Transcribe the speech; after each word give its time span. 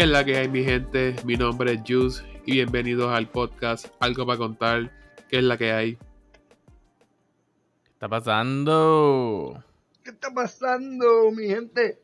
¿Qué 0.00 0.04
es 0.04 0.10
la 0.12 0.24
que 0.24 0.34
hay, 0.34 0.48
mi 0.48 0.64
gente? 0.64 1.14
Mi 1.26 1.36
nombre 1.36 1.74
es 1.74 1.82
Juice 1.86 2.24
y 2.46 2.52
bienvenidos 2.52 3.12
al 3.12 3.28
podcast 3.28 3.86
Algo 4.00 4.24
para 4.24 4.38
contar. 4.38 4.90
¿Qué 5.28 5.40
es 5.40 5.44
la 5.44 5.58
que 5.58 5.72
hay? 5.72 5.96
¿Qué 5.96 7.90
está 7.92 8.08
pasando? 8.08 9.62
¿Qué 10.02 10.08
está 10.08 10.32
pasando, 10.32 11.30
mi 11.32 11.48
gente? 11.48 12.00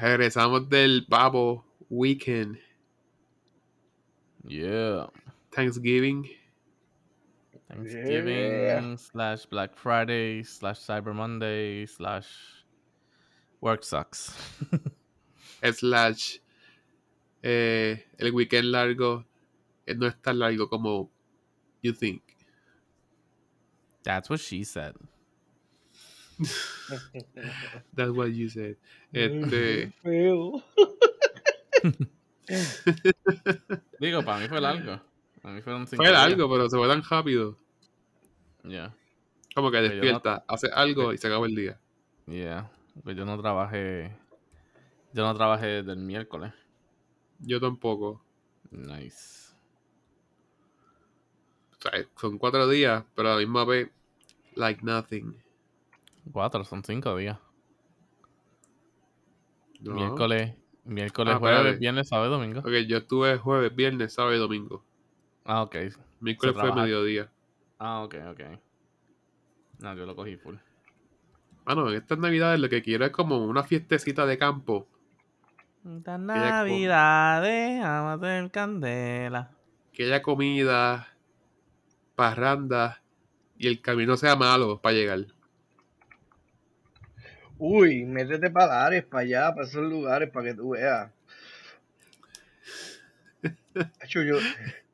Regresamos 0.00 0.68
del 0.68 1.04
pavo 1.08 1.64
weekend, 1.88 2.60
Yeah. 4.44 5.08
Thanksgiving. 5.50 6.30
Thanksgiving 7.66 8.36
Yeah. 8.36 8.96
slash 8.98 9.46
Black 9.46 9.74
Friday 9.74 10.44
slash 10.44 10.78
Cyber 10.78 11.12
Monday 11.12 11.88
slash 11.88 12.28
work 13.60 13.82
sucks. 13.82 14.32
slash 15.72 16.38
eh, 17.42 18.06
el 18.18 18.32
weekend 18.32 18.66
largo 18.70 19.24
eh, 19.86 19.94
no 19.94 20.06
es 20.06 20.20
tan 20.20 20.38
largo 20.38 20.68
como 20.68 21.10
you 21.82 21.92
think. 21.92 22.22
That's 24.02 24.28
what 24.30 24.40
she 24.40 24.64
said. 24.64 24.94
That's 27.94 28.10
what 28.12 28.28
you 28.32 28.48
said. 28.48 28.76
Este, 29.12 29.92
Feo. 30.02 30.62
Digo, 34.00 34.24
para 34.24 34.38
mí 34.40 34.48
fue 34.48 34.60
largo. 34.60 35.00
Para 35.42 35.54
mí 35.54 35.62
fueron 35.62 35.86
cinco 35.86 36.02
fue 36.02 36.10
días. 36.10 36.28
largo, 36.28 36.50
pero 36.50 36.68
se 36.68 36.76
fue 36.76 36.88
tan 36.88 37.02
rápido. 37.02 37.56
Yeah. 38.64 38.94
Como 39.54 39.70
que 39.70 39.78
Pero 39.78 39.88
yo 39.88 39.94
no- 39.94 40.00
despierta, 40.02 40.44
hace 40.48 40.68
algo 40.72 41.12
y 41.12 41.18
se 41.18 41.26
acaba 41.26 41.46
el 41.46 41.54
día. 41.54 41.78
Yeah. 42.26 42.70
Pues 43.02 43.16
yo 43.16 43.24
no 43.24 43.38
trabajé. 43.40 44.16
Yo 45.12 45.24
no 45.24 45.34
trabajé 45.34 45.66
desde 45.66 45.92
el 45.92 45.98
miércoles. 45.98 46.52
Yo 47.40 47.60
tampoco. 47.60 48.22
Nice. 48.70 49.54
O 51.72 51.82
sea, 51.82 51.92
son 52.16 52.38
cuatro 52.38 52.68
días, 52.68 53.04
pero 53.14 53.30
a 53.30 53.34
la 53.34 53.38
misma 53.38 53.64
vez, 53.64 53.90
like 54.54 54.84
nothing. 54.84 55.34
Cuatro, 56.32 56.64
son 56.64 56.84
cinco 56.84 57.16
días. 57.16 57.38
No. 59.80 59.94
Miércoles, 59.94 60.54
miércoles, 60.84 61.34
Ah, 61.34 61.38
jueves, 61.38 61.58
espérate. 61.58 61.78
viernes, 61.80 62.08
sábado, 62.08 62.28
y 62.28 62.32
domingo. 62.38 62.60
Ok, 62.60 62.86
yo 62.86 62.98
estuve 62.98 63.38
jueves, 63.38 63.74
viernes, 63.74 64.12
sábado 64.12 64.34
y 64.36 64.38
domingo. 64.38 64.84
Ah, 65.44 65.62
ok. 65.62 65.76
Miércoles 66.20 66.54
fue 66.54 66.72
mediodía. 66.74 67.30
Ah, 67.78 68.02
ok, 68.02 68.14
ok. 68.30 68.40
No, 69.78 69.94
yo 69.94 70.04
lo 70.04 70.14
cogí 70.14 70.36
full. 70.36 70.56
Mano, 71.64 71.88
en 71.88 71.94
estas 71.96 72.18
navidades 72.18 72.60
lo 72.60 72.68
que 72.68 72.82
quiero 72.82 73.06
es 73.06 73.10
como 73.10 73.38
una 73.46 73.62
fiestecita 73.62 74.26
de 74.26 74.36
campo. 74.36 74.86
Estas 75.82 76.20
navidades, 76.20 77.80
vamos 77.80 78.22
a 78.22 78.48
candela. 78.50 79.50
Que 79.92 80.04
haya 80.04 80.20
comida, 80.20 81.08
parranda 82.14 83.02
y 83.56 83.66
el 83.66 83.80
camino 83.80 84.18
sea 84.18 84.36
malo 84.36 84.80
para 84.82 84.94
llegar. 84.94 85.20
Uy, 87.56 88.04
métete 88.04 88.50
para 88.50 88.66
Lares, 88.66 89.04
para 89.04 89.22
allá, 89.22 89.54
para 89.54 89.66
esos 89.66 89.82
lugares, 89.82 90.30
para 90.30 90.50
que 90.50 90.54
tú 90.54 90.70
veas. 90.70 91.10
Yo, 94.08 94.22
yo 94.22 94.36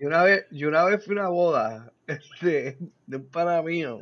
una 0.00 0.22
vez, 0.22 0.47
yo 0.50 0.68
una 0.68 0.84
vez 0.84 1.04
fui 1.04 1.16
a 1.16 1.20
una 1.20 1.28
boda 1.30 1.92
este, 2.06 2.76
de 3.06 3.16
un 3.16 3.26
pana 3.28 3.60
mío. 3.62 4.00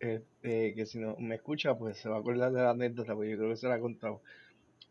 Este, 0.00 0.74
que 0.74 0.84
si 0.84 0.98
no 0.98 1.16
me 1.18 1.36
escucha, 1.36 1.78
pues 1.78 1.96
se 1.96 2.08
va 2.08 2.16
a 2.16 2.20
acordar 2.20 2.52
de 2.52 2.60
la 2.60 2.70
anécdota, 2.70 3.14
porque 3.14 3.30
yo 3.30 3.38
creo 3.38 3.50
que 3.50 3.56
se 3.56 3.68
la 3.68 3.76
ha 3.76 3.80
contado. 3.80 4.20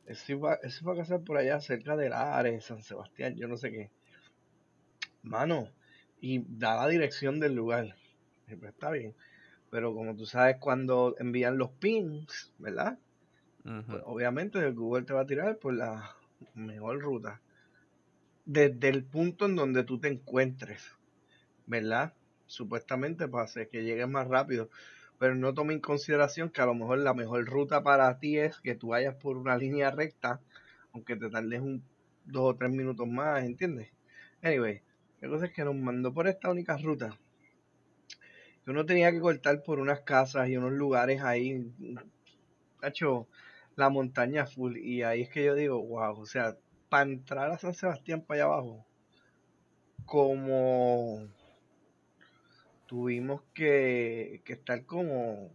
Él 0.05 0.15
se 0.15 0.33
iba, 0.33 0.55
él 0.55 0.71
se 0.71 0.83
iba 0.83 0.93
a 0.93 0.97
casar 0.97 1.21
por 1.21 1.37
allá 1.37 1.59
cerca 1.59 1.95
de 1.95 2.09
Lares, 2.09 2.65
San 2.65 2.83
Sebastián, 2.83 3.35
yo 3.35 3.47
no 3.47 3.57
sé 3.57 3.71
qué. 3.71 3.91
Mano, 5.23 5.69
y 6.19 6.43
da 6.47 6.75
la 6.75 6.87
dirección 6.87 7.39
del 7.39 7.55
lugar. 7.55 7.95
Pues 8.45 8.73
está 8.73 8.91
bien. 8.91 9.15
Pero 9.69 9.93
como 9.93 10.15
tú 10.15 10.25
sabes, 10.25 10.57
cuando 10.59 11.15
envían 11.19 11.57
los 11.57 11.71
pins, 11.71 12.51
¿verdad? 12.57 12.99
Pues 13.63 14.01
obviamente 14.05 14.59
el 14.59 14.73
Google 14.73 15.03
te 15.03 15.13
va 15.13 15.21
a 15.21 15.27
tirar 15.27 15.57
por 15.57 15.73
la 15.73 16.15
mejor 16.55 16.99
ruta. 16.99 17.41
Desde 18.45 18.89
el 18.89 19.03
punto 19.03 19.45
en 19.45 19.55
donde 19.55 19.83
tú 19.83 19.99
te 19.99 20.07
encuentres, 20.07 20.83
¿verdad? 21.67 22.13
Supuestamente 22.47 23.27
para 23.27 23.45
hacer 23.45 23.69
que 23.69 23.83
llegues 23.83 24.09
más 24.09 24.27
rápido. 24.27 24.69
Pero 25.21 25.35
no 25.35 25.53
tome 25.53 25.75
en 25.75 25.81
consideración 25.81 26.49
que 26.49 26.61
a 26.61 26.65
lo 26.65 26.73
mejor 26.73 26.97
la 26.97 27.13
mejor 27.13 27.45
ruta 27.45 27.83
para 27.83 28.17
ti 28.17 28.39
es 28.39 28.59
que 28.59 28.73
tú 28.73 28.87
vayas 28.87 29.13
por 29.13 29.37
una 29.37 29.55
línea 29.55 29.91
recta, 29.91 30.41
aunque 30.93 31.15
te 31.15 31.29
tardes 31.29 31.61
un 31.61 31.83
dos 32.25 32.55
o 32.55 32.55
tres 32.55 32.71
minutos 32.71 33.07
más, 33.07 33.43
¿entiendes? 33.43 33.91
Anyway, 34.41 34.81
la 35.19 35.29
cosa 35.29 35.45
es 35.45 35.53
que 35.53 35.63
nos 35.63 35.75
mandó 35.75 36.11
por 36.11 36.27
esta 36.27 36.49
única 36.49 36.75
ruta. 36.75 37.15
Que 38.65 38.71
uno 38.71 38.83
tenía 38.87 39.11
que 39.11 39.19
cortar 39.19 39.61
por 39.61 39.79
unas 39.79 39.99
casas 39.99 40.49
y 40.49 40.57
unos 40.57 40.71
lugares 40.71 41.21
ahí. 41.21 41.71
Hacho, 42.81 43.27
la 43.75 43.89
montaña 43.89 44.47
full. 44.47 44.75
Y 44.77 45.03
ahí 45.03 45.21
es 45.21 45.29
que 45.29 45.45
yo 45.45 45.53
digo, 45.53 45.85
wow, 45.85 46.19
o 46.19 46.25
sea, 46.25 46.57
para 46.89 47.03
entrar 47.03 47.51
a 47.51 47.59
San 47.59 47.75
Sebastián 47.75 48.23
para 48.23 48.45
allá 48.45 48.53
abajo, 48.55 48.87
como 50.03 51.27
tuvimos 52.91 53.41
que, 53.53 54.41
que 54.43 54.51
estar 54.51 54.85
como 54.85 55.49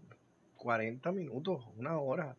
40 0.56 1.12
minutos, 1.12 1.66
una 1.76 1.98
hora, 1.98 2.34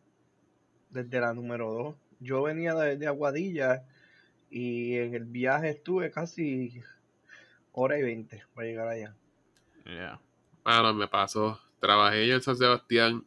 desde 0.90 1.20
la 1.20 1.32
número 1.32 1.72
2. 1.72 1.96
Yo 2.18 2.42
venía 2.42 2.74
de, 2.74 2.96
de 2.96 3.06
Aguadilla 3.06 3.84
y 4.50 4.96
en 4.96 5.14
el 5.14 5.24
viaje 5.24 5.68
estuve 5.68 6.10
casi 6.10 6.82
hora 7.70 7.96
y 7.96 8.02
20 8.02 8.42
para 8.52 8.66
llegar 8.66 8.88
allá. 8.88 9.14
Yeah. 9.84 10.20
Mano, 10.64 10.92
me 10.94 11.06
pasó. 11.06 11.60
Trabajé 11.78 12.26
yo 12.26 12.34
en 12.34 12.42
San 12.42 12.56
Sebastián. 12.56 13.24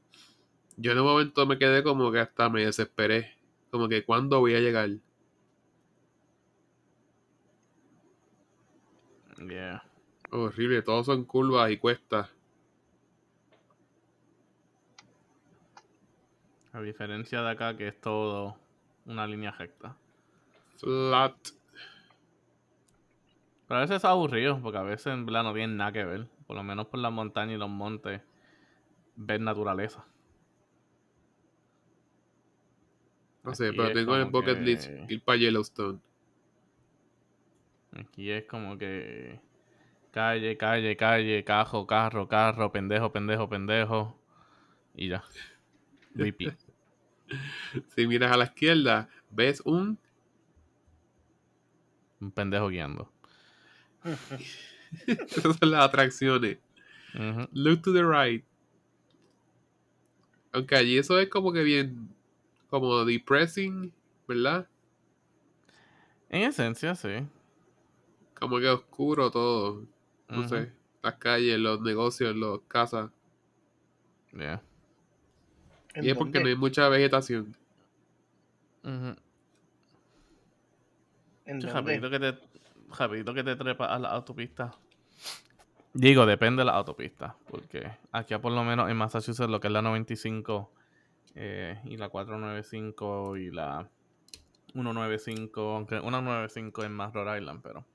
Yo 0.76 0.92
en 0.92 1.00
un 1.00 1.06
momento 1.06 1.46
me 1.46 1.58
quedé 1.58 1.84
como 1.84 2.12
que 2.12 2.20
hasta 2.20 2.50
me 2.50 2.66
desesperé. 2.66 3.34
Como 3.70 3.88
que 3.88 4.04
cuándo 4.04 4.42
voy 4.42 4.56
a 4.56 4.60
llegar. 4.60 4.90
Yeah. 9.38 9.91
Horrible, 10.32 10.82
todos 10.82 11.06
son 11.06 11.26
curvas 11.26 11.72
y 11.72 11.78
cuestas. 11.78 12.30
A 16.74 16.80
diferencia 16.82 17.42
de 17.42 17.50
acá, 17.52 17.76
que 17.76 17.90
es 17.90 18.00
todo 18.00 18.56
una 19.06 19.28
línea 19.28 19.52
recta. 19.52 19.98
Flat. 20.78 21.36
Pero 23.68 23.78
a 23.78 23.82
veces 23.82 23.98
es 23.98 24.06
aburrido, 24.06 24.62
porque 24.62 24.78
a 24.78 24.84
veces 24.84 25.08
en 25.08 25.26
verdad 25.26 25.44
no 25.44 25.54
tienen 25.54 25.76
nada 25.78 25.92
que 25.92 26.06
ver. 26.06 26.28
Por 26.48 26.56
lo 26.56 26.64
menos 26.64 26.88
por 26.88 27.00
la 27.00 27.10
montaña 27.10 27.54
y 27.54 27.58
los 27.58 27.70
montes, 27.70 28.22
ver 29.18 29.42
naturaleza. 29.42 30.06
No 33.44 33.54
sé, 33.56 33.70
Aquí 33.70 33.78
pero 33.78 33.92
tengo 33.94 34.16
en 34.16 34.22
el 34.22 34.30
bucket 34.30 34.56
que- 34.58 34.62
list 34.64 34.90
ir 35.10 35.22
para 35.24 35.38
Yellowstone. 35.38 36.00
Aquí 37.94 38.32
es 38.32 38.46
como 38.46 38.78
que 38.78 39.42
calle, 40.12 40.58
calle, 40.58 40.96
calle, 40.96 41.44
cajo, 41.44 41.88
carro, 41.88 42.28
carro, 42.28 42.72
pendejo, 42.72 43.12
pendejo, 43.12 43.50
pendejo. 43.50 44.18
Y 44.96 45.10
ya. 45.10 45.24
Repeat. 46.14 46.56
Si 47.96 48.06
miras 48.08 48.30
a 48.34 48.36
la 48.36 48.44
izquierda, 48.44 49.08
ves 49.30 49.62
un. 49.64 49.98
Un 52.20 52.32
pendejo 52.32 52.68
guiando. 52.68 53.10
Esas 55.08 55.58
son 55.58 55.72
las 55.72 55.86
atracciones. 55.86 56.58
Look 57.54 57.82
to 57.84 57.94
the 57.94 58.04
right. 58.04 58.44
Aunque 60.52 60.76
allí 60.76 60.98
eso 60.98 61.18
es 61.20 61.30
como 61.30 61.54
que 61.54 61.64
bien. 61.64 62.14
Como 62.70 63.06
depressing, 63.06 63.94
¿verdad? 64.28 64.68
En 66.30 66.44
esencia, 66.44 66.96
sí. 66.96 67.28
Como 68.38 68.60
que 68.60 68.68
oscuro 68.68 69.32
todo. 69.32 69.86
No 70.32 70.48
sé. 70.48 70.72
Las 71.04 71.16
calles, 71.16 71.60
los 71.60 71.82
negocios, 71.82 72.36
las 72.36 72.60
casas. 72.68 73.12
Yeah. 74.34 74.62
¿En 75.94 76.06
Y 76.06 76.10
es 76.10 76.18
porque 76.18 76.40
dónde? 76.40 76.44
no 76.44 76.50
hay 76.50 76.56
mucha 76.56 76.88
vegetación. 76.90 77.56
¿En 78.84 79.18
dónde? 81.46 81.70
Rapidito 81.72 82.10
que 82.10 82.20
te, 82.20 82.38
rapidito 82.98 83.34
que 83.34 83.44
te 83.44 83.56
trepas 83.56 83.90
a 83.90 84.00
la 84.00 84.10
autopista. 84.10 84.74
Digo, 85.94 86.26
depende 86.26 86.62
de 86.62 86.66
la 86.66 86.74
autopista. 86.74 87.36
Porque 87.50 87.92
aquí 88.12 88.38
por 88.38 88.54
lo 88.54 88.64
menos 88.64 88.90
en 88.90 88.98
Massachusetts 88.98 89.50
lo 89.50 89.60
que 89.60 89.68
es 89.68 89.74
la 89.74 89.82
95 89.82 90.72
eh, 91.36 91.80
y 91.86 91.98
la 91.98 92.10
495 92.10 93.38
y 93.38 93.52
la 93.52 93.90
195, 94.74 95.62
aunque 95.76 96.00
195 96.00 96.84
es 96.84 96.90
más 96.90 97.14
Rhode 97.14 97.40
Island, 97.40 97.62
pero... 97.62 97.86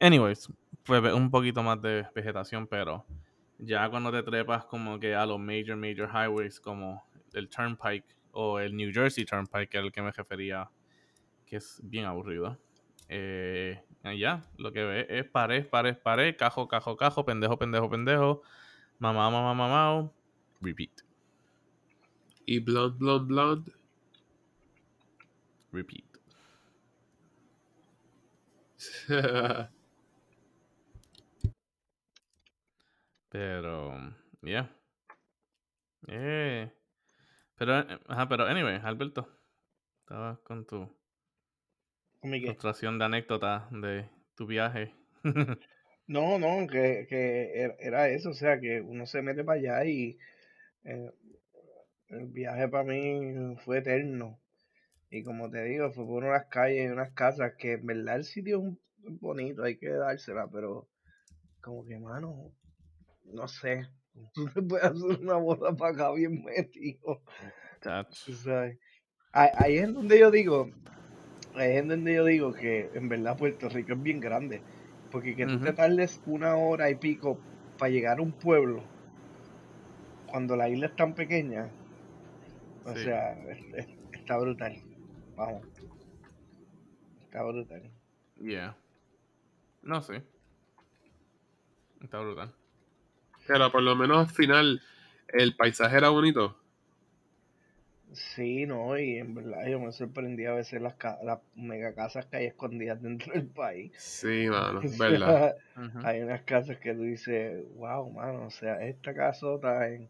Anyways, 0.00 0.48
pues 0.84 1.12
un 1.12 1.30
poquito 1.30 1.62
más 1.62 1.80
de 1.82 2.06
vegetación, 2.14 2.66
pero 2.66 3.04
ya 3.58 3.88
cuando 3.88 4.12
te 4.12 4.22
trepas 4.22 4.64
como 4.66 4.98
que 4.98 5.14
a 5.14 5.26
los 5.26 5.38
major, 5.38 5.76
major 5.76 6.08
highways 6.12 6.60
como 6.60 7.04
el 7.32 7.48
Turnpike 7.48 8.06
o 8.32 8.58
el 8.58 8.76
New 8.76 8.92
Jersey 8.92 9.24
Turnpike, 9.24 9.68
que 9.68 9.76
era 9.78 9.86
el 9.86 9.92
que 9.92 10.02
me 10.02 10.12
refería 10.12 10.70
que 11.46 11.56
es 11.56 11.80
bien 11.82 12.04
aburrido. 12.04 12.58
Eh, 13.08 13.82
ya, 14.18 14.42
lo 14.58 14.72
que 14.72 14.84
ve 14.84 15.06
es 15.08 15.24
pared, 15.24 15.66
pared, 15.66 15.96
pared, 15.96 16.36
cajo, 16.36 16.68
cajo, 16.68 16.96
cajo, 16.96 17.24
pendejo, 17.24 17.56
pendejo, 17.56 17.88
pendejo, 17.88 18.42
mamá, 18.98 19.30
mamá, 19.30 19.54
mamá, 19.54 20.10
repeat, 20.60 20.90
Y 22.46 22.60
Blonde, 22.60 22.96
Blonde, 22.98 23.26
Blonde. 23.26 23.72
repeat. 25.72 26.05
Pero, 33.28 33.92
ya. 34.42 34.70
Eh. 36.08 36.70
Pero, 37.56 37.74
ajá, 38.08 38.28
pero, 38.28 38.44
anyway, 38.46 38.80
Alberto, 38.82 39.28
estabas 40.02 40.38
con 40.40 40.66
tu 40.66 40.90
frustración 42.20 42.98
de 42.98 43.04
anécdota 43.04 43.68
de 43.70 44.08
tu 44.34 44.46
viaje. 44.46 44.92
No, 46.08 46.38
no, 46.38 46.68
que, 46.68 47.04
que 47.08 47.52
er- 47.64 47.76
era 47.80 48.08
eso, 48.08 48.30
o 48.30 48.32
sea, 48.32 48.60
que 48.60 48.80
uno 48.80 49.06
se 49.06 49.22
mete 49.22 49.42
para 49.42 49.58
allá 49.58 49.84
y 49.86 50.16
eh, 50.84 51.10
el 52.10 52.26
viaje 52.28 52.68
para 52.68 52.84
mí 52.84 53.56
fue 53.64 53.78
eterno. 53.78 54.38
Y 55.10 55.22
como 55.22 55.50
te 55.50 55.62
digo, 55.64 55.92
fue 55.92 56.04
por 56.04 56.24
unas 56.24 56.46
calles 56.46 56.88
y 56.88 56.92
unas 56.92 57.12
casas 57.12 57.54
que 57.58 57.72
en 57.72 57.86
verdad 57.86 58.16
el 58.16 58.24
sitio 58.24 58.76
es 59.06 59.20
bonito, 59.20 59.62
hay 59.62 59.76
que 59.76 59.88
dársela, 59.90 60.48
pero 60.48 60.88
como 61.60 61.84
que, 61.84 61.98
mano, 61.98 62.52
no 63.24 63.48
sé, 63.48 63.86
tú 64.34 64.48
te 64.52 64.62
puedes 64.62 64.84
hacer 64.84 65.20
una 65.20 65.36
boda 65.36 65.76
para 65.76 65.92
acá 65.94 66.12
bien 66.12 66.44
metido, 66.44 67.22
sabes. 68.12 68.78
Ahí, 69.32 69.76
es 69.78 69.92
donde 69.92 70.18
yo 70.18 70.30
digo, 70.30 70.70
ahí 71.54 71.76
es 71.76 71.86
donde 71.86 72.14
yo 72.14 72.24
digo 72.24 72.52
que 72.54 72.90
en 72.94 73.08
verdad 73.08 73.36
Puerto 73.36 73.68
Rico 73.68 73.92
es 73.92 74.02
bien 74.02 74.18
grande, 74.20 74.62
porque 75.10 75.36
que 75.36 75.46
tú 75.46 75.60
te 75.60 75.72
tardes 75.72 76.20
una 76.24 76.56
hora 76.56 76.90
y 76.90 76.94
pico 76.96 77.38
para 77.78 77.90
llegar 77.90 78.18
a 78.18 78.22
un 78.22 78.32
pueblo, 78.32 78.82
cuando 80.26 80.56
la 80.56 80.68
isla 80.68 80.86
es 80.86 80.96
tan 80.96 81.14
pequeña, 81.14 81.70
o 82.84 82.94
Sí. 82.94 83.04
sea, 83.04 83.32
es- 83.50 83.74
es- 83.74 83.88
está 84.12 84.38
brutal, 84.38 84.76
vamos, 85.36 85.62
está 87.24 87.42
brutal. 87.42 87.82
Yeah. 88.40 88.76
No 89.82 90.02
sé. 90.02 90.22
Está 92.02 92.20
brutal. 92.20 92.54
Pero 93.46 93.70
por 93.72 93.82
lo 93.82 93.96
menos 93.96 94.28
al 94.28 94.34
final 94.34 94.82
el 95.28 95.56
paisaje 95.56 95.96
era 95.96 96.10
bonito. 96.10 96.56
Sí, 98.12 98.66
no, 98.66 98.96
y 98.98 99.16
en 99.18 99.34
verdad 99.34 99.66
yo 99.66 99.80
me 99.80 99.92
sorprendí 99.92 100.44
a 100.46 100.54
veces 100.54 100.80
las, 100.80 100.94
ca- 100.94 101.18
las 101.22 101.40
mega 101.54 101.92
casas 101.94 102.26
que 102.26 102.36
hay 102.38 102.46
escondidas 102.46 103.02
dentro 103.02 103.32
del 103.34 103.46
país. 103.48 103.92
Sí, 103.98 104.46
mano, 104.48 104.80
es 104.82 104.96
verdad. 104.96 105.56
Hay 106.04 106.20
unas 106.20 106.42
casas 106.42 106.78
que 106.78 106.94
tú 106.94 107.02
dices, 107.02 107.64
wow, 107.74 108.10
mano, 108.10 108.46
o 108.46 108.50
sea, 108.50 108.82
esta 108.86 109.12
casota 109.12 109.88
en, 109.88 110.08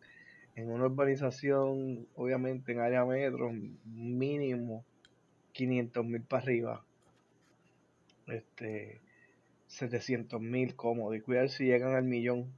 en 0.57 0.71
una 0.71 0.87
urbanización, 0.87 2.07
obviamente 2.17 2.73
en 2.73 2.81
área 2.81 3.05
metro, 3.05 3.51
mínimo 3.85 4.85
500 5.57 6.05
mil 6.05 6.23
para 6.23 6.43
arriba, 6.43 6.85
este, 8.27 9.01
700 9.69 10.41
mil 10.41 10.77
cómodo, 10.77 11.15
y 11.15 11.21
cuidar 11.21 11.49
si 11.49 11.65
llegan 11.67 11.95
al 11.95 12.05
millón 12.05 12.53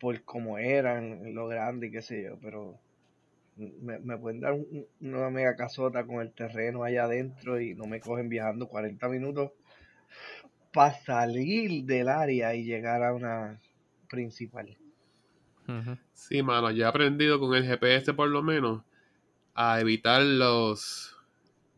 por 0.00 0.22
como 0.24 0.58
eran, 0.58 1.34
lo 1.34 1.48
grande 1.48 1.88
y 1.88 1.92
qué 1.92 2.02
sé 2.02 2.24
yo, 2.24 2.38
pero 2.42 2.78
me, 3.56 3.98
me 4.00 4.18
pueden 4.18 4.40
dar 4.40 4.52
un- 4.54 4.86
un- 5.00 5.14
una 5.14 5.30
mega 5.30 5.56
casota 5.56 6.06
con 6.06 6.20
el 6.22 6.32
terreno 6.32 6.84
allá 6.84 7.04
adentro 7.04 7.60
y 7.60 7.74
no 7.74 7.86
me 7.86 8.00
cogen 8.00 8.28
viajando 8.28 8.68
40 8.68 9.08
minutos 9.08 9.52
para 10.72 10.94
salir 10.94 11.84
del 11.84 12.08
área 12.08 12.54
y 12.54 12.64
llegar 12.64 13.02
a 13.02 13.12
una 13.12 13.60
principal. 14.08 14.76
Sí, 16.12 16.42
mano, 16.42 16.70
ya 16.70 16.86
he 16.86 16.88
aprendido 16.88 17.38
con 17.38 17.54
el 17.54 17.64
GPS 17.64 18.12
por 18.14 18.28
lo 18.28 18.42
menos 18.42 18.82
a 19.54 19.80
evitar 19.80 20.22
los... 20.22 21.15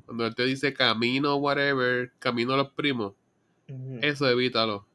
Cuando 0.08 0.24
él 0.24 0.34
te 0.34 0.46
dice 0.46 0.72
camino, 0.72 1.36
whatever, 1.36 2.10
camino 2.18 2.54
a 2.54 2.56
los 2.56 2.70
primos, 2.70 3.12
eso 4.00 4.26
evítalo. 4.26 4.86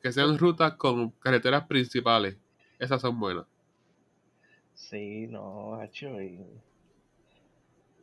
Que 0.00 0.12
sean 0.12 0.38
rutas 0.38 0.74
con 0.74 1.10
carreteras 1.10 1.66
principales. 1.66 2.36
Esas 2.78 3.00
son 3.00 3.18
buenas. 3.18 3.46
Sí, 4.74 5.26
no, 5.26 5.74
hacho, 5.74 6.22
y, 6.22 6.38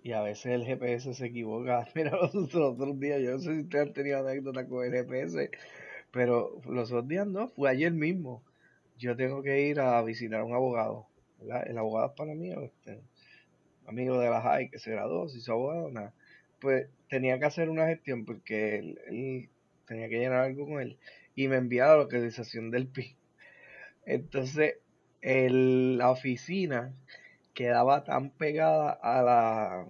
y 0.03 0.11
a 0.11 0.21
veces 0.21 0.47
el 0.47 0.65
GPS 0.65 1.13
se 1.13 1.27
equivoca. 1.27 1.87
Mira, 1.95 2.11
los, 2.17 2.33
los 2.35 2.53
otros 2.53 2.99
días, 2.99 3.21
yo 3.21 3.31
no 3.31 3.39
sé 3.39 3.53
si 3.53 3.61
ustedes 3.61 3.87
han 3.87 3.93
tenido 3.93 4.19
anécdota 4.19 4.67
con 4.67 4.83
el 4.83 4.91
GPS, 4.91 5.51
pero 6.11 6.59
los 6.67 6.91
otros 6.91 7.07
días 7.07 7.27
no, 7.27 7.47
fue 7.47 7.69
ayer 7.69 7.93
mismo. 7.93 8.43
Yo 8.97 9.15
tengo 9.15 9.41
que 9.41 9.69
ir 9.69 9.79
a 9.79 10.01
visitar 10.01 10.41
a 10.41 10.43
un 10.43 10.53
abogado, 10.53 11.07
¿verdad? 11.39 11.65
El 11.65 11.77
abogado 11.77 12.07
es 12.07 12.13
para 12.17 12.35
mí, 12.35 12.51
este, 12.51 12.99
amigo 13.89 14.19
de 14.19 14.29
la 14.29 14.41
JAI 14.41 14.69
que 14.69 14.79
se 14.79 14.91
graduó, 14.91 15.27
se 15.29 15.39
hizo 15.39 15.53
abogado, 15.53 15.89
nada. 15.91 16.13
Pues 16.61 16.87
tenía 17.09 17.39
que 17.39 17.45
hacer 17.45 17.69
una 17.69 17.87
gestión 17.87 18.25
porque 18.25 18.77
él, 18.79 18.99
él 19.07 19.49
tenía 19.87 20.09
que 20.09 20.19
llenar 20.19 20.41
algo 20.41 20.67
con 20.67 20.81
él 20.81 20.99
y 21.35 21.47
me 21.47 21.57
envía 21.57 21.87
la 21.87 21.97
localización 21.97 22.71
del 22.71 22.87
PIN. 22.93 23.15
Entonces, 24.05 24.77
el- 25.21 25.97
la 25.97 26.11
oficina 26.11 26.93
quedaba 27.53 28.03
tan 28.03 28.31
pegada 28.31 28.91
a 28.91 29.21
la 29.23 29.87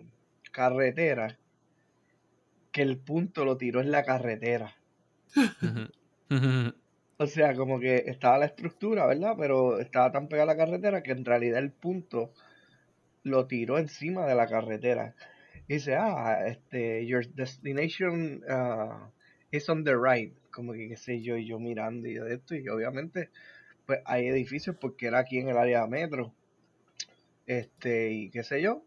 carretera 0.51 1.39
que 2.71 2.81
el 2.81 2.97
punto 2.97 3.45
lo 3.45 3.57
tiró 3.57 3.79
en 3.81 3.91
la 3.91 4.03
carretera. 4.03 4.75
O 7.18 7.27
sea, 7.27 7.53
como 7.56 7.79
que 7.79 7.97
estaba 8.07 8.37
la 8.39 8.45
estructura, 8.45 9.06
¿verdad? 9.06 9.35
Pero 9.37 9.79
estaba 9.79 10.11
tan 10.11 10.27
pegada 10.27 10.51
a 10.51 10.56
la 10.56 10.65
carretera 10.65 11.03
que 11.03 11.11
en 11.11 11.25
realidad 11.25 11.59
el 11.59 11.71
punto 11.71 12.33
lo 13.23 13.47
tiró 13.47 13.78
encima 13.78 14.26
de 14.28 14.35
la 14.35 14.47
carretera. 14.47 15.16
Y 15.68 15.76
dice, 15.76 15.95
ah, 15.95 16.45
este, 16.47 17.06
your 17.07 17.26
destination 17.35 18.44
ah, 18.49 19.11
is 19.52 19.69
on 19.69 19.83
the 19.83 19.95
right. 19.95 20.33
Como 20.52 20.73
que 20.73 20.90
qué 20.90 20.97
sé 20.97 21.21
yo, 21.21 21.38
y 21.38 21.47
yo 21.47 21.59
mirando 21.59 22.07
y 22.07 22.16
de 22.16 22.35
esto, 22.35 22.56
y 22.56 22.68
obviamente, 22.69 23.30
pues 23.85 24.02
hay 24.06 24.28
edificios 24.28 24.76
porque 24.80 25.07
era 25.07 25.19
aquí 25.19 25.40
en 25.40 25.49
el 25.49 25.57
área 25.57 25.88
metro. 25.88 26.33
Este, 27.47 28.11
y 28.14 28.30
qué 28.30 28.44
sé 28.44 28.61
yo, 28.61 28.85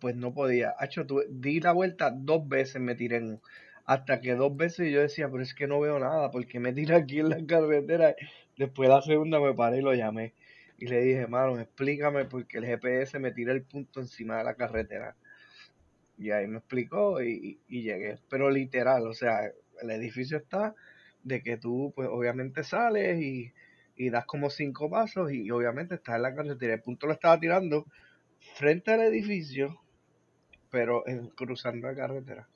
pues 0.00 0.16
no 0.16 0.34
podía. 0.34 0.74
Hacho, 0.78 1.06
tuve- 1.06 1.26
di 1.30 1.60
la 1.60 1.72
vuelta 1.72 2.10
dos 2.10 2.48
veces, 2.48 2.80
me 2.80 2.94
tiré 2.94 3.16
en, 3.18 3.40
hasta 3.84 4.20
que 4.20 4.34
dos 4.34 4.56
veces 4.56 4.92
yo 4.92 5.00
decía, 5.00 5.28
pero 5.30 5.42
es 5.42 5.54
que 5.54 5.66
no 5.66 5.80
veo 5.80 5.98
nada, 5.98 6.30
porque 6.30 6.60
me 6.60 6.72
tiré 6.72 6.94
aquí 6.96 7.20
en 7.20 7.30
la 7.30 7.44
carretera. 7.46 8.14
Después 8.56 8.88
la 8.88 9.02
segunda 9.02 9.40
me 9.40 9.54
paré 9.54 9.78
y 9.78 9.82
lo 9.82 9.94
llamé. 9.94 10.34
Y 10.82 10.86
le 10.88 11.00
dije, 11.02 11.26
mano, 11.28 11.58
explícame 11.60 12.24
porque 12.26 12.58
el 12.58 12.66
GPS 12.66 13.18
me 13.20 13.32
tira 13.32 13.52
el 13.52 13.62
punto 13.64 14.00
encima 14.00 14.38
de 14.38 14.44
la 14.44 14.56
carretera. 14.56 15.16
Y 16.18 16.30
ahí 16.30 16.46
me 16.46 16.58
explicó 16.58 17.22
y, 17.22 17.60
y 17.68 17.82
llegué. 17.82 18.18
Pero 18.28 18.50
literal, 18.50 19.06
o 19.06 19.14
sea, 19.14 19.40
el 19.80 19.90
edificio 19.90 20.36
está 20.38 20.74
de 21.22 21.42
que 21.42 21.56
tú, 21.56 21.92
pues 21.94 22.08
obviamente 22.10 22.64
sales 22.64 23.20
y, 23.20 23.52
y 23.96 24.10
das 24.10 24.26
como 24.26 24.50
cinco 24.50 24.90
pasos 24.90 25.32
y 25.32 25.50
obviamente 25.50 25.96
estás 25.96 26.16
en 26.16 26.22
la 26.22 26.34
carretera. 26.34 26.74
El 26.74 26.82
punto 26.82 27.06
lo 27.06 27.12
estaba 27.14 27.38
tirando 27.40 27.86
frente 28.56 28.92
al 28.92 29.02
edificio, 29.02 29.80
pero 30.70 31.04
cruzando 31.36 31.88
la 31.88 31.96
carretera. 31.96 32.48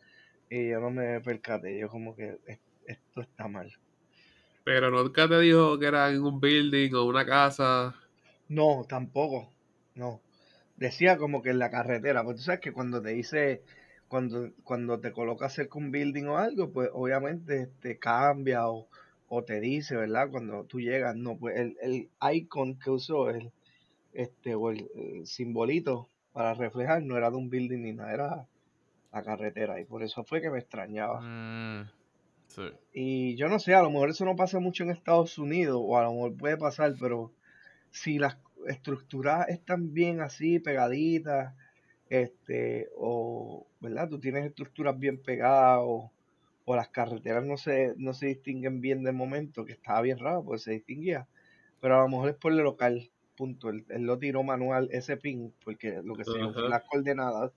Y 0.51 0.71
yo 0.71 0.81
no 0.81 0.91
me 0.91 1.21
percaté, 1.23 1.79
yo 1.79 1.89
como 1.91 2.17
que 2.17 2.39
"Es- 2.47 2.61
esto 2.87 3.23
está 3.23 3.49
mal. 3.49 3.73
Pero 4.65 4.91
nunca 4.91 5.29
te 5.29 5.39
dijo 5.41 5.79
que 5.79 5.87
era 5.87 6.11
en 6.11 6.23
un 6.23 6.41
building 6.41 6.95
o 6.95 7.05
una 7.05 7.25
casa. 7.25 7.95
No, 8.49 8.85
tampoco, 8.89 9.53
no. 9.95 10.21
Decía 10.77 11.17
como 11.17 11.43
que 11.43 11.51
en 11.51 11.59
la 11.59 11.71
carretera, 11.71 12.23
pues 12.23 12.37
tú 12.37 12.43
sabes 12.43 12.61
que 12.61 12.73
cuando 12.73 13.01
te 13.01 13.11
dice, 13.11 13.63
cuando, 14.09 14.51
cuando 14.63 15.01
te 15.01 15.13
colocas 15.13 15.55
cerca 15.55 15.79
un 15.79 15.91
building 15.91 16.25
o 16.25 16.39
algo, 16.39 16.71
pues 16.71 16.91
obviamente 16.93 17.69
te 17.81 17.99
cambia 17.99 18.69
o, 18.69 18.89
o 19.29 19.43
te 19.43 19.61
dice, 19.61 19.97
¿verdad? 19.97 20.31
Cuando 20.31 20.65
tú 20.65 20.81
llegas, 20.81 21.17
no, 21.17 21.37
pues 21.37 21.59
el, 21.59 21.77
el 21.81 22.09
icon 22.33 22.79
que 22.79 22.91
usó, 22.91 23.31
el, 23.31 23.51
este, 24.13 24.55
o 24.55 24.71
el, 24.71 24.89
el 24.95 25.27
simbolito 25.27 26.09
para 26.33 26.55
reflejar, 26.55 27.03
no 27.03 27.17
era 27.17 27.31
de 27.31 27.37
un 27.37 27.49
building 27.49 27.83
ni 27.83 27.93
nada, 27.95 28.13
era 28.13 28.47
la 29.13 29.23
carretera, 29.23 29.81
y 29.81 29.85
por 29.85 30.03
eso 30.03 30.25
fue 30.25 30.43
que 30.43 30.51
me 30.51 30.59
extrañaba. 30.59 31.23
Mm, 31.23 31.91
sí. 32.49 32.63
Y 32.93 33.37
yo 33.37 33.49
no 33.49 33.59
sé, 33.59 33.75
a 33.75 33.83
lo 33.83 33.91
mejor 33.91 34.11
eso 34.11 34.27
no 34.27 34.37
pasa 34.37 34.61
mucho 34.61 34.85
en 34.85 34.91
Estados 34.91 35.39
Unidos, 35.39 35.81
o 35.83 35.97
a 35.97 36.03
lo 36.03 36.13
mejor 36.13 36.37
puede 36.37 36.59
pasar, 36.59 36.95
pero 37.01 37.33
si 37.91 38.19
las 38.19 38.39
estructuras 38.67 39.49
están 39.49 39.93
bien 39.93 40.21
así, 40.21 40.59
pegaditas, 40.59 41.55
este, 42.09 42.89
o, 42.97 43.67
¿verdad? 43.81 44.09
Tú 44.09 44.19
tienes 44.19 44.45
estructuras 44.45 44.99
bien 44.99 45.23
pegadas, 45.23 45.81
o, 45.83 46.11
o 46.65 46.77
las 46.77 46.89
carreteras 46.89 47.45
no 47.45 47.57
se, 47.57 47.95
no 47.97 48.13
se 48.13 48.27
distinguen 48.27 48.81
bien 48.81 49.03
de 49.05 49.13
momento, 49.13 49.65
que 49.65 49.73
estaba 49.73 50.03
bien 50.03 50.19
raro, 50.19 50.45
porque 50.45 50.59
se 50.59 50.73
distinguía, 50.73 51.27
pero 51.81 51.99
a 51.99 52.03
lo 52.03 52.09
mejor 52.09 52.31
es 52.31 52.37
por 52.37 52.53
el 52.53 52.59
local, 52.59 53.11
punto. 53.37 53.71
Él, 53.71 53.85
él 53.89 54.03
lo 54.03 54.19
tiró 54.19 54.43
manual 54.43 54.89
ese 54.93 55.17
pin, 55.17 55.53
porque 55.65 56.01
lo 56.03 56.15
que 56.15 56.25
se 56.25 56.33
dio 56.33 56.53
fue 56.53 56.69
las 56.69 56.83
coordenadas, 56.85 57.53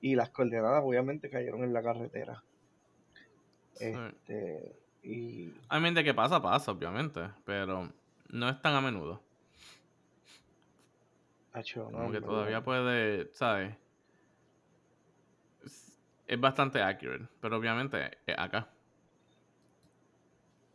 y 0.00 0.16
las 0.16 0.30
coordenadas 0.30 0.82
obviamente 0.84 1.30
cayeron 1.30 1.62
en 1.62 1.72
la 1.72 1.82
carretera. 1.82 2.42
Este, 3.78 4.76
y 5.02 5.44
I 5.44 5.80
mean, 5.80 5.94
de 5.94 6.04
que 6.04 6.12
pasa, 6.12 6.42
pasa, 6.42 6.72
obviamente. 6.72 7.20
Pero 7.44 7.92
no 8.28 8.48
es 8.48 8.60
tan 8.60 8.74
a 8.74 8.80
menudo. 8.80 9.22
Acho, 11.52 11.90
no, 11.90 11.98
Como 11.98 12.10
que 12.10 12.16
en 12.18 12.24
todavía 12.24 12.62
puede, 12.62 13.30
¿sabes? 13.34 13.76
Es, 16.26 16.40
bastante 16.40 16.80
accurate. 16.82 17.28
Pero 17.40 17.56
obviamente 17.56 18.18
es 18.26 18.38
acá. 18.38 18.68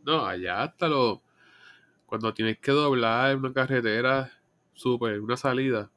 No, 0.03 0.25
allá 0.25 0.63
hasta 0.63 0.87
lo. 0.87 1.21
Cuando 2.05 2.33
tienes 2.33 2.59
que 2.59 2.71
doblar 2.71 3.35
una 3.37 3.53
carretera 3.53 4.31
súper, 4.73 5.19
una 5.19 5.37
salida. 5.37 5.91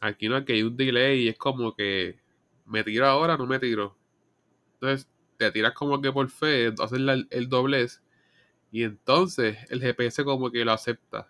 Aquí 0.00 0.28
no, 0.28 0.36
aquí 0.36 0.52
hay 0.54 0.62
un 0.62 0.76
delay 0.76 1.24
y 1.24 1.28
es 1.28 1.38
como 1.38 1.74
que. 1.74 2.20
¿Me 2.66 2.84
tiro 2.84 3.06
ahora 3.06 3.36
no 3.36 3.46
me 3.46 3.58
tiro? 3.58 3.96
Entonces, 4.74 5.08
te 5.38 5.50
tiras 5.52 5.74
como 5.74 6.00
que 6.00 6.12
por 6.12 6.28
fe, 6.30 6.68
haces 6.80 7.00
la- 7.00 7.24
el 7.30 7.48
doblez. 7.48 8.02
Y 8.72 8.84
entonces 8.84 9.58
el 9.70 9.80
GPS 9.82 10.24
como 10.24 10.50
que 10.50 10.64
lo 10.64 10.72
acepta. 10.72 11.28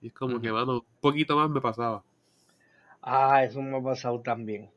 Y 0.00 0.08
es 0.08 0.12
como 0.14 0.40
que, 0.40 0.52
mano, 0.52 0.74
un 0.74 0.86
poquito 1.00 1.36
más 1.36 1.50
me 1.50 1.60
pasaba. 1.60 2.04
Ah, 3.10 3.42
eso 3.42 3.62
me 3.62 3.74
ha 3.74 3.82
pasado 3.82 4.20
también. 4.20 4.70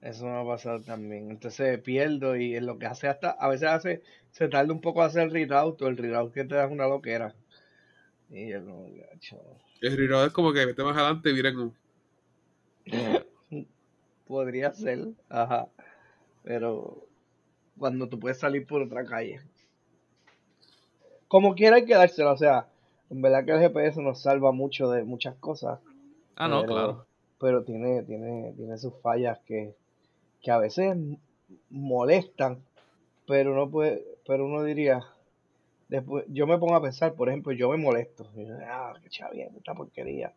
Eso 0.00 0.24
me 0.24 0.40
ha 0.40 0.44
pasado 0.44 0.80
también. 0.80 1.30
Entonces 1.30 1.78
pierdo 1.80 2.34
y 2.34 2.56
en 2.56 2.66
lo 2.66 2.80
que 2.80 2.86
hace 2.86 3.06
hasta, 3.06 3.30
a 3.30 3.48
veces 3.48 3.68
hace, 3.68 4.02
se 4.32 4.48
tarda 4.48 4.72
un 4.72 4.80
poco 4.80 5.02
hacer 5.02 5.22
el 5.22 5.30
reroute 5.30 5.84
o 5.84 5.88
el 5.88 5.96
reroute 5.96 6.34
que 6.34 6.48
te 6.48 6.56
da 6.56 6.66
una 6.66 6.88
loquera. 6.88 7.32
Y 8.28 8.48
yo 8.48 8.60
gacho, 8.64 9.40
El 9.80 9.96
reroute 9.96 10.26
es 10.26 10.32
como 10.32 10.52
que 10.52 10.66
vete 10.66 10.82
más 10.82 10.96
adelante 10.96 11.30
y 11.30 11.34
miren 11.34 11.58
un. 11.58 11.74
podría 14.26 14.72
ser, 14.72 15.06
ajá, 15.28 15.68
pero 16.42 17.06
cuando 17.78 18.08
tú 18.08 18.18
puedes 18.18 18.40
salir 18.40 18.66
por 18.66 18.82
otra 18.82 19.04
calle. 19.04 19.40
Como 21.28 21.54
quiera 21.54 21.76
hay 21.76 21.84
que 21.84 21.94
dársela, 21.94 22.32
o 22.32 22.36
sea, 22.36 22.66
en 23.10 23.22
verdad 23.22 23.44
que 23.44 23.52
el 23.52 23.60
GPS 23.60 24.02
nos 24.02 24.22
salva 24.22 24.50
mucho 24.50 24.90
de 24.90 25.04
muchas 25.04 25.36
cosas, 25.36 25.78
Ah, 26.36 26.48
no, 26.48 26.62
pero, 26.62 26.74
claro. 26.74 27.06
Pero 27.42 27.64
tiene, 27.64 28.04
tiene, 28.04 28.52
tiene 28.56 28.78
sus 28.78 28.94
fallas 29.02 29.40
que, 29.44 29.74
que 30.40 30.52
a 30.52 30.58
veces 30.58 30.96
molestan, 31.70 32.62
pero 33.26 33.52
no 33.56 33.68
puede, 33.68 34.04
pero 34.24 34.46
uno 34.46 34.62
diría, 34.62 35.04
después, 35.88 36.24
yo 36.28 36.46
me 36.46 36.56
pongo 36.56 36.76
a 36.76 36.82
pensar, 36.82 37.14
por 37.14 37.28
ejemplo, 37.28 37.52
yo 37.52 37.68
me 37.68 37.78
molesto, 37.78 38.30
yo, 38.36 38.54
ah, 38.64 38.94
qué 39.02 39.08
chavien, 39.08 39.56
esta 39.56 39.74
porquería, 39.74 40.32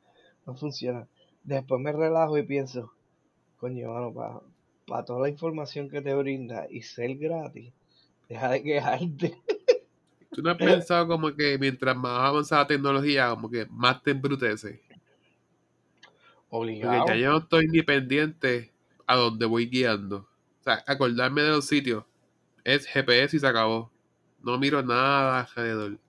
no 0.47 0.55
funciona. 0.55 1.07
Después 1.43 1.79
me 1.79 1.91
relajo 1.91 2.39
y 2.39 2.43
pienso, 2.43 2.91
coño, 3.57 3.93
mano, 3.93 4.41
para 4.87 5.05
toda 5.05 5.19
la 5.19 5.29
información 5.29 5.87
que 5.87 6.01
te 6.01 6.15
brinda 6.15 6.65
y 6.71 6.81
ser 6.81 7.17
gratis, 7.17 7.71
deja 8.27 8.49
de 8.49 8.63
quejarte. 8.63 9.37
¿Tú 10.31 10.41
no 10.41 10.49
has 10.49 10.57
pensado 10.57 11.07
como 11.07 11.35
que 11.35 11.55
mientras 11.59 11.95
más 11.95 12.29
avanza 12.29 12.57
la 12.57 12.67
tecnología, 12.67 13.29
como 13.29 13.47
que 13.47 13.67
más 13.67 14.01
te 14.01 14.09
embrutece? 14.09 14.81
Porque 16.49 16.71
Obligado. 16.71 17.07
ya 17.07 17.15
yo 17.15 17.31
no 17.31 17.37
estoy 17.39 17.67
ni 17.67 17.81
pendiente 17.81 18.73
a 19.07 19.15
dónde 19.15 19.45
voy 19.45 19.67
guiando. 19.67 20.29
O 20.59 20.63
sea, 20.63 20.83
acordarme 20.87 21.41
de 21.41 21.49
los 21.49 21.65
sitios. 21.65 22.05
Es 22.63 22.87
GPS 22.87 23.35
y 23.35 23.39
se 23.39 23.47
acabó. 23.47 23.91
No 24.41 24.57
miro 24.57 24.81
nada 24.81 25.41
alrededor. 25.41 25.99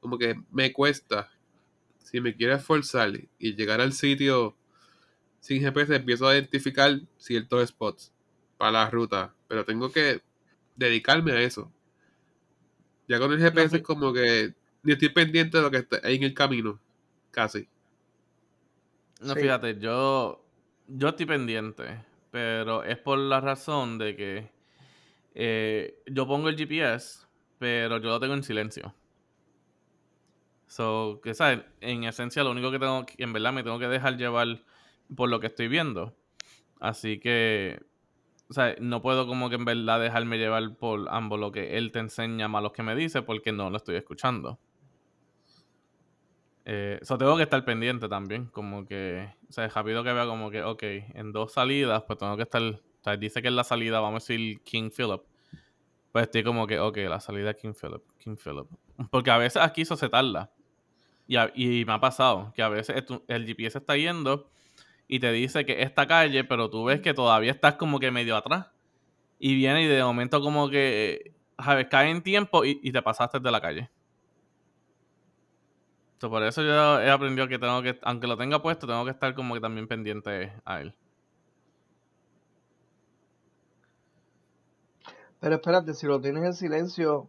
Como 0.00 0.18
que 0.18 0.36
me 0.50 0.72
cuesta. 0.72 1.30
Si 1.98 2.20
me 2.20 2.34
quiero 2.34 2.54
esforzar 2.54 3.12
y 3.38 3.54
llegar 3.54 3.80
al 3.80 3.92
sitio 3.92 4.56
sin 5.40 5.62
GPS, 5.62 5.94
empiezo 5.94 6.26
a 6.26 6.34
identificar 6.34 7.00
ciertos 7.18 7.68
spots 7.68 8.12
para 8.56 8.72
la 8.72 8.90
ruta. 8.90 9.34
Pero 9.48 9.64
tengo 9.64 9.90
que 9.90 10.22
dedicarme 10.76 11.32
a 11.32 11.40
eso. 11.40 11.72
Ya 13.08 13.18
con 13.18 13.32
el 13.32 13.38
GPS 13.38 13.76
es 13.76 13.82
como 13.82 14.12
que 14.12 14.54
ni 14.82 14.92
estoy 14.92 15.08
pendiente 15.10 15.56
de 15.56 15.62
lo 15.62 15.70
que 15.70 15.78
está 15.78 16.00
ahí 16.02 16.16
en 16.16 16.24
el 16.24 16.34
camino. 16.34 16.80
Casi. 17.30 17.68
No, 19.20 19.34
Sí. 19.34 19.40
fíjate, 19.40 19.78
yo, 19.78 20.44
yo 20.88 21.08
estoy 21.08 21.26
pendiente, 21.26 22.04
pero 22.30 22.82
es 22.84 22.98
por 22.98 23.18
la 23.18 23.40
razón 23.40 23.98
de 23.98 24.14
que 24.16 24.50
eh, 25.34 26.02
yo 26.06 26.26
pongo 26.26 26.48
el 26.48 26.56
GPS, 26.56 27.26
pero 27.58 27.98
yo 27.98 28.08
lo 28.10 28.20
tengo 28.20 28.34
en 28.34 28.42
silencio. 28.42 28.94
So, 30.66 31.20
que 31.22 31.34
sabes, 31.34 31.60
en 31.80 32.04
esencia 32.04 32.42
lo 32.42 32.50
único 32.50 32.70
que 32.70 32.78
tengo, 32.78 33.06
que- 33.06 33.22
en 33.22 33.32
verdad 33.32 33.52
me 33.52 33.62
tengo 33.62 33.78
que 33.78 33.88
dejar 33.88 34.16
llevar 34.16 34.62
por 35.14 35.28
lo 35.28 35.38
que 35.40 35.46
estoy 35.46 35.68
viendo. 35.68 36.16
Así 36.80 37.20
que, 37.20 37.80
o 38.48 38.54
sea, 38.54 38.74
no 38.80 39.02
puedo 39.02 39.26
como 39.26 39.48
que 39.48 39.56
en 39.56 39.64
verdad 39.64 40.00
dejarme 40.00 40.38
llevar 40.38 40.76
por 40.76 41.08
ambos 41.10 41.38
lo 41.40 41.52
que 41.52 41.76
él 41.78 41.92
te 41.92 42.00
enseña 42.00 42.48
más 42.48 42.62
lo 42.62 42.72
que 42.72 42.82
me 42.82 42.94
dice 42.96 43.22
porque 43.22 43.52
no 43.52 43.70
lo 43.70 43.76
estoy 43.78 43.96
escuchando. 43.96 44.58
Eh, 46.68 46.98
so 47.02 47.16
tengo 47.16 47.36
que 47.36 47.44
estar 47.44 47.64
pendiente 47.64 48.08
también, 48.08 48.46
como 48.46 48.86
que, 48.86 49.32
o 49.48 49.52
sea, 49.52 49.68
rápido 49.68 50.02
que 50.02 50.12
vea 50.12 50.26
como 50.26 50.50
que, 50.50 50.64
ok, 50.64 50.82
en 51.14 51.30
dos 51.30 51.52
salidas, 51.52 52.02
pues 52.08 52.18
tengo 52.18 52.36
que 52.36 52.42
estar, 52.42 52.60
o 52.60 52.80
sea, 53.04 53.16
dice 53.16 53.40
que 53.40 53.46
es 53.46 53.54
la 53.54 53.62
salida, 53.62 54.00
vamos 54.00 54.24
a 54.28 54.32
decir 54.32 54.60
King 54.64 54.90
Philip, 54.90 55.22
pues 56.10 56.24
estoy 56.24 56.42
como 56.42 56.66
que, 56.66 56.80
ok, 56.80 56.96
la 57.08 57.20
salida 57.20 57.54
King 57.54 57.72
Philip, 57.80 58.02
King 58.18 58.34
Philip, 58.34 58.66
porque 59.12 59.30
a 59.30 59.38
veces 59.38 59.62
aquí 59.62 59.82
eso 59.82 59.96
se 59.96 60.08
tarda, 60.08 60.50
y, 61.28 61.36
y 61.54 61.84
me 61.84 61.92
ha 61.92 62.00
pasado, 62.00 62.52
que 62.52 62.62
a 62.62 62.68
veces 62.68 63.04
el 63.28 63.46
GPS 63.46 63.78
está 63.78 63.96
yendo 63.96 64.50
y 65.06 65.20
te 65.20 65.30
dice 65.30 65.64
que 65.64 65.82
esta 65.82 66.08
calle, 66.08 66.42
pero 66.42 66.68
tú 66.68 66.86
ves 66.86 67.00
que 67.00 67.14
todavía 67.14 67.52
estás 67.52 67.76
como 67.76 68.00
que 68.00 68.10
medio 68.10 68.34
atrás, 68.36 68.66
y 69.38 69.54
viene 69.54 69.84
y 69.84 69.86
de 69.86 70.02
momento 70.02 70.40
como 70.40 70.68
que, 70.68 71.32
¿sabes? 71.64 71.86
Cae 71.88 72.10
en 72.10 72.22
tiempo 72.22 72.64
y, 72.64 72.80
y 72.82 72.90
te 72.90 73.02
pasaste 73.02 73.38
de 73.38 73.50
la 73.52 73.60
calle. 73.60 73.88
So, 76.18 76.30
por 76.30 76.42
eso 76.42 76.62
yo 76.62 77.00
he 77.00 77.10
aprendido 77.10 77.46
que 77.46 77.58
tengo 77.58 77.82
que, 77.82 77.98
aunque 78.02 78.26
lo 78.26 78.36
tenga 78.36 78.62
puesto, 78.62 78.86
tengo 78.86 79.04
que 79.04 79.10
estar 79.10 79.34
como 79.34 79.54
que 79.54 79.60
también 79.60 79.86
pendiente 79.86 80.52
a 80.64 80.80
él. 80.80 80.94
Pero 85.40 85.56
espérate, 85.56 85.92
si 85.92 86.06
lo 86.06 86.20
tienes 86.20 86.44
en 86.44 86.54
silencio, 86.54 87.28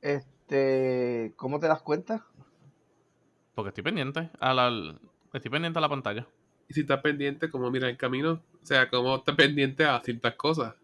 este, 0.00 1.34
¿cómo 1.36 1.60
te 1.60 1.68
das 1.68 1.82
cuenta? 1.82 2.24
Porque 3.54 3.68
estoy 3.68 3.84
pendiente 3.84 4.30
a 4.40 4.54
la, 4.54 4.96
estoy 5.32 5.50
pendiente 5.50 5.78
a 5.78 5.82
la 5.82 5.88
pantalla. 5.88 6.26
Y 6.68 6.74
si 6.74 6.80
estás 6.80 7.00
pendiente, 7.02 7.50
como 7.50 7.70
mira 7.70 7.88
el 7.88 7.98
camino. 7.98 8.40
O 8.62 8.66
sea, 8.66 8.88
como 8.88 9.16
estás 9.16 9.36
pendiente 9.36 9.84
a 9.84 10.00
ciertas 10.00 10.34
cosas. 10.34 10.74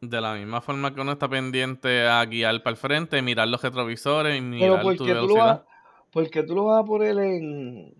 De 0.00 0.20
la 0.20 0.34
misma 0.34 0.60
forma 0.60 0.92
que 0.92 1.00
uno 1.00 1.12
está 1.12 1.28
pendiente 1.28 2.08
a 2.08 2.24
guiar 2.24 2.60
para 2.64 2.72
el 2.72 2.76
frente, 2.76 3.22
mirar 3.22 3.46
los 3.46 3.62
retrovisores 3.62 4.36
y 4.36 4.40
mirar 4.40 4.82
¿por 4.82 4.96
tu 4.96 5.06
lo 5.06 5.14
velocidad. 5.14 5.64
Por 6.12 6.28
qué 6.30 6.42
tú 6.42 6.54
lo 6.54 6.64
vas 6.66 6.82
a 6.82 6.84
poner 6.84 7.16
en, 7.18 7.94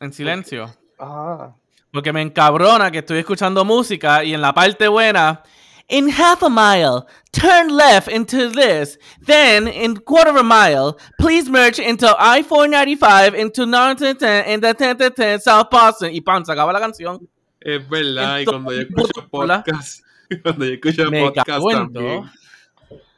En 0.00 0.12
silencio. 0.12 0.66
ajá, 0.98 1.54
Porque 1.92 2.12
me 2.12 2.20
encabrona 2.22 2.90
que 2.90 2.98
estoy 2.98 3.18
escuchando 3.18 3.64
música 3.64 4.22
y 4.24 4.34
en 4.34 4.40
la 4.40 4.52
parte 4.52 4.88
buena. 4.88 5.42
In 5.88 6.08
half 6.10 6.42
a 6.42 6.48
mile, 6.48 7.04
turn 7.30 7.68
left 7.76 8.08
into 8.08 8.50
this. 8.50 8.98
Then, 9.24 9.68
in 9.68 9.96
quarter 10.00 10.30
of 10.32 10.36
a 10.36 10.42
mile, 10.42 10.96
please 11.16 11.48
merge 11.48 11.78
into 11.78 12.08
I-495 12.18 13.34
into 13.38 13.66
910 13.66 14.48
in 14.52 14.60
the 14.60 14.74
1010 14.74 15.40
South 15.40 15.68
Boston. 15.70 16.10
Y 16.12 16.20
pan, 16.22 16.44
se 16.44 16.50
acaba 16.52 16.72
la 16.72 16.80
canción. 16.80 17.28
Es 17.60 17.88
verdad, 17.88 18.40
y 18.40 18.44
cuando 18.46 18.72
yo 18.72 18.80
escucho 18.80 19.28
podcast, 19.30 20.02
cuando 20.42 20.64
yo 20.64 20.72
escucho 20.74 21.04
podcast 21.08 21.46
también. 21.70 21.92
todo. 21.92 22.30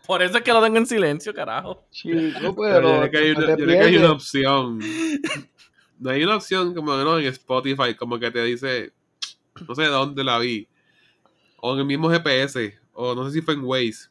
Por 0.09 0.23
eso 0.23 0.39
es 0.39 0.43
que 0.43 0.53
lo 0.55 0.63
tengo 0.63 0.79
en 0.79 0.87
silencio, 0.87 1.35
carajo. 1.35 1.87
chico, 1.91 2.17
Pero 2.17 2.41
yo 2.41 2.57
pero 2.57 2.81
creo 2.99 3.11
que 3.11 3.19
hay 3.19 3.31
una, 3.33 3.41
te 3.47 3.51
yo 3.51 3.57
creo 3.57 3.67
que 3.67 3.73
hay 3.73 3.79
una 3.79 3.89
pierdes. 3.91 4.11
opción. 4.11 4.81
No 6.01 6.11
hay 6.11 6.23
una 6.25 6.37
opción 6.37 6.75
como 6.75 6.97
no 6.97 7.19
en 7.19 7.27
Spotify, 7.27 7.95
como 7.95 8.19
que 8.19 8.31
te 8.31 8.43
dice, 8.45 8.93
no 9.69 9.75
sé 9.75 9.83
de 9.83 9.89
dónde 9.89 10.25
la 10.25 10.39
vi. 10.39 10.67
O 11.61 11.75
en 11.75 11.81
el 11.81 11.85
mismo 11.85 12.09
GPS, 12.09 12.79
o 12.93 13.15
no 13.15 13.27
sé 13.27 13.33
si 13.33 13.43
fue 13.43 13.55
en 13.55 13.65
Waze. 13.65 14.09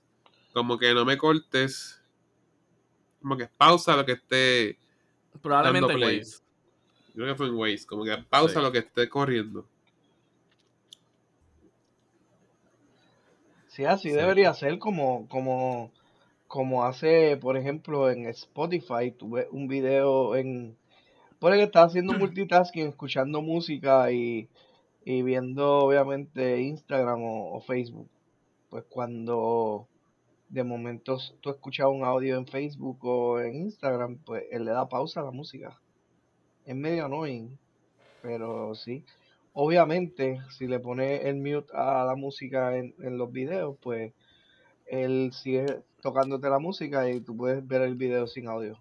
Como 0.53 0.77
que 0.77 0.93
no 0.93 1.03
me 1.05 1.17
cortes. 1.17 2.01
Como 3.21 3.35
que 3.37 3.47
pausa 3.47 3.95
lo 3.95 4.05
que 4.05 4.11
esté. 4.13 4.77
Probablemente 5.41 5.93
en 5.93 5.97
play. 5.99 6.17
Waze. 6.19 6.37
Creo 7.15 7.25
que 7.27 7.35
fue 7.35 7.47
en 7.47 7.55
Waze. 7.55 7.85
Como 7.87 8.03
que 8.03 8.17
pausa 8.29 8.59
Sí. 8.59 8.65
lo 8.65 8.71
que 8.71 8.79
esté 8.79 9.09
corriendo. 9.09 9.67
Sí, 13.77 13.85
así 13.85 14.09
Sí. 14.09 14.15
debería 14.15 14.55
ser 14.55 14.79
como, 14.79 15.27
como, 15.27 15.91
como 16.47 16.83
hace, 16.83 17.37
por 17.37 17.57
ejemplo, 17.57 18.09
en 18.09 18.25
Spotify, 18.25 19.11
tú 19.11 19.29
ves 19.29 19.45
un 19.51 19.67
video 19.67 20.35
en, 20.35 20.75
pone 21.37 21.57
que 21.57 21.63
estás 21.65 21.89
haciendo 21.91 22.13
multitasking, 22.17 22.87
escuchando 22.87 23.43
música 23.43 24.11
y, 24.11 24.49
y 25.05 25.21
viendo 25.21 25.77
obviamente 25.77 26.59
Instagram 26.59 27.21
o, 27.21 27.53
o 27.55 27.61
Facebook. 27.61 28.09
Pues 28.71 28.83
cuando 28.89 29.87
de 30.49 30.63
momento 30.63 31.19
tú 31.39 31.51
escuchas 31.51 31.85
un 31.85 32.03
audio 32.03 32.35
en 32.35 32.47
Facebook 32.47 32.97
o 33.05 33.39
en 33.39 33.57
Instagram, 33.57 34.17
pues 34.25 34.45
él 34.49 34.65
le 34.65 34.71
da 34.71 34.89
pausa 34.89 35.19
a 35.21 35.25
la 35.25 35.31
música. 35.31 35.79
Es 36.65 36.75
medio 36.75 37.05
annoying, 37.05 37.55
pero 38.23 38.73
sí. 38.73 39.05
Obviamente, 39.59 40.39
si 40.51 40.67
le 40.67 40.79
pones 40.79 41.25
el 41.25 41.37
mute 41.37 41.71
a 41.73 42.05
la 42.05 42.15
música 42.15 42.77
en, 42.77 42.93
en 42.99 43.17
los 43.17 43.31
videos, 43.31 43.75
pues 43.81 44.13
él 44.85 45.31
sigue 45.33 45.81
tocándote 45.99 46.47
la 46.47 46.59
música 46.59 47.09
y 47.09 47.21
tú 47.21 47.35
puedes 47.35 47.67
ver 47.67 47.81
el 47.81 47.95
video 47.95 48.27
sin 48.27 48.47
audio. 48.47 48.77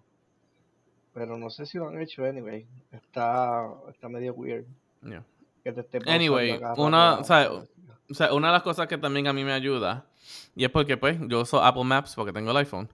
Pero 1.15 1.35
no 1.35 1.49
sé 1.49 1.65
si 1.65 1.79
lo 1.79 1.87
han 1.87 1.99
hecho 1.99 2.23
anyway. 2.25 2.67
Está, 2.91 3.67
está 3.89 4.07
medio 4.07 4.35
weird. 4.35 4.65
Yeah. 5.01 5.25
Que 5.63 5.73
te 5.73 5.81
esté 5.81 5.99
Anyway, 6.05 6.59
una, 6.77 7.15
o 7.15 7.23
sea. 7.23 7.49
O 7.51 8.35
una 8.35 8.47
de 8.49 8.53
las 8.53 8.61
cosas 8.61 8.87
que 8.87 8.99
también 8.99 9.25
a 9.25 9.33
mí 9.33 9.43
me 9.43 9.53
ayuda, 9.53 10.05
y 10.55 10.63
es 10.63 10.69
porque 10.69 10.95
pues 10.95 11.17
yo 11.27 11.41
uso 11.41 11.61
Apple 11.61 11.85
Maps 11.85 12.13
porque 12.15 12.31
tengo 12.31 12.51
el 12.51 12.57
iPhone, 12.57 12.87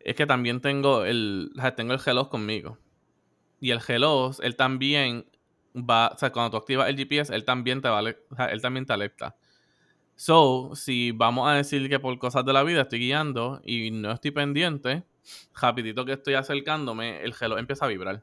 es 0.00 0.16
que 0.16 0.26
también 0.26 0.60
tengo 0.60 1.04
el, 1.04 1.52
tengo 1.76 1.92
el 1.92 2.00
Hello 2.04 2.28
conmigo. 2.28 2.76
Y 3.60 3.70
el 3.70 3.80
Hello, 3.86 4.32
él 4.42 4.56
también 4.56 5.26
va, 5.74 6.08
o 6.14 6.18
sea, 6.18 6.30
cuando 6.32 6.50
tú 6.50 6.56
activas 6.58 6.88
el 6.88 6.96
GPS, 6.96 7.34
él 7.34 7.44
también 7.44 7.80
te 7.80 7.88
va, 7.88 7.96
a 7.96 7.98
ale- 8.00 8.18
o 8.30 8.36
sea, 8.36 8.46
él 8.46 8.60
también 8.60 8.86
te 8.86 8.92
alerta. 8.92 9.36
So, 10.16 10.72
si 10.74 11.12
vamos 11.12 11.48
a 11.48 11.54
decir 11.54 11.88
que 11.88 11.98
por 11.98 12.18
cosas 12.18 12.44
de 12.44 12.52
la 12.52 12.62
vida 12.62 12.82
estoy 12.82 12.98
guiando 12.98 13.60
y 13.64 13.90
no 13.90 14.12
estoy 14.12 14.32
pendiente, 14.32 15.04
rapidito 15.60 16.04
que 16.04 16.12
estoy 16.12 16.34
acercándome, 16.34 17.22
el 17.22 17.34
Hello 17.40 17.56
empieza 17.58 17.86
a 17.86 17.88
vibrar. 17.88 18.16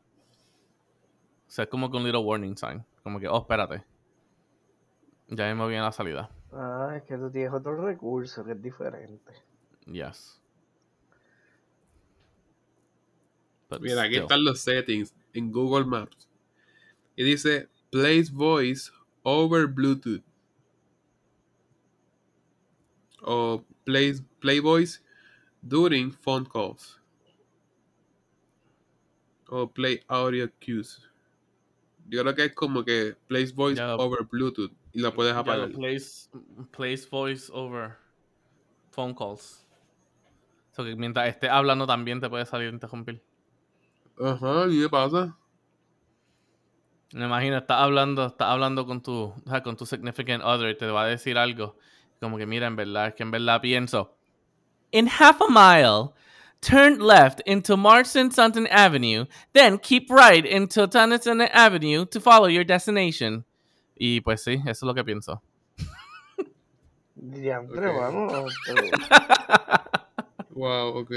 O 1.48 1.50
sea, 1.50 1.64
es 1.64 1.70
como 1.70 1.90
que 1.90 1.98
un 1.98 2.04
little 2.04 2.22
warning 2.22 2.58
sign. 2.58 2.86
Como 3.04 3.20
que, 3.20 3.28
oh, 3.28 3.40
espérate. 3.40 3.84
Ya 5.30 5.54
me 5.56 5.76
en 5.76 5.82
la 5.82 5.92
salida. 5.92 6.30
Ah, 6.54 6.94
es 6.96 7.04
que 7.04 7.18
tú 7.18 7.30
tienes 7.32 7.52
otro 7.52 7.76
recurso 7.86 8.44
que 8.46 8.52
es 8.54 8.62
diferente. 8.62 9.34
Yes. 9.86 10.42
But 13.70 13.82
Mira, 13.82 14.02
aquí 14.04 14.14
still. 14.16 14.22
están 14.24 14.44
los 14.46 14.60
settings 14.62 15.14
en 15.34 15.52
Google 15.52 15.86
Maps. 15.86 16.27
Y 17.18 17.24
dice 17.24 17.68
Place 17.92 18.32
Voice 18.32 18.92
over 19.24 19.68
Bluetooth. 19.68 20.24
O 23.24 23.66
Place, 23.84 24.22
play 24.40 24.60
Voice 24.60 25.02
during 25.62 26.12
phone 26.12 26.46
calls. 26.46 27.00
O 29.50 29.68
Play 29.68 30.02
Audio 30.08 30.48
Cues. 30.64 31.02
Yo 32.08 32.22
creo 32.22 32.36
que 32.36 32.46
es 32.46 32.54
como 32.54 32.86
que 32.86 33.16
Place 33.28 33.52
Voice 33.54 33.82
over 33.82 34.24
Bluetooth. 34.24 34.72
Y 34.94 35.02
lo 35.02 35.14
puedes 35.14 35.34
apagar. 35.34 35.72
place, 35.72 36.30
place 36.72 37.08
voice 37.10 37.52
over 37.52 37.98
phone 38.92 39.14
calls. 39.14 39.66
So 40.72 40.84
que 40.84 40.96
mientras 40.96 41.28
esté 41.28 41.50
hablando 41.50 41.88
también 41.88 42.22
te 42.22 42.30
puede 42.30 42.46
salir 42.46 42.70
interrumpir. 42.70 43.22
Ajá, 44.20 44.68
¿y 44.70 44.82
qué 44.82 44.90
pasa? 44.90 45.38
Me 47.14 47.26
imagino, 47.26 47.58
estás 47.58 47.80
hablando, 47.80 48.26
estás 48.28 48.50
hablando 48.50 48.86
con 48.86 49.02
tu, 49.02 49.14
o 49.14 49.36
sea, 49.50 49.64
con 49.64 49.78
tu 49.78 49.86
significant 49.86 50.44
other 50.44 50.70
y 50.72 50.78
te 50.78 50.86
va 50.88 51.04
a 51.04 51.08
decir 51.08 51.38
algo. 51.38 51.78
Como 52.20 52.38
que 52.38 52.46
mira, 52.46 52.68
en 52.68 52.76
verdad, 52.76 53.08
es 53.08 53.14
que 53.16 53.24
en 53.24 53.32
verdad 53.32 53.62
pienso. 53.62 54.14
In 54.92 55.08
half 55.08 55.42
a 55.42 55.48
mile, 55.50 56.14
turn 56.62 57.00
left 57.00 57.42
into 57.46 57.78
Marston 57.78 58.32
Sutton 58.32 58.68
Avenue, 58.72 59.26
then 59.54 59.78
keep 59.80 60.10
right 60.10 60.46
into 60.46 60.88
Tennyson 60.88 61.42
Avenue 61.54 62.06
to 62.08 62.20
follow 62.20 62.48
your 62.48 62.66
destination. 62.66 63.46
Y 63.96 64.22
pues 64.22 64.44
sí, 64.44 64.54
eso 64.66 64.70
es 64.70 64.82
lo 64.84 64.94
que 64.94 65.04
pienso. 65.04 65.42
Diantre, 67.16 67.88
Ok. 67.90 68.02
mano. 68.02 68.46
pero 68.66 68.82
Wow, 70.50 70.98
ok. 71.00 71.12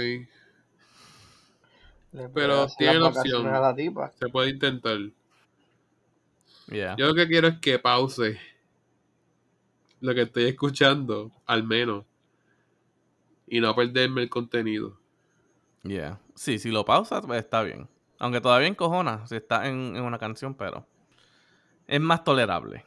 Pero 2.35 2.67
tiene 2.77 2.99
la 2.99 3.07
opción. 3.09 3.47
a 3.47 3.61
la 3.61 3.75
tipa. 3.75 4.11
Se 4.19 4.29
puede 4.29 4.51
intentar. 4.51 4.99
Yeah. 6.71 6.97
Yo 6.97 7.07
lo 7.07 7.15
que 7.15 7.27
quiero 7.27 7.49
es 7.49 7.59
que 7.59 7.79
pause 7.79 8.39
lo 10.01 10.15
que 10.15 10.23
estoy 10.23 10.45
escuchando, 10.45 11.31
al 11.47 11.65
menos. 11.65 12.05
Y 13.47 13.61
no 13.61 13.75
perderme 13.75 14.23
el 14.23 14.31
contenido. 14.31 14.99
Yeah. 15.83 16.21
Sí, 16.35 16.59
si 16.59 16.71
lo 16.71 16.85
pausas, 16.85 17.25
pues 17.27 17.41
está 17.41 17.63
bien. 17.63 17.89
Aunque 18.19 18.41
todavía 18.41 18.69
encojona 18.69 19.27
si 19.27 19.37
está 19.37 19.67
en, 19.69 19.97
en 19.97 20.03
una 20.03 20.19
canción, 20.19 20.55
pero 20.55 20.87
es 21.87 22.01
más 22.01 22.23
tolerable. 22.23 22.85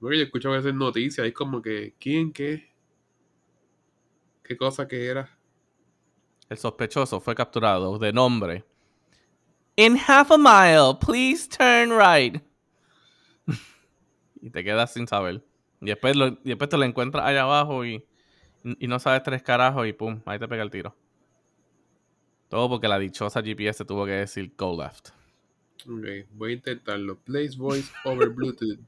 Porque 0.00 0.16
yo 0.16 0.24
escucho 0.24 0.50
a 0.50 0.56
veces 0.56 0.72
noticias 0.72 1.26
y 1.26 1.28
es 1.28 1.34
como 1.34 1.60
que, 1.60 1.94
¿quién 2.00 2.32
qué? 2.32 2.70
¿Qué 4.42 4.56
cosa 4.56 4.88
que 4.88 5.06
era? 5.06 5.28
El 6.48 6.56
sospechoso 6.56 7.20
fue 7.20 7.34
capturado 7.34 7.98
de 7.98 8.12
nombre. 8.12 8.64
In 9.80 9.96
half 9.96 10.30
a 10.30 10.36
mile, 10.36 10.92
please 10.94 11.48
turn 11.48 11.88
right. 11.90 12.42
y 14.42 14.50
te 14.50 14.62
quedas 14.62 14.92
sin 14.92 15.06
saber. 15.08 15.42
Y 15.80 15.86
después, 15.86 16.14
lo- 16.16 16.38
y 16.44 16.50
después 16.50 16.68
te 16.68 16.76
lo 16.76 16.84
encuentras 16.84 17.24
allá 17.24 17.44
abajo 17.44 17.86
y, 17.86 18.04
y 18.62 18.86
no 18.86 18.98
sabes 18.98 19.22
tres 19.22 19.42
carajos 19.42 19.86
y 19.86 19.94
pum, 19.94 20.20
ahí 20.26 20.38
te 20.38 20.46
pega 20.46 20.62
el 20.62 20.70
tiro. 20.70 20.94
Todo 22.50 22.68
porque 22.68 22.88
la 22.88 22.98
dichosa 22.98 23.40
GPS 23.42 23.86
tuvo 23.86 24.04
que 24.04 24.12
decir 24.12 24.52
go 24.58 24.76
left. 24.78 25.08
Ok, 25.88 26.28
voy 26.32 26.50
a 26.50 26.54
intentarlo. 26.56 27.16
Place 27.18 27.56
voice 27.56 27.90
over 28.04 28.28
Bluetooth. 28.34 28.80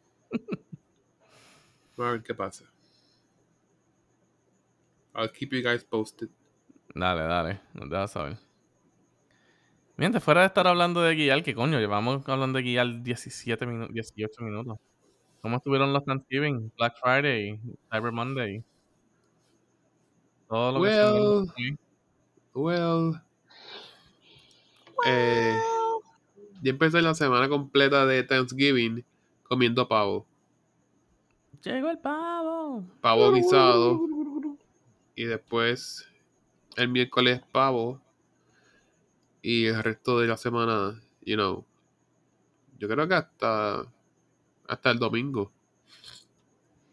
Vamos 1.97 2.11
a 2.11 2.13
ver 2.13 2.23
qué 2.23 2.35
pasa. 2.35 2.65
I'll 5.15 5.31
keep 5.33 5.53
you 5.55 5.63
guys 5.63 5.83
posted. 5.85 6.29
Dale, 6.95 7.23
dale, 7.23 7.61
nos 7.73 7.89
dejas 7.89 8.11
saber. 8.13 8.37
Mientras 9.97 10.25
fuera 10.25 10.41
de 10.41 10.47
estar 10.49 10.67
hablando 10.67 11.03
de 11.03 11.15
guiar, 11.15 11.43
¿qué 11.43 11.55
coño? 11.55 11.79
Llevamos 11.79 12.29
hablando 12.29 12.59
de 12.59 12.65
guiar 12.65 13.03
17 13.03 13.67
minutos, 13.67 13.95
18 13.95 14.43
minutos. 14.43 14.79
¿Cómo 15.41 15.57
estuvieron 15.57 15.93
los 15.93 16.05
Thanksgiving, 16.05 16.73
Black 16.77 16.95
Friday, 17.03 17.61
Cyber 17.91 18.13
Monday? 18.13 18.65
Todo 20.49 20.73
lo 20.73 20.83
que 20.83 20.91
se 20.91 21.79
Well, 22.55 23.11
well. 23.15 23.23
Eh, 25.07 25.57
yo 26.63 26.71
empecé 26.71 27.01
la 27.01 27.15
semana 27.15 27.49
completa 27.49 28.05
de 28.07 28.23
Thanksgiving 28.23 29.05
comiendo 29.45 29.89
pavo. 29.89 30.27
Llegó 31.65 31.91
el 31.91 31.99
pavo. 31.99 32.85
Pavo 33.01 33.33
guisado. 33.33 34.01
Y 35.15 35.25
después 35.25 36.07
el 36.77 36.89
miércoles 36.89 37.41
pavo. 37.53 38.02
Y 39.43 39.67
el 39.67 39.83
resto 39.83 40.21
de 40.21 40.29
la 40.29 40.37
semana, 40.37 41.01
you 41.23 41.35
know. 41.37 41.65
Yo 42.79 42.89
creo 42.89 43.07
que 43.09 43.15
hasta 43.15 43.85
hasta 44.69 44.91
el 44.91 44.99
domingo. 44.99 45.53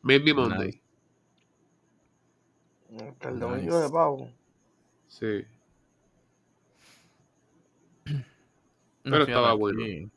Maybe 0.01 0.33
Monday. 0.33 0.81
Hasta 3.07 3.29
el 3.29 3.35
Nice. 3.35 3.45
domingo 3.45 3.79
de 3.79 3.89
pavo. 3.89 4.31
Sí. 5.07 5.45
No, 9.03 9.11
Pero 9.11 9.23
estaba 9.23 9.49
aquí- 9.51 9.57
bueno. 9.59 10.11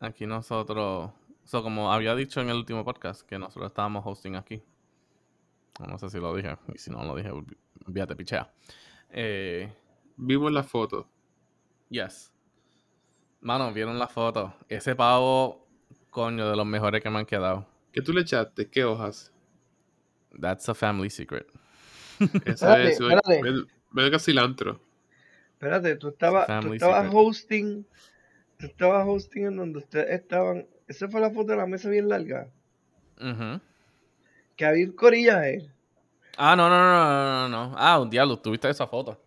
Aquí 0.00 0.26
nosotros, 0.26 1.10
so, 1.44 1.62
como 1.62 1.92
había 1.92 2.14
dicho 2.14 2.40
en 2.40 2.48
el 2.48 2.56
último 2.56 2.84
podcast, 2.84 3.22
que 3.22 3.38
nosotros 3.38 3.70
estábamos 3.70 4.02
hosting 4.04 4.34
aquí. 4.34 4.62
No 5.86 5.98
sé 5.98 6.08
si 6.10 6.18
lo 6.18 6.34
dije, 6.34 6.56
y 6.74 6.78
si 6.78 6.90
no 6.90 7.04
lo 7.04 7.14
dije, 7.14 7.30
olvídate, 7.86 8.16
pichea. 8.16 8.52
Eh, 9.10 9.72
Vimos 10.16 10.52
la 10.52 10.62
foto. 10.62 11.08
Yes. 11.88 12.32
Mano, 13.40 13.72
vieron 13.72 13.98
la 13.98 14.08
foto. 14.08 14.54
Ese 14.68 14.94
pavo, 14.94 15.66
coño, 16.10 16.48
de 16.48 16.56
los 16.56 16.66
mejores 16.66 17.02
que 17.02 17.10
me 17.10 17.18
han 17.18 17.26
quedado. 17.26 17.66
¿Qué 17.92 18.00
tú 18.00 18.12
le 18.12 18.22
echaste? 18.22 18.68
¿Qué 18.68 18.84
hojas? 18.84 19.32
That's 20.40 20.68
a 20.68 20.74
family 20.74 21.10
secret. 21.10 21.46
Eso 22.44 22.68
Espérate, 22.74 23.38
es. 23.48 24.10
que 24.10 24.18
cilantro. 24.18 24.80
Espérate, 25.52 25.96
tú 25.96 26.08
estabas, 26.08 26.46
tú 26.60 26.72
estabas 26.72 27.04
secret. 27.04 27.12
hosting. 27.14 27.86
Tú 28.58 28.66
estabas 28.66 29.06
hosting 29.06 29.46
en 29.46 29.56
donde 29.56 29.78
ustedes 29.78 30.10
estaban. 30.10 30.66
Esa 30.88 31.08
fue 31.08 31.20
la 31.20 31.30
foto 31.30 31.52
de 31.52 31.56
la 31.56 31.66
mesa 31.66 31.88
bien 31.88 32.08
larga. 32.08 32.48
Que 34.56 34.64
había 34.64 34.86
un 34.86 34.92
corillaje. 34.92 35.70
Ah, 36.36 36.56
no, 36.56 36.68
no, 36.68 36.76
no, 36.76 36.94
no, 36.94 37.48
no, 37.48 37.68
no. 37.70 37.74
Ah, 37.78 38.00
un 38.00 38.10
diablo, 38.10 38.38
tuviste 38.38 38.68
esa 38.68 38.86
foto. 38.86 39.20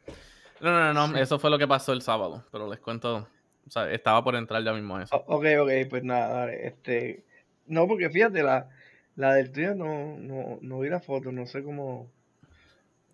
No, 0.61 0.71
no, 0.71 0.93
no, 0.93 1.07
no, 1.07 1.17
eso 1.17 1.39
fue 1.39 1.49
lo 1.49 1.57
que 1.57 1.67
pasó 1.67 1.93
el 1.93 2.01
sábado. 2.01 2.45
Pero 2.51 2.69
les 2.69 2.79
cuento, 2.79 3.27
o 3.67 3.69
sea, 3.69 3.91
estaba 3.91 4.23
por 4.23 4.35
entrar 4.35 4.63
ya 4.63 4.73
mismo 4.73 4.95
a 4.97 5.03
eso. 5.03 5.15
Ok, 5.27 5.45
ok, 5.59 5.71
pues 5.89 6.03
nada, 6.03 6.27
dale. 6.39 6.67
Este. 6.67 7.23
No, 7.67 7.87
porque 7.87 8.09
fíjate, 8.09 8.43
la, 8.43 8.69
la 9.15 9.33
del 9.33 9.51
tuyo 9.51 9.75
no, 9.75 10.17
no, 10.17 10.57
no 10.61 10.79
vi 10.79 10.89
la 10.89 10.99
foto, 11.01 11.31
no 11.31 11.45
sé 11.45 11.63
cómo, 11.63 12.09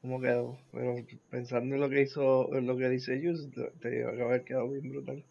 cómo 0.02 0.22
quedó. 0.22 0.58
Pero 0.72 0.96
pensando 1.30 1.76
en 1.76 1.82
lo 1.82 1.90
que 1.90 2.02
hizo, 2.02 2.54
en 2.56 2.68
lo 2.68 2.78
que 2.78 2.90
dice 2.90 3.20
Yus, 3.22 3.50
te 3.52 3.64
te 3.82 3.90
que 3.90 4.22
haber 4.22 4.44
quedado 4.44 4.70
bien 4.70 4.90
brutal. 4.90 5.24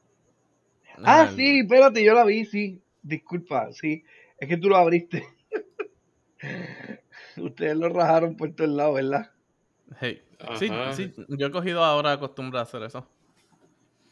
Ah, 1.04 1.26
El- 1.28 1.36
sí, 1.36 1.60
espérate, 1.60 2.04
yo 2.04 2.14
la 2.14 2.24
vi, 2.24 2.44
sí. 2.44 2.82
Disculpa, 3.02 3.72
sí. 3.72 4.04
Es 4.38 4.48
que 4.48 4.56
tú 4.56 4.68
lo 4.68 4.76
abriste. 4.76 5.24
Ustedes 7.36 7.76
lo 7.76 7.88
rajaron 7.88 8.36
por 8.36 8.52
todos 8.54 8.70
lados, 8.70 8.96
¿verdad? 8.96 9.30
Hey. 10.00 10.22
Sí, 10.58 10.68
sí, 10.92 11.12
yo 11.28 11.46
he 11.46 11.50
cogido 11.50 11.84
ahora 11.84 12.18
costumbre 12.18 12.58
a 12.58 12.62
hacer 12.62 12.82
eso. 12.82 13.06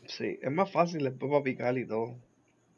Sí, 0.06 0.38
es 0.40 0.50
más 0.52 0.70
fácil 0.70 1.04
después 1.04 1.30
para 1.30 1.42
picar 1.42 1.78
y 1.78 1.86
todo. 1.86 2.16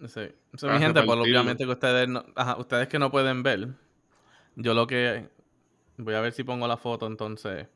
Sí. 0.00 0.28
So, 0.54 0.66
Para 0.66 0.78
mi 0.78 0.84
gente, 0.84 1.02
pues 1.02 1.18
obviamente 1.18 1.64
que 1.64 1.70
ustedes 1.70 2.08
no, 2.08 2.24
ajá, 2.34 2.56
ustedes 2.58 2.88
que 2.88 2.98
no 2.98 3.10
pueden 3.10 3.42
ver, 3.42 3.68
yo 4.56 4.74
lo 4.74 4.86
que 4.86 5.28
voy 5.96 6.14
a 6.14 6.20
ver 6.20 6.32
si 6.32 6.44
pongo 6.44 6.66
la 6.66 6.76
foto 6.76 7.06
entonces 7.06 7.68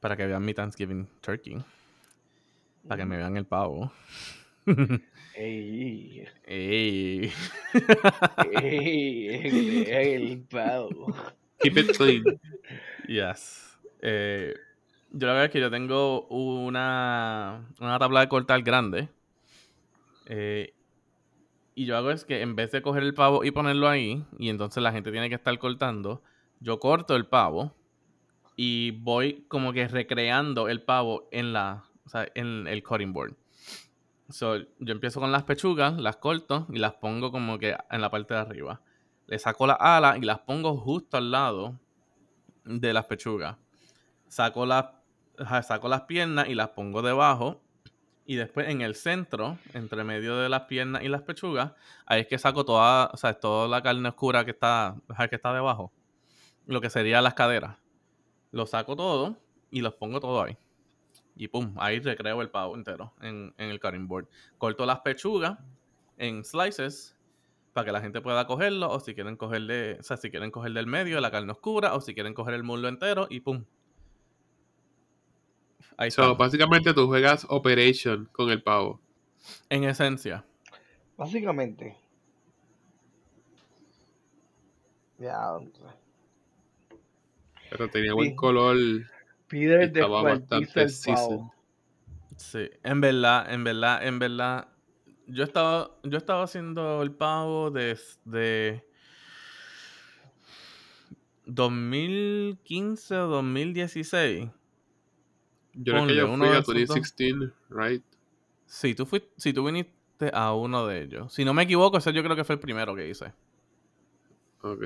para 0.00 0.16
que 0.16 0.26
vean 0.26 0.44
mi 0.44 0.54
Thanksgiving 0.54 1.08
turkey, 1.20 1.56
para 2.86 3.02
que 3.02 3.06
me 3.06 3.16
vean 3.16 3.36
el 3.36 3.46
pavo. 3.46 3.92
Ey, 5.34 6.26
Ey. 6.44 7.32
ey, 8.62 9.88
el 10.14 10.42
pavo. 10.42 11.14
Keep 11.60 11.78
it 11.78 11.96
clean. 11.96 12.24
Yes. 13.08 13.75
Eh, 14.02 14.54
yo 15.10 15.26
la 15.26 15.32
verdad 15.32 15.46
es 15.46 15.50
que 15.50 15.60
yo 15.60 15.70
tengo 15.70 16.26
una, 16.28 17.66
una 17.80 17.98
tabla 17.98 18.20
de 18.20 18.28
cortar 18.28 18.62
grande. 18.62 19.08
eh, 20.26 20.72
y 21.74 21.84
yo 21.84 21.96
hago 21.96 22.10
es 22.10 22.24
que 22.24 22.40
en 22.40 22.56
vez 22.56 22.72
de 22.72 22.80
coger 22.80 23.02
el 23.02 23.12
pavo 23.12 23.44
y 23.44 23.50
ponerlo 23.50 23.86
ahí, 23.86 24.24
y 24.38 24.48
entonces 24.48 24.82
la 24.82 24.92
gente 24.92 25.12
tiene 25.12 25.28
que 25.28 25.34
estar 25.34 25.56
cortando, 25.58 26.22
yo 26.58 26.80
corto 26.80 27.14
el 27.16 27.26
pavo 27.26 27.74
y 28.56 28.92
voy 28.92 29.44
como 29.48 29.74
que 29.74 29.86
recreando 29.86 30.68
el 30.68 30.80
pavo 30.80 31.28
en 31.30 31.52
la, 31.52 31.84
o 32.06 32.08
sea, 32.08 32.26
en 32.34 32.66
el 32.66 32.82
cutting 32.82 33.12
board. 33.12 33.36
So, 34.30 34.56
yo 34.56 34.92
empiezo 34.92 35.20
con 35.20 35.30
las 35.30 35.44
pechugas, 35.44 35.98
las 35.98 36.16
corto 36.16 36.66
y 36.72 36.78
las 36.78 36.94
pongo 36.94 37.30
como 37.30 37.58
que 37.58 37.76
en 37.90 38.00
la 38.00 38.10
parte 38.10 38.32
de 38.32 38.40
arriba. 38.40 38.80
Le 39.26 39.38
saco 39.38 39.66
las 39.66 39.76
alas 39.78 40.16
y 40.16 40.22
las 40.22 40.38
pongo 40.40 40.76
justo 40.76 41.18
al 41.18 41.30
lado 41.30 41.78
de 42.64 42.92
las 42.92 43.04
pechugas. 43.04 43.56
Saco 44.36 44.66
las, 44.66 44.88
ajá, 45.38 45.62
saco 45.62 45.88
las 45.88 46.02
piernas 46.02 46.46
y 46.46 46.54
las 46.54 46.68
pongo 46.68 47.00
debajo. 47.00 47.62
Y 48.26 48.34
después 48.36 48.68
en 48.68 48.82
el 48.82 48.94
centro, 48.94 49.56
entre 49.72 50.04
medio 50.04 50.36
de 50.36 50.50
las 50.50 50.64
piernas 50.64 51.02
y 51.04 51.08
las 51.08 51.22
pechugas, 51.22 51.72
ahí 52.04 52.20
es 52.20 52.26
que 52.26 52.36
saco 52.36 52.66
toda, 52.66 53.06
o 53.14 53.16
sea, 53.16 53.32
toda 53.40 53.66
la 53.66 53.80
carne 53.80 54.06
oscura 54.10 54.44
que 54.44 54.50
está, 54.50 54.94
que 55.30 55.36
está 55.36 55.54
debajo. 55.54 55.90
Lo 56.66 56.82
que 56.82 56.90
sería 56.90 57.22
las 57.22 57.32
caderas. 57.32 57.78
Lo 58.50 58.66
saco 58.66 58.94
todo 58.94 59.38
y 59.70 59.80
los 59.80 59.94
pongo 59.94 60.20
todo 60.20 60.42
ahí. 60.42 60.58
Y 61.34 61.48
pum, 61.48 61.74
ahí 61.78 61.98
recreo 62.00 62.42
el 62.42 62.50
pavo 62.50 62.76
entero 62.76 63.14
en, 63.22 63.54
en 63.56 63.70
el 63.70 63.80
cutting 63.80 64.06
board. 64.06 64.28
Corto 64.58 64.84
las 64.84 65.00
pechugas 65.00 65.56
en 66.18 66.44
slices 66.44 67.16
para 67.72 67.86
que 67.86 67.92
la 67.92 68.02
gente 68.02 68.20
pueda 68.20 68.46
cogerlo 68.46 68.90
o 68.90 69.00
si 69.00 69.14
quieren 69.14 69.38
cogerle, 69.38 69.96
o 69.98 70.02
sea, 70.02 70.18
si 70.18 70.30
quieren 70.30 70.50
coger 70.50 70.74
del 70.74 70.86
medio 70.86 71.22
la 71.22 71.30
carne 71.30 71.52
oscura 71.52 71.94
o 71.94 72.02
si 72.02 72.12
quieren 72.12 72.34
coger 72.34 72.52
el 72.52 72.64
muslo 72.64 72.88
entero 72.88 73.28
y 73.30 73.40
pum. 73.40 73.64
Ahí 75.96 76.10
So, 76.10 76.22
está. 76.32 76.34
básicamente 76.34 76.92
tú 76.92 77.06
juegas 77.06 77.46
Operation 77.48 78.28
con 78.32 78.50
el 78.50 78.62
pavo. 78.62 79.00
En 79.70 79.84
esencia. 79.84 80.44
Básicamente. 81.16 81.96
Ya, 85.18 85.58
Pero 87.70 87.88
tenía 87.88 88.12
buen 88.14 88.30
Sí. 88.30 88.36
color. 88.36 88.76
Peter 89.48 89.80
Estaba 89.82 90.22
bastante 90.22 90.82
el 90.82 90.92
pavo. 91.04 91.54
Sí, 92.36 92.68
en 92.82 93.00
verdad, 93.00 93.52
en 93.52 93.64
verdad, 93.64 94.06
en 94.06 94.18
verdad. 94.18 94.68
Yo 95.26 95.42
estaba, 95.42 95.90
yo 96.04 96.18
estaba 96.18 96.44
haciendo 96.44 97.02
el 97.02 97.12
pavo 97.12 97.70
desde 97.70 98.86
2015 101.46 103.16
o 103.16 103.26
2016. 103.28 104.48
Yo 105.76 105.92
creo 105.92 106.06
que 106.06 106.16
yo 106.16 106.30
uno 106.30 106.46
fui 106.46 106.54
a 106.54 106.58
esos 106.58 106.74
dos. 106.74 106.88
2016, 106.88 107.52
right? 107.70 108.02
Sí, 108.66 108.94
tú 108.94 109.06
fuiste, 109.06 109.28
si 109.36 109.52
tú 109.52 109.64
viniste 109.64 110.30
a 110.32 110.52
uno 110.54 110.86
de 110.86 111.02
ellos. 111.02 111.32
Si 111.32 111.44
no 111.44 111.54
me 111.54 111.64
equivoco, 111.64 111.98
ese 111.98 112.12
yo 112.12 112.22
creo 112.22 112.34
que 112.34 112.44
fue 112.44 112.54
el 112.54 112.60
primero 112.60 112.94
que 112.94 113.08
hice. 113.08 113.32
Ok. 114.62 114.82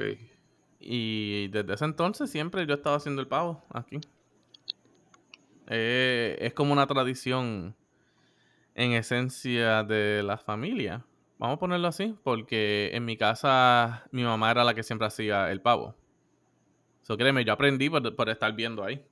Y 0.81 1.49
desde 1.49 1.75
ese 1.75 1.85
entonces 1.85 2.31
siempre 2.31 2.67
yo 2.67 2.75
estaba 2.75 2.97
haciendo 2.97 3.23
el 3.23 3.29
pavo 3.29 3.63
aquí. 3.71 4.01
Eh, 5.69 6.37
es 6.41 6.53
como 6.53 6.73
una 6.73 6.87
tradición 6.87 7.77
en 8.75 8.93
esencia 8.93 9.85
de 9.85 10.23
la 10.23 10.39
familia. 10.39 11.05
Vamos 11.39 11.57
a 11.57 11.61
ponerlo 11.61 11.89
así, 11.89 12.17
porque 12.23 12.91
en 12.93 13.05
mi 13.05 13.17
casa 13.17 14.05
mi 14.11 14.25
mamá 14.25 14.51
era 14.51 14.65
la 14.65 14.75
que 14.75 14.83
siempre 14.83 15.07
hacía 15.07 15.51
el 15.53 15.61
pavo. 15.61 15.95
So, 17.03 17.17
créeme, 17.17 17.45
yo 17.45 17.53
aprendí 17.53 17.89
por, 17.89 18.15
por 18.15 18.29
estar 18.29 18.55
viendo 18.55 18.85
ahí. 18.85 19.03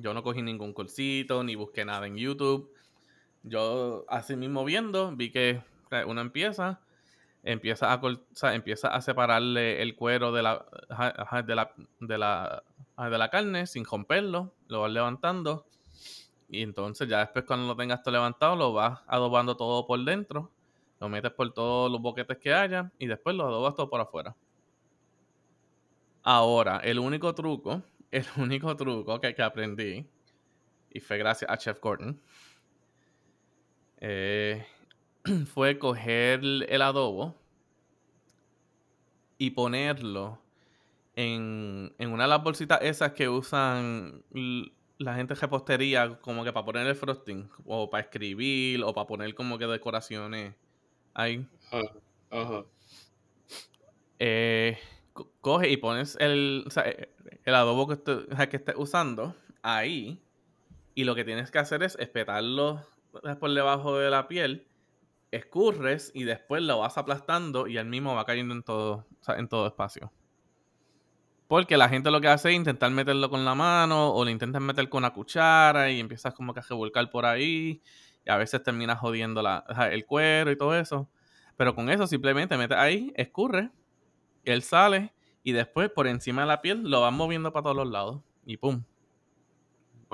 Yo 0.00 0.14
no 0.14 0.22
cogí 0.22 0.42
ningún 0.42 0.72
cursito, 0.72 1.42
ni 1.42 1.54
busqué 1.54 1.84
nada 1.84 2.06
en 2.06 2.16
YouTube. 2.16 2.72
Yo 3.42 4.04
así 4.08 4.36
mismo 4.36 4.64
viendo, 4.64 5.14
vi 5.14 5.30
que 5.30 5.62
uno 6.06 6.20
empieza, 6.20 6.80
empieza 7.42 7.92
a, 7.92 8.00
o 8.02 8.46
empieza 8.48 8.88
a 8.88 9.00
separarle 9.00 9.82
el 9.82 9.94
cuero 9.94 10.32
de 10.32 10.42
la, 10.42 10.66
de 11.46 11.54
la, 11.54 11.72
de 12.00 12.18
la, 12.18 12.62
de 12.98 13.18
la 13.18 13.30
carne 13.30 13.66
sin 13.66 13.84
romperlo, 13.84 14.52
lo 14.68 14.82
vas 14.82 14.92
levantando. 14.92 15.66
Y 16.48 16.62
entonces 16.62 17.08
ya 17.08 17.20
después 17.20 17.44
cuando 17.44 17.66
lo 17.66 17.76
tengas 17.76 18.02
todo 18.02 18.12
levantado, 18.12 18.56
lo 18.56 18.72
vas 18.72 19.00
adobando 19.06 19.56
todo 19.56 19.86
por 19.86 20.04
dentro, 20.04 20.50
lo 21.00 21.08
metes 21.08 21.32
por 21.32 21.52
todos 21.52 21.90
los 21.90 22.00
boquetes 22.00 22.38
que 22.38 22.52
haya 22.52 22.90
y 22.98 23.06
después 23.06 23.36
lo 23.36 23.46
adobas 23.46 23.74
todo 23.74 23.88
por 23.88 24.00
afuera. 24.00 24.34
Ahora, 26.22 26.78
el 26.78 26.98
único 26.98 27.32
truco, 27.36 27.82
el 28.10 28.24
único 28.36 28.76
truco 28.76 29.20
que, 29.20 29.34
que 29.34 29.42
aprendí, 29.42 30.06
y 30.90 31.00
fue 31.00 31.18
gracias 31.18 31.50
a 31.50 31.56
Chef 31.56 31.80
Gordon, 31.80 32.20
eh, 33.98 34.66
fue 35.52 35.78
coger 35.78 36.40
el 36.68 36.82
adobo 36.82 37.34
y 39.38 39.50
ponerlo 39.50 40.40
en, 41.14 41.94
en 41.98 42.12
una 42.12 42.24
de 42.24 42.30
las 42.30 42.42
bolsitas 42.42 42.80
esas 42.82 43.12
que 43.12 43.28
usan 43.28 44.22
la 44.98 45.14
gente 45.14 45.34
de 45.34 45.40
repostería 45.40 46.18
como 46.20 46.44
que 46.44 46.52
para 46.52 46.64
poner 46.64 46.86
el 46.86 46.94
frosting 46.94 47.48
o 47.64 47.90
para 47.90 48.04
escribir 48.04 48.82
o 48.82 48.94
para 48.94 49.06
poner 49.06 49.34
como 49.34 49.58
que 49.58 49.66
decoraciones 49.66 50.54
ahí. 51.14 51.46
Ajá. 51.70 51.82
Ajá. 52.30 52.64
Eh, 54.18 54.78
co- 55.16 55.32
coge 55.42 55.70
y 55.70 55.78
pones 55.78 56.16
el, 56.20 56.66
el 57.44 57.54
adobo 57.56 57.88
que, 57.88 57.98
que 58.50 58.56
estés 58.58 58.76
usando 58.78 59.36
ahí 59.62 60.22
y 60.94 61.04
lo 61.04 61.14
que 61.16 61.24
tienes 61.24 61.50
que 61.50 61.58
hacer 61.60 61.82
es 61.84 61.96
espetarlo 61.98 62.86
por 63.40 63.52
debajo 63.54 63.98
de 63.98 64.10
la 64.10 64.28
piel, 64.28 64.68
escurres 65.32 66.12
y 66.14 66.24
después 66.24 66.62
lo 66.62 66.80
vas 66.80 66.98
aplastando 66.98 67.66
y 67.68 67.78
el 67.78 67.86
mismo 67.86 68.14
va 68.16 68.26
cayendo 68.26 68.54
en 68.54 68.64
todo, 68.64 69.06
en 69.28 69.48
todo 69.48 69.66
espacio. 69.68 70.12
Porque 71.48 71.76
la 71.76 71.88
gente 71.88 72.10
lo 72.10 72.20
que 72.20 72.28
hace 72.28 72.50
es 72.50 72.56
intentar 72.56 72.90
meterlo 72.90 73.30
con 73.30 73.44
la 73.44 73.54
mano 73.54 74.10
o 74.12 74.24
lo 74.24 74.30
intentan 74.30 74.64
meter 74.64 74.88
con 74.88 74.98
una 74.98 75.12
cuchara 75.12 75.90
y 75.90 76.00
empiezas 76.00 76.34
como 76.34 76.52
que 76.52 76.60
a 76.60 76.62
revolcar 76.68 77.08
por 77.10 77.24
ahí 77.24 77.82
y 78.24 78.30
a 78.30 78.36
veces 78.36 78.62
terminas 78.64 78.98
jodiendo 78.98 79.42
la, 79.42 79.64
el 79.92 80.04
cuero 80.06 80.50
y 80.50 80.56
todo 80.58 80.74
eso. 80.76 81.08
Pero 81.56 81.74
con 81.74 81.88
eso 81.88 82.06
simplemente 82.08 82.56
metes 82.56 82.76
ahí, 82.76 83.12
escurre, 83.16 83.70
él 84.52 84.62
sale 84.62 85.12
y 85.42 85.52
después 85.52 85.90
por 85.90 86.06
encima 86.06 86.42
de 86.42 86.48
la 86.48 86.62
piel 86.62 86.90
lo 86.90 87.02
vas 87.02 87.12
moviendo 87.12 87.52
para 87.52 87.64
todos 87.64 87.76
los 87.76 87.88
lados 87.88 88.22
y 88.44 88.56
pum. 88.56 88.82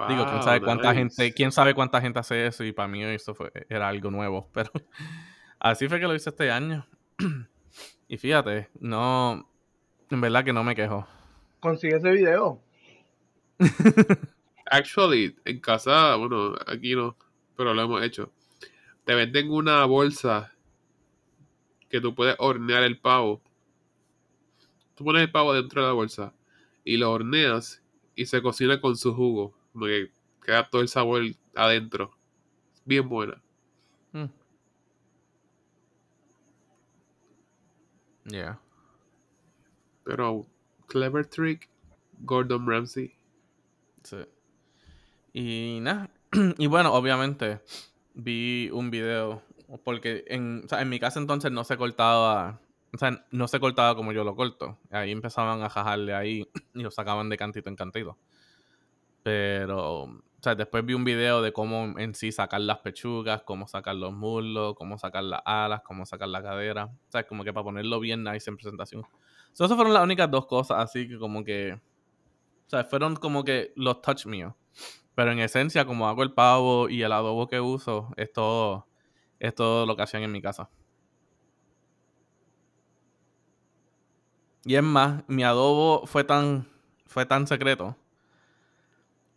Digo, 0.08 0.24
quién 0.24 0.42
sabe 0.42 0.60
cuánta 0.62 0.92
nice. 0.92 0.98
gente, 0.98 1.34
quién 1.34 1.52
sabe 1.52 1.74
cuánta 1.74 2.00
gente 2.00 2.18
hace 2.18 2.46
eso 2.46 2.64
y 2.64 2.72
para 2.72 2.88
mí 2.88 3.02
eso 3.04 3.34
fue, 3.34 3.52
era 3.68 3.88
algo 3.88 4.10
nuevo, 4.10 4.48
pero 4.54 4.70
así 5.58 5.88
fue 5.88 6.00
que 6.00 6.06
lo 6.06 6.14
hice 6.14 6.30
este 6.30 6.50
año. 6.50 6.86
y 8.08 8.16
fíjate, 8.16 8.70
no, 8.80 9.48
en 10.10 10.20
verdad 10.20 10.44
que 10.44 10.52
no 10.52 10.64
me 10.64 10.74
quejo. 10.74 11.06
Consigue 11.60 11.96
ese 11.96 12.10
video. 12.10 12.60
Actually, 14.70 15.36
en 15.44 15.60
casa, 15.60 16.16
bueno, 16.16 16.54
aquí 16.66 16.94
no, 16.94 17.16
pero 17.56 17.74
lo 17.74 17.82
hemos 17.82 18.02
hecho. 18.02 18.32
Te 19.04 19.14
venden 19.14 19.50
una 19.50 19.84
bolsa 19.84 20.52
que 21.90 22.00
tú 22.00 22.14
puedes 22.14 22.36
hornear 22.38 22.82
el 22.82 22.98
pavo. 22.98 23.42
Tú 24.94 25.04
pones 25.04 25.22
el 25.22 25.30
pavo 25.30 25.54
dentro 25.54 25.82
de 25.82 25.88
la 25.88 25.94
bolsa 25.94 26.34
y 26.84 26.96
lo 26.96 27.12
horneas 27.12 27.82
y 28.14 28.26
se 28.26 28.42
cocina 28.42 28.80
con 28.80 28.96
su 28.96 29.14
jugo. 29.14 29.54
Como 29.72 29.86
que 29.86 30.10
queda 30.44 30.68
todo 30.68 30.82
el 30.82 30.88
sabor 30.88 31.22
adentro. 31.54 32.12
Bien 32.84 33.08
buena. 33.08 33.40
Mm. 34.12 34.26
Yeah. 38.24 38.60
Pero, 40.04 40.46
clever 40.88 41.26
trick, 41.26 41.68
Gordon 42.20 42.66
Ramsay. 42.66 43.14
Sí. 44.02 44.24
Y 45.32 45.78
nada. 45.80 46.10
y 46.58 46.66
bueno, 46.66 46.92
obviamente 46.92 47.60
vi 48.14 48.70
un 48.70 48.90
video. 48.90 49.42
Porque 49.84 50.24
en, 50.26 50.62
o 50.64 50.68
sea, 50.68 50.82
en 50.82 50.88
mi 50.90 51.00
casa 51.00 51.18
entonces 51.18 51.50
no 51.50 51.64
se 51.64 51.76
cortaba. 51.76 52.60
O 52.94 52.98
sea, 52.98 53.24
no 53.30 53.48
se 53.48 53.58
cortaba 53.58 53.94
como 53.96 54.12
yo 54.12 54.22
lo 54.22 54.36
corto. 54.36 54.78
Ahí 54.90 55.12
empezaban 55.12 55.62
a 55.62 55.70
jajarle 55.70 56.14
ahí 56.14 56.46
y 56.74 56.82
lo 56.82 56.90
sacaban 56.90 57.28
de 57.28 57.36
cantito 57.38 57.70
en 57.70 57.76
cantito. 57.76 58.18
Pero 59.22 60.02
O 60.02 60.22
sea, 60.42 60.54
después 60.54 60.84
vi 60.84 60.94
un 60.94 61.04
video 61.04 61.40
de 61.42 61.52
cómo 61.52 61.98
en 61.98 62.14
sí 62.14 62.32
sacar 62.32 62.60
las 62.60 62.78
pechugas, 62.78 63.42
cómo 63.42 63.66
sacar 63.66 63.94
los 63.94 64.12
muslos, 64.12 64.74
cómo 64.74 64.98
sacar 64.98 65.24
las 65.24 65.40
alas, 65.44 65.82
cómo 65.84 66.04
sacar 66.04 66.28
la 66.28 66.42
cadera. 66.42 66.86
O 66.86 67.10
sea, 67.10 67.26
como 67.26 67.44
que 67.44 67.52
para 67.52 67.64
ponerlo 67.64 68.00
bien 68.00 68.24
nice 68.24 68.50
en 68.50 68.56
presentación. 68.56 69.04
So, 69.52 69.64
esas 69.64 69.76
fueron 69.76 69.94
las 69.94 70.02
únicas 70.02 70.30
dos 70.30 70.46
cosas 70.46 70.78
así 70.80 71.08
que 71.08 71.18
como 71.18 71.44
que... 71.44 71.74
O 72.66 72.70
sea, 72.70 72.84
fueron 72.84 73.16
como 73.16 73.44
que 73.44 73.72
los 73.76 74.02
touch 74.02 74.26
míos. 74.26 74.54
Pero 75.14 75.30
en 75.32 75.38
esencia, 75.40 75.84
como 75.84 76.08
hago 76.08 76.22
el 76.22 76.32
pavo 76.32 76.88
y 76.88 77.02
el 77.02 77.12
adobo 77.12 77.46
que 77.46 77.60
uso, 77.60 78.08
es 78.16 78.32
todo, 78.32 78.86
es 79.38 79.54
todo 79.54 79.86
lo 79.86 79.94
que 79.94 80.02
hacían 80.02 80.22
en 80.22 80.32
mi 80.32 80.40
casa. 80.40 80.70
Y 84.64 84.74
es 84.76 84.82
más, 84.82 85.24
mi 85.28 85.42
adobo 85.44 86.06
fue 86.06 86.24
tan, 86.24 86.68
fue 87.06 87.26
tan 87.26 87.46
secreto 87.46 87.96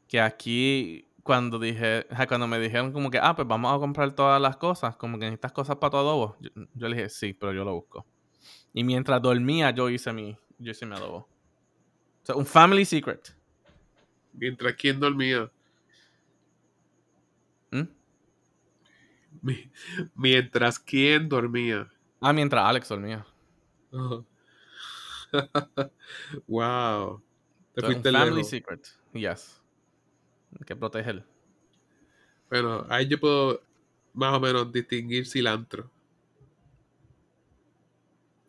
que 0.08 0.22
aquí 0.22 1.08
cuando 1.24 1.58
dije, 1.58 2.06
cuando 2.28 2.48
me 2.48 2.60
dijeron 2.60 2.92
como 2.92 3.10
que, 3.10 3.18
ah, 3.22 3.36
pues 3.36 3.48
vamos 3.48 3.76
a 3.76 3.80
comprar 3.80 4.14
todas 4.14 4.40
las 4.40 4.58
cosas, 4.58 4.96
como 4.98 5.18
que 5.18 5.26
necesitas 5.26 5.52
cosas 5.52 5.78
para 5.78 5.92
tu 5.92 5.98
adobo, 5.98 6.38
yo, 6.40 6.50
yo 6.76 6.88
le 6.88 6.96
dije, 6.96 7.10
sí, 7.10 7.34
pero 7.34 7.54
yo 7.54 7.64
lo 7.64 7.74
busco. 7.74 8.06
Y 8.74 8.84
mientras 8.84 9.22
dormía, 9.22 9.72
yo 9.72 9.90
hice 9.90 10.14
mi, 10.14 10.38
yo 10.60 10.72
hice 10.72 10.86
mi 10.86 10.94
adobo. 10.96 11.18
O 11.18 12.26
sea, 12.26 12.36
un 12.36 12.46
family 12.46 12.86
secret. 12.86 13.36
Mientras 14.34 14.74
quién 14.76 15.00
dormía. 15.00 15.50
¿Mm? 17.72 17.84
Mi- 19.42 19.72
Mientras 20.16 20.80
quién 20.80 21.30
dormía. 21.30 21.88
Ah, 22.22 22.34
mientras 22.34 22.64
Alex 22.66 22.90
dormía. 22.90 23.26
Oh. 23.92 24.24
wow. 26.48 27.22
Te 27.74 27.82
So, 27.82 27.88
un 27.88 27.94
fuiste 27.94 28.12
family 28.12 28.36
lejos. 28.38 28.50
secret. 28.50 28.88
Yes. 29.14 29.62
Hay 30.60 30.66
que 30.66 30.76
proteger. 30.76 31.26
Bueno, 32.50 32.86
ahí 32.90 33.08
yo 33.08 33.20
puedo 33.20 33.62
más 34.14 34.34
o 34.36 34.40
menos 34.40 34.72
distinguir 34.72 35.28
cilantro. 35.28 35.90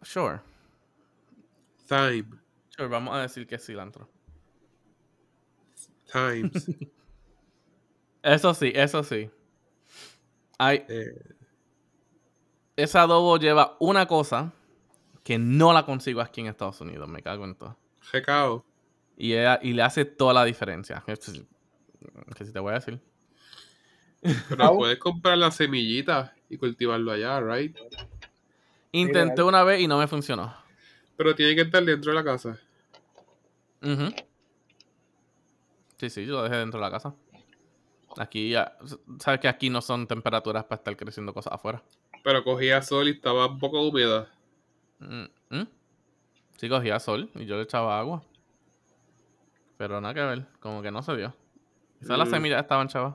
Sure. 0.03 0.41
Thyme. 1.89 2.39
Sure, 2.69 2.89
vamos 2.89 3.15
a 3.17 3.23
decir 3.23 3.47
que 3.47 3.57
es 3.57 3.65
cilantro. 3.67 4.09
Times. 6.13 6.67
Eso 8.23 8.55
sí, 8.55 8.73
eso 8.75 9.05
sí. 9.05 9.31
Hay, 10.59 10.85
eh, 10.89 11.37
ese 12.75 12.99
adobo 12.99 13.39
lleva 13.39 13.77
una 13.79 14.07
cosa 14.07 14.53
que 15.27 15.39
no 15.41 15.73
la 15.73 15.85
consigo 15.85 16.21
aquí 16.21 16.41
en 16.41 16.47
Estados 16.47 16.81
Unidos. 16.81 17.09
Me 17.09 17.21
cago 17.21 17.45
en 17.45 17.57
todo. 17.57 17.77
recao. 18.13 18.65
Y, 19.17 19.33
ella- 19.33 19.59
y 19.61 19.73
le 19.73 19.83
hace 19.83 20.05
toda 20.05 20.33
la 20.33 20.45
diferencia. 20.45 21.03
Que 21.05 21.17
si 21.17 21.45
que 22.37 22.45
si 22.45 22.53
te 22.53 22.61
voy 22.61 22.71
a 22.71 22.75
decir. 22.77 23.01
Pero 24.49 24.77
puedes 24.77 24.99
comprar 25.01 25.37
las 25.37 25.57
semillitas 25.57 26.31
y 26.49 26.57
cultivarlo 26.57 27.11
allá, 27.11 27.41
right? 27.41 27.77
Intenté 28.93 29.43
una 29.43 29.65
vez 29.65 29.81
y 29.81 29.89
no 29.89 29.99
me 29.99 30.07
funcionó. 30.07 30.55
Pero 31.17 31.35
tiene 31.35 31.57
que 31.57 31.63
estar 31.63 31.83
dentro 31.85 32.13
de 32.13 32.15
la 32.17 32.23
casa. 32.25 32.59
Ujú. 33.83 34.15
Sí, 35.99 36.09
sí, 36.09 36.25
yo 36.25 36.35
lo 36.35 36.43
dejé 36.45 36.57
dentro 36.57 36.79
de 36.79 36.87
la 36.87 36.91
casa. 36.93 37.15
Aquí, 38.17 38.51
ya- 38.51 38.77
sabes 39.19 39.41
que 39.41 39.49
aquí 39.49 39.71
no 39.71 39.81
son 39.83 40.07
temperaturas 40.07 40.63
para 40.65 40.77
estar 40.79 40.97
creciendo 40.97 41.35
cosas 41.35 41.53
afuera. 41.53 41.83
Pero 42.23 42.45
cogía 42.45 42.81
sol 42.83 43.09
y 43.09 43.13
estaba 43.13 43.47
un 43.47 43.59
poco 43.59 43.83
húmeda. 43.83 44.31
Mm, 44.99 45.25
mm. 45.51 45.69
Sí, 46.57 46.69
cogía 46.69 46.99
sol 47.01 47.31
y 47.35 47.45
yo 47.47 47.57
le 47.57 47.63
echaba 47.63 47.99
agua. 47.99 48.25
Pero 49.77 50.01
nada 50.01 50.15
que 50.15 50.21
ver, 50.23 50.47
como 50.61 50.81
que 50.83 50.91
no 50.91 51.03
se 51.03 51.17
dio. 51.17 51.35
Quizás 51.99 52.19
las 52.19 52.29
Mm. 52.29 52.33
semillas 52.33 52.63
estaban 52.63 52.89
chavas. 52.89 53.15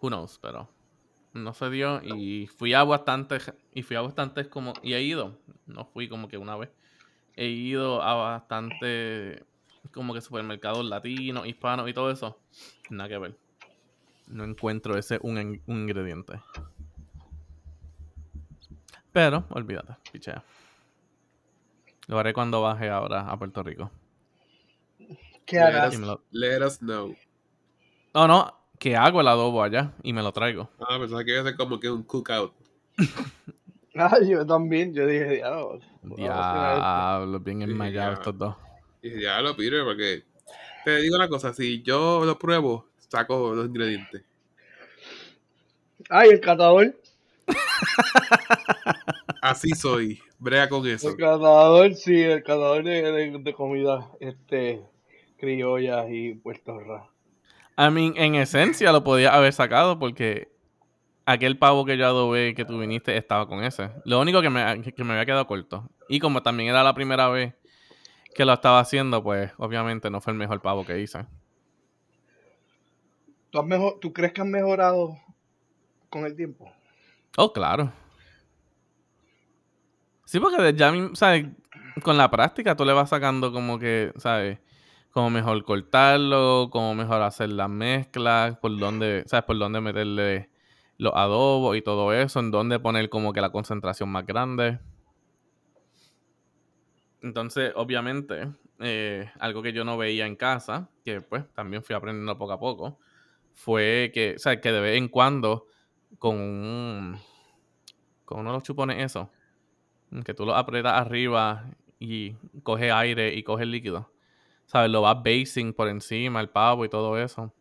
Who 0.00 0.08
knows, 0.08 0.38
pero 0.40 0.68
no 1.32 1.54
se 1.54 1.70
dio 1.70 2.02
y 2.02 2.46
fui 2.46 2.74
a 2.74 2.84
bastantes 2.84 3.52
y 3.72 3.82
fui 3.82 3.96
a 3.96 4.02
bastantes 4.02 4.48
como 4.48 4.74
y 4.82 4.92
he 4.92 5.02
ido, 5.02 5.38
no 5.66 5.86
fui 5.86 6.08
como 6.08 6.28
que 6.28 6.36
una 6.36 6.56
vez. 6.56 6.70
He 7.36 7.48
ido 7.48 8.02
a 8.02 8.14
bastante 8.14 9.44
como 9.92 10.12
que 10.14 10.20
supermercados 10.20 10.84
latinos, 10.84 11.46
hispanos 11.46 11.88
y 11.88 11.94
todo 11.94 12.10
eso. 12.10 12.38
Nada 12.90 13.08
que 13.08 13.18
ver. 13.18 13.38
No 14.28 14.44
encuentro 14.44 14.96
ese 14.98 15.18
un, 15.22 15.38
in- 15.40 15.62
un 15.66 15.78
ingrediente. 15.82 16.40
Pero, 19.14 19.44
olvídate, 19.50 19.94
pichea. 20.10 20.42
Lo 22.08 22.18
haré 22.18 22.34
cuando 22.34 22.60
baje 22.60 22.90
ahora 22.90 23.20
a 23.30 23.38
Puerto 23.38 23.62
Rico. 23.62 23.88
¿Qué 25.46 25.60
harás? 25.60 25.96
Let 26.32 26.66
us 26.66 26.78
know. 26.80 27.14
No, 28.12 28.26
no, 28.26 28.58
que 28.76 28.96
hago 28.96 29.20
el 29.20 29.28
adobo 29.28 29.62
allá 29.62 29.92
y 30.02 30.12
me 30.12 30.20
lo 30.20 30.32
traigo. 30.32 30.68
Ah, 30.80 30.98
pensaba 30.98 31.22
que 31.22 31.30
iba 31.30 31.42
a 31.42 31.44
ser 31.44 31.56
como 31.56 31.78
que 31.78 31.88
un 31.88 32.02
cookout. 32.02 32.52
Ah, 33.96 34.18
yo 34.20 34.44
también, 34.44 34.92
yo 34.92 35.06
dije, 35.06 35.36
diablo. 35.36 35.78
Diablo, 36.02 37.38
bien 37.38 37.92
ya. 37.92 38.14
estos 38.14 38.36
dos. 38.36 38.56
Y 39.00 39.10
dije, 39.10 39.22
ya 39.22 39.40
lo 39.40 39.54
Peter, 39.56 39.84
porque 39.84 40.24
te 40.84 40.96
digo 40.96 41.14
una 41.14 41.28
cosa, 41.28 41.54
si 41.54 41.80
yo 41.80 42.24
lo 42.24 42.36
pruebo, 42.36 42.88
saco 42.98 43.54
los 43.54 43.66
ingredientes. 43.66 44.24
Ay, 46.10 46.30
el 46.30 46.40
catador. 46.40 46.96
Así 49.42 49.70
soy. 49.70 50.20
Brea 50.38 50.68
con 50.68 50.86
eso. 50.86 51.10
El 51.10 51.16
catador, 51.16 51.94
sí, 51.94 52.22
el 52.22 52.42
catador 52.42 52.84
de, 52.84 53.12
de, 53.12 53.38
de 53.38 53.54
comida 53.54 54.10
este, 54.20 54.82
criollas 55.36 56.06
y 56.10 56.34
Puerto 56.34 56.78
Rico. 56.78 57.10
I 57.76 57.90
mean, 57.90 58.14
en 58.16 58.36
esencia 58.36 58.92
lo 58.92 59.02
podía 59.02 59.34
haber 59.34 59.52
sacado 59.52 59.98
porque 59.98 60.48
aquel 61.26 61.58
pavo 61.58 61.84
que 61.84 61.96
yo 61.96 62.06
adobé 62.06 62.54
que 62.54 62.64
tú 62.64 62.78
viniste 62.78 63.16
estaba 63.16 63.48
con 63.48 63.64
ese. 63.64 63.90
Lo 64.04 64.20
único 64.20 64.42
que 64.42 64.50
me, 64.50 64.82
que 64.82 65.04
me 65.04 65.12
había 65.12 65.26
quedado 65.26 65.46
corto. 65.46 65.88
Y 66.08 66.20
como 66.20 66.42
también 66.42 66.70
era 66.70 66.82
la 66.82 66.94
primera 66.94 67.28
vez 67.28 67.54
que 68.34 68.44
lo 68.44 68.52
estaba 68.52 68.80
haciendo, 68.80 69.22
pues 69.22 69.52
obviamente 69.58 70.10
no 70.10 70.20
fue 70.20 70.32
el 70.32 70.38
mejor 70.38 70.60
pavo 70.60 70.84
que 70.84 71.00
hice. 71.00 71.26
¿Tú, 73.50 73.58
has 73.58 73.66
mejor, 73.66 73.98
¿Tú 74.00 74.12
crees 74.12 74.32
que 74.32 74.40
has 74.40 74.46
mejorado 74.46 75.16
con 76.10 76.24
el 76.24 76.34
tiempo? 76.36 76.72
Oh, 77.36 77.52
claro. 77.52 77.92
Sí, 80.24 80.40
porque 80.40 80.72
ya, 80.74 80.92
¿sabes? 81.14 81.46
Con 82.02 82.16
la 82.16 82.30
práctica 82.30 82.76
tú 82.76 82.84
le 82.84 82.92
vas 82.92 83.10
sacando 83.10 83.52
como 83.52 83.78
que, 83.78 84.12
¿sabes? 84.16 84.58
Cómo 85.10 85.30
mejor 85.30 85.62
cortarlo, 85.64 86.68
cómo 86.72 86.94
mejor 86.94 87.22
hacer 87.22 87.50
las 87.50 87.68
mezclas, 87.70 88.56
por 88.58 88.76
dónde, 88.78 89.24
¿sabes? 89.26 89.44
Por 89.44 89.58
dónde 89.58 89.80
meterle 89.80 90.50
los 90.98 91.12
adobos 91.14 91.76
y 91.76 91.82
todo 91.82 92.12
eso, 92.12 92.40
en 92.40 92.50
dónde 92.50 92.80
poner 92.80 93.08
como 93.10 93.32
que 93.32 93.40
la 93.40 93.50
concentración 93.50 94.08
más 94.10 94.26
grande. 94.26 94.78
Entonces, 97.22 97.72
obviamente, 97.76 98.48
eh, 98.80 99.30
algo 99.38 99.62
que 99.62 99.72
yo 99.72 99.84
no 99.84 99.96
veía 99.96 100.26
en 100.26 100.36
casa, 100.36 100.88
que 101.04 101.20
pues 101.20 101.44
también 101.54 101.82
fui 101.82 101.94
aprendiendo 101.94 102.36
poco 102.36 102.52
a 102.52 102.60
poco, 102.60 102.98
fue 103.54 104.10
que, 104.12 104.34
o 104.36 104.38
sea, 104.38 104.60
que 104.60 104.72
de 104.72 104.80
vez 104.80 104.98
en 104.98 105.08
cuando 105.08 105.66
con 106.18 106.36
un, 106.38 107.18
con 108.24 108.40
uno 108.40 108.50
de 108.50 108.56
los 108.56 108.62
chupones 108.62 109.02
eso, 109.02 109.30
que 110.24 110.34
tú 110.34 110.46
lo 110.46 110.54
aprietas 110.54 110.94
arriba 110.94 111.64
y 111.98 112.32
coge 112.62 112.90
aire 112.92 113.34
y 113.34 113.42
coge 113.42 113.64
el 113.64 113.70
líquido. 113.70 114.10
¿Sabes? 114.66 114.90
Lo 114.90 115.02
vas 115.02 115.22
basing 115.22 115.74
por 115.74 115.88
encima, 115.88 116.40
el 116.40 116.48
pavo 116.50 116.84
y 116.84 116.88
todo 116.88 117.18
eso. 117.18 117.52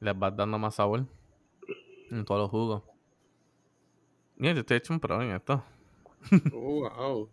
Les 0.00 0.18
vas 0.18 0.34
dando 0.36 0.58
más 0.58 0.74
sabor 0.76 1.06
en 2.10 2.24
todos 2.24 2.40
los 2.40 2.50
jugos. 2.50 2.82
Mira, 4.36 4.54
yo 4.54 4.64
te 4.64 4.74
he 4.74 4.76
hecho 4.78 4.92
un 4.92 5.00
pro 5.00 5.20
en 5.22 5.32
esto. 5.32 5.62
Oh, 6.52 6.88
wow. 6.88 7.28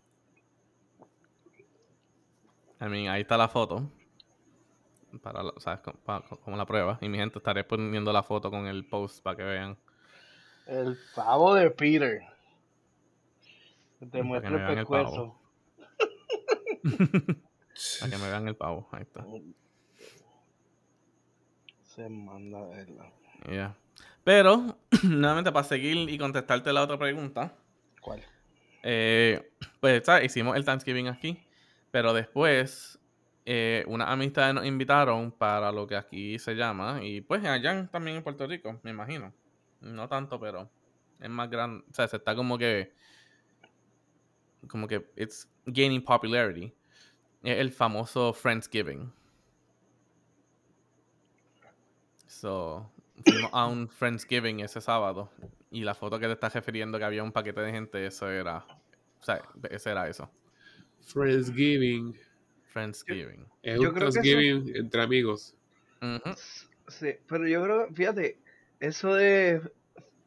I 2.80 2.88
mean, 2.88 3.08
ahí 3.08 3.22
está 3.22 3.36
la 3.36 3.48
foto. 3.48 3.90
Para, 5.22 5.42
¿sabes? 5.58 5.80
Para- 6.04 6.24
como 6.26 6.56
la 6.56 6.66
prueba. 6.66 6.98
Y 7.00 7.08
mi 7.08 7.18
gente 7.18 7.38
estaré 7.38 7.64
poniendo 7.64 8.12
la 8.12 8.22
foto 8.22 8.50
con 8.50 8.66
el 8.66 8.84
post 8.86 9.22
para 9.22 9.36
que 9.36 9.42
vean. 9.44 9.78
El 10.66 10.98
pavo 11.14 11.54
de 11.54 11.70
Peter. 11.70 12.22
Que 13.98 14.06
Te 14.06 14.22
muestra 14.22 14.50
me 14.50 14.70
el 14.70 14.76
pescuezo. 14.76 15.38
Para 18.00 18.10
que 18.10 18.18
me 18.18 18.28
vean 18.28 18.48
el 18.48 18.56
pavo. 18.56 18.88
Ahí 18.92 19.02
está. 19.02 19.24
Se 21.82 22.08
manda 22.08 22.66
de 22.66 22.76
verdad. 22.76 23.12
Ya. 23.50 23.76
Pero, 24.24 24.78
nuevamente, 25.02 25.52
para 25.52 25.64
seguir 25.64 26.08
y 26.08 26.18
contestarte 26.18 26.72
la 26.72 26.82
otra 26.82 26.98
pregunta. 26.98 27.54
¿Cuál? 28.00 28.22
eh, 28.82 29.50
pues, 29.80 30.04
¿sabes? 30.04 30.26
Hicimos 30.26 30.56
el 30.56 30.64
Thanksgiving 30.64 31.08
aquí. 31.08 31.46
Pero 31.90 32.12
después, 32.12 32.98
eh, 33.44 33.84
unas 33.86 34.08
amistades 34.08 34.54
nos 34.54 34.66
invitaron 34.66 35.30
para 35.30 35.70
lo 35.70 35.86
que 35.86 35.96
aquí 35.96 36.38
se 36.38 36.54
llama. 36.54 37.00
Y 37.02 37.20
pues 37.20 37.44
allá 37.44 37.86
también 37.90 38.16
en 38.16 38.22
Puerto 38.22 38.46
Rico, 38.46 38.80
me 38.82 38.90
imagino. 38.90 39.32
No 39.84 40.08
tanto, 40.08 40.40
pero 40.40 40.68
es 41.20 41.30
más 41.30 41.48
grande. 41.50 41.84
O 41.90 41.94
sea, 41.94 42.08
se 42.08 42.16
está 42.16 42.34
como 42.34 42.56
que. 42.58 42.92
Como 44.68 44.88
que 44.88 45.06
it's 45.16 45.48
gaining 45.66 46.02
popularity. 46.02 46.72
Es 47.42 47.58
el 47.58 47.70
famoso 47.70 48.32
Friendsgiving. 48.32 49.12
So, 52.26 52.90
fuimos 53.24 53.50
a 53.52 53.66
un 53.66 53.88
Friendsgiving 53.88 54.60
ese 54.60 54.80
sábado. 54.80 55.30
Y 55.70 55.82
la 55.82 55.94
foto 55.94 56.18
que 56.18 56.26
te 56.26 56.32
estás 56.32 56.54
refiriendo 56.54 56.98
que 56.98 57.04
había 57.04 57.22
un 57.22 57.32
paquete 57.32 57.60
de 57.60 57.72
gente, 57.72 58.06
eso 58.06 58.30
era. 58.30 58.64
O 59.20 59.22
sea, 59.24 59.42
ese 59.70 59.90
era 59.90 60.08
eso. 60.08 60.30
Friendsgiving. 61.00 62.16
Friendsgiving. 62.68 63.46
Es 63.62 63.80
Yo 63.80 63.88
un 63.90 63.94
creo 63.94 64.10
que 64.10 64.18
eso- 64.18 64.22
Thanksgiving 64.22 64.76
entre 64.76 65.02
amigos. 65.02 65.54
Sí, 66.88 67.10
pero 67.26 67.46
yo 67.48 67.62
creo, 67.62 67.88
fíjate, 67.94 68.38
eso 68.80 69.14
de, 69.14 69.62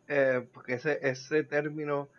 eh, 0.08 0.48
porque 0.54 0.74
ese, 0.74 1.00
ese 1.02 1.44
término 1.44 2.10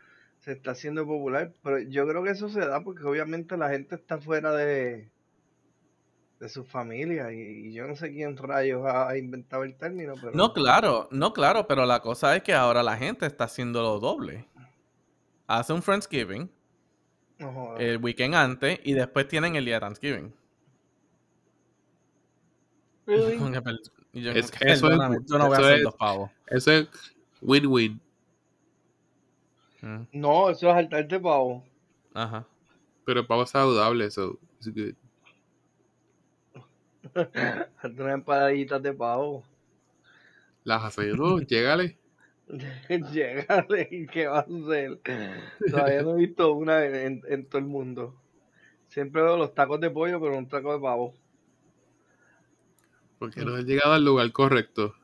se 0.40 0.52
está 0.52 0.72
haciendo 0.72 1.06
popular, 1.06 1.52
pero 1.62 1.78
yo 1.80 2.06
creo 2.06 2.22
que 2.22 2.30
eso 2.30 2.48
se 2.48 2.60
da 2.60 2.82
porque 2.82 3.04
obviamente 3.04 3.56
la 3.56 3.70
gente 3.70 3.96
está 3.96 4.18
fuera 4.18 4.52
de, 4.52 5.08
de 6.40 6.48
su 6.48 6.64
familia 6.64 7.32
y, 7.32 7.68
y 7.68 7.72
yo 7.72 7.86
no 7.86 7.96
sé 7.96 8.12
quién 8.12 8.36
rayos 8.36 8.86
ha, 8.86 9.08
ha 9.08 9.18
inventado 9.18 9.64
el 9.64 9.76
término, 9.76 10.14
pero 10.20 10.32
No, 10.32 10.52
claro, 10.52 11.08
no, 11.10 11.32
claro, 11.32 11.66
pero 11.66 11.84
la 11.86 12.00
cosa 12.00 12.36
es 12.36 12.42
que 12.42 12.54
ahora 12.54 12.82
la 12.82 12.96
gente 12.96 13.26
está 13.26 13.44
haciendo 13.44 13.82
lo 13.82 13.98
doble. 13.98 14.46
Hace 15.46 15.72
un 15.72 15.82
Friendsgiving 15.82 16.50
no 17.38 17.76
el 17.78 17.98
weekend 17.98 18.34
antes 18.34 18.80
y 18.84 18.94
después 18.94 19.26
tienen 19.28 19.56
el 19.56 19.64
día 19.64 19.74
de 19.74 19.80
Thanksgiving. 19.80 20.34
Really? 23.06 23.38
Yo, 24.12 24.32
Es- 24.32 24.50
eso 24.60 24.90
es- 24.90 24.98
yo 25.26 25.38
no 25.38 25.46
voy 25.48 25.56
a 25.56 25.58
eso 25.58 25.66
hacer 25.66 25.78
es- 25.78 25.82
dos 25.84 25.94
pavos. 25.94 26.30
Eso 26.46 26.72
es 26.72 26.88
win-win. 27.40 28.00
No, 30.12 30.50
eso 30.50 30.68
es 30.68 30.74
saltarte 30.74 31.20
pavo. 31.20 31.64
Ajá. 32.14 32.44
Pero 33.04 33.20
el 33.20 33.26
pavo 33.26 33.44
es 33.44 33.50
saludable, 33.50 34.10
so 34.10 34.38
it's 34.60 34.68
good. 34.74 34.94
Hazte 37.82 38.02
unas 38.02 38.14
empanaditas 38.14 38.82
de 38.82 38.92
pavo. 38.92 39.44
Las 40.64 40.84
hacen, 40.84 41.16
no, 41.16 41.38
llégale. 41.46 41.96
Llegale, 43.12 43.88
¿y 43.90 44.06
¿qué 44.06 44.26
vas 44.26 44.46
a 44.46 44.66
hacer? 44.66 44.98
Todavía 45.70 46.02
no 46.02 46.14
he 46.14 46.16
visto 46.16 46.52
una 46.54 46.84
en, 46.84 46.94
en- 46.94 47.22
en 47.28 47.46
todo 47.46 47.58
el 47.58 47.66
mundo. 47.66 48.14
Siempre 48.88 49.22
veo 49.22 49.36
los 49.36 49.54
tacos 49.54 49.80
de 49.80 49.90
pollo, 49.90 50.18
pero 50.20 50.36
un 50.36 50.48
taco 50.48 50.72
de 50.72 50.80
pavo. 50.80 51.14
Porque 53.18 53.44
no 53.44 53.54
han 53.54 53.66
llegado 53.66 53.94
al 53.94 54.04
lugar 54.04 54.30
correcto. 54.32 54.94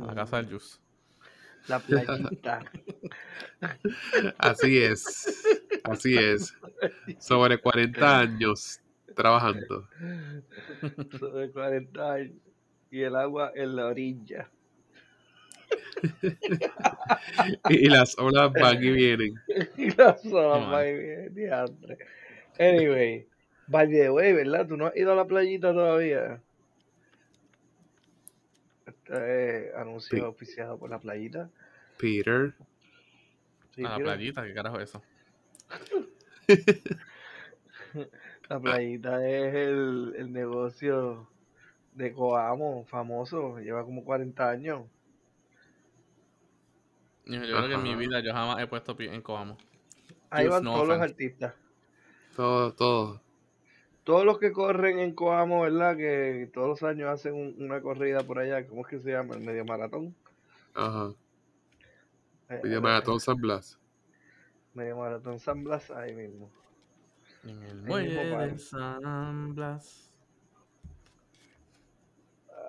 A 0.00 0.06
la 0.06 0.14
casa 0.14 0.38
del 0.38 0.50
Juice. 0.50 0.78
La 1.68 1.78
playita. 1.80 2.64
Así 4.38 4.78
es. 4.78 5.44
Así 5.84 6.16
es. 6.16 6.54
Sobre 7.18 7.58
40 7.58 8.20
años 8.20 8.80
trabajando. 9.14 9.88
de 10.80 11.50
40 11.52 12.12
años. 12.12 12.36
Y 12.90 13.02
el 13.02 13.16
agua 13.16 13.52
en 13.54 13.76
la 13.76 13.86
orilla. 13.86 14.50
Y 17.68 17.88
las 17.88 18.18
olas 18.18 18.52
van 18.52 18.82
y 18.82 18.90
vienen. 18.90 19.34
Y 19.76 19.90
la 19.90 20.16
soda, 20.16 20.58
mal. 20.58 20.72
va 20.72 20.88
y 20.88 20.98
viene, 20.98 21.28
diantre. 21.30 21.98
Anyway, 22.58 23.26
by 23.68 23.88
the 23.88 24.10
way, 24.10 24.32
¿verdad? 24.32 24.66
¿Tú 24.66 24.76
no 24.76 24.86
has 24.86 24.96
ido 24.96 25.12
a 25.12 25.16
la 25.16 25.26
playita 25.26 25.72
todavía? 25.72 26.40
Este 28.86 29.68
es 29.68 29.74
anuncio 29.74 30.28
oficiado 30.28 30.78
por 30.78 30.90
la 30.90 30.98
playita. 30.98 31.50
Peter. 31.98 32.54
Sí, 33.74 33.84
a 33.84 33.90
la 33.90 33.98
playita, 33.98 34.44
¿qué 34.44 34.54
carajo 34.54 34.80
es 34.80 34.90
eso? 34.90 35.02
La 38.48 38.58
playita 38.58 39.28
es 39.28 39.54
el, 39.54 40.14
el 40.16 40.32
negocio 40.32 41.28
de 41.92 42.14
Coamo, 42.14 42.86
famoso, 42.86 43.58
lleva 43.58 43.84
como 43.84 44.04
40 44.04 44.48
años. 44.48 44.86
Yo, 47.26 47.44
yo 47.44 47.56
creo 47.56 47.68
que 47.68 47.74
en 47.74 47.82
mi 47.82 47.94
vida 47.94 48.20
yo 48.20 48.32
jamás 48.32 48.62
he 48.62 48.66
puesto 48.66 48.96
pie 48.96 49.14
en 49.14 49.20
Coamo. 49.20 49.58
Ahí 50.30 50.48
van 50.48 50.64
no 50.64 50.74
todos 50.74 50.88
los 50.88 51.00
artistas. 51.00 51.54
Todo, 52.34 52.72
todo. 52.72 53.27
Todos 54.08 54.24
los 54.24 54.38
que 54.38 54.52
corren 54.52 55.00
en 55.00 55.12
Coamo, 55.14 55.60
¿verdad? 55.60 55.94
Que 55.94 56.48
todos 56.54 56.66
los 56.66 56.82
años 56.82 57.10
hacen 57.10 57.34
un- 57.34 57.62
una 57.62 57.82
corrida 57.82 58.20
por 58.22 58.38
allá, 58.38 58.66
¿cómo 58.66 58.80
es 58.80 58.86
que 58.86 58.98
se 58.98 59.10
llama? 59.10 59.34
El 59.34 59.42
medio 59.42 59.66
maratón. 59.66 60.14
Ajá. 60.72 61.12
Eh, 62.48 62.60
Medio 62.64 62.78
eh, 62.78 62.80
maratón 62.80 63.20
San 63.20 63.36
Blas. 63.36 63.78
Medio 64.72 64.96
maratón 64.96 65.38
San 65.38 65.62
Blas, 65.62 65.90
ahí 65.90 66.14
mismo. 66.14 66.50
En 67.44 67.62
el 67.64 67.82
mismo 67.82 68.24
muelle 68.24 68.52
de. 68.54 68.58
San 68.58 69.54
Blas. 69.54 70.10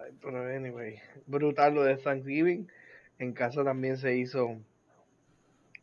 Ay, 0.04 0.12
pero 0.22 0.44
anyway, 0.46 1.00
brutal 1.26 1.74
lo 1.74 1.84
de 1.86 1.96
Thanksgiving. 1.96 2.70
En 3.18 3.32
casa 3.32 3.64
también 3.64 3.96
se 3.98 4.14
hizo 4.18 4.58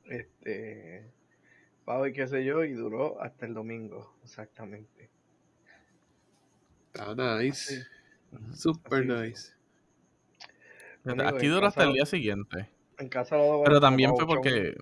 este 0.05 1.11
pavo 1.87 2.07
y 2.07 2.12
qué 2.12 2.27
sé 2.27 2.45
yo, 2.45 2.62
y 2.62 2.73
duró 2.75 3.23
hasta 3.23 3.47
el 3.47 3.55
domingo, 3.55 4.12
exactamente. 4.23 5.15
Está 6.98 7.38
nice. 7.38 7.87
Super 8.54 9.11
Así 9.11 9.28
nice. 9.28 9.52
Amigo, 11.04 11.28
Aquí 11.28 11.46
duró 11.46 11.66
hasta 11.66 11.85
el 11.85 11.92
día 11.92 12.06
siguiente. 12.06 12.70
En 12.98 13.09
casa 13.09 13.37
lo 13.37 13.62
Pero 13.64 13.80
también 13.80 14.16
fue 14.16 14.26
porque. 14.26 14.76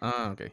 Ah, 0.00 0.30
ok. 0.32 0.52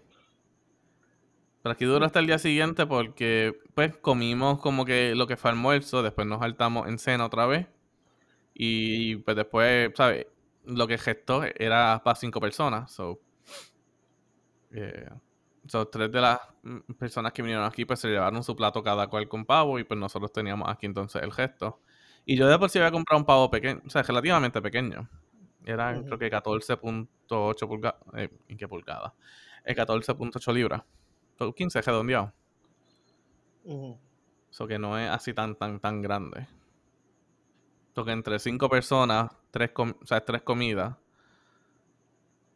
Pero 1.63 1.73
aquí 1.73 1.85
duró 1.85 2.05
hasta 2.05 2.19
el 2.19 2.27
día 2.27 2.37
siguiente 2.37 2.85
porque, 2.85 3.59
pues, 3.73 3.97
comimos 3.97 4.59
como 4.59 4.85
que 4.85 5.15
lo 5.15 5.25
que 5.25 5.35
fue 5.35 5.49
almuerzo, 5.49 6.03
después 6.03 6.27
nos 6.27 6.39
saltamos 6.39 6.87
en 6.87 6.99
cena 6.99 7.25
otra 7.25 7.47
vez. 7.47 7.67
Y 8.53 9.17
pues 9.17 9.35
después, 9.35 9.91
¿sabes? 9.95 10.27
Lo 10.65 10.87
que 10.87 10.97
gestó 10.97 11.43
era 11.43 12.01
para 12.03 12.15
cinco 12.15 12.39
personas. 12.39 12.91
So, 12.91 13.19
eh, 14.71 15.09
so, 15.67 15.87
tres 15.87 16.11
de 16.11 16.21
las 16.21 16.39
mm, 16.63 16.93
personas 16.99 17.33
que 17.33 17.41
vinieron 17.41 17.65
aquí, 17.65 17.85
pues 17.85 17.99
se 17.99 18.09
llevaron 18.09 18.43
su 18.43 18.55
plato 18.55 18.83
cada 18.83 19.07
cual 19.07 19.27
con 19.27 19.45
pavo. 19.45 19.79
Y 19.79 19.83
pues 19.83 19.99
nosotros 19.99 20.31
teníamos 20.33 20.69
aquí 20.69 20.85
entonces 20.85 21.21
el 21.23 21.31
gesto. 21.33 21.81
Y 22.25 22.37
yo 22.37 22.47
de 22.47 22.57
por 22.59 22.69
sí 22.69 22.79
había 22.79 22.91
comprado 22.91 23.19
un 23.19 23.25
pavo 23.25 23.49
pequeño, 23.51 23.81
o 23.85 23.89
sea, 23.89 24.03
relativamente 24.03 24.61
pequeño. 24.61 25.09
Era 25.65 25.99
Ujú. 25.99 26.05
creo 26.05 26.19
que 26.19 26.29
14.8 26.29 27.67
pulgadas. 27.67 28.01
Eh, 28.15 28.29
¿En 28.47 28.57
qué 28.57 28.67
pulgada? 28.67 29.13
Es 29.63 29.75
14.8 29.75 30.53
libras. 30.53 30.83
So, 31.39 31.53
15 31.53 31.81
redondeado. 31.81 32.33
Ujú. 33.65 33.97
Eso 34.51 34.65
que 34.65 34.79
no 34.79 34.97
es 34.97 35.07
así 35.11 35.35
tan, 35.35 35.55
tan, 35.55 35.79
tan 35.79 36.01
grande. 36.01 36.47
Porque 37.95 38.11
entre 38.11 38.37
cinco 38.37 38.69
personas, 38.69 39.31
tres, 39.49 39.71
com- 39.71 39.95
o 39.99 40.05
sea, 40.05 40.23
tres 40.23 40.43
comidas, 40.43 40.95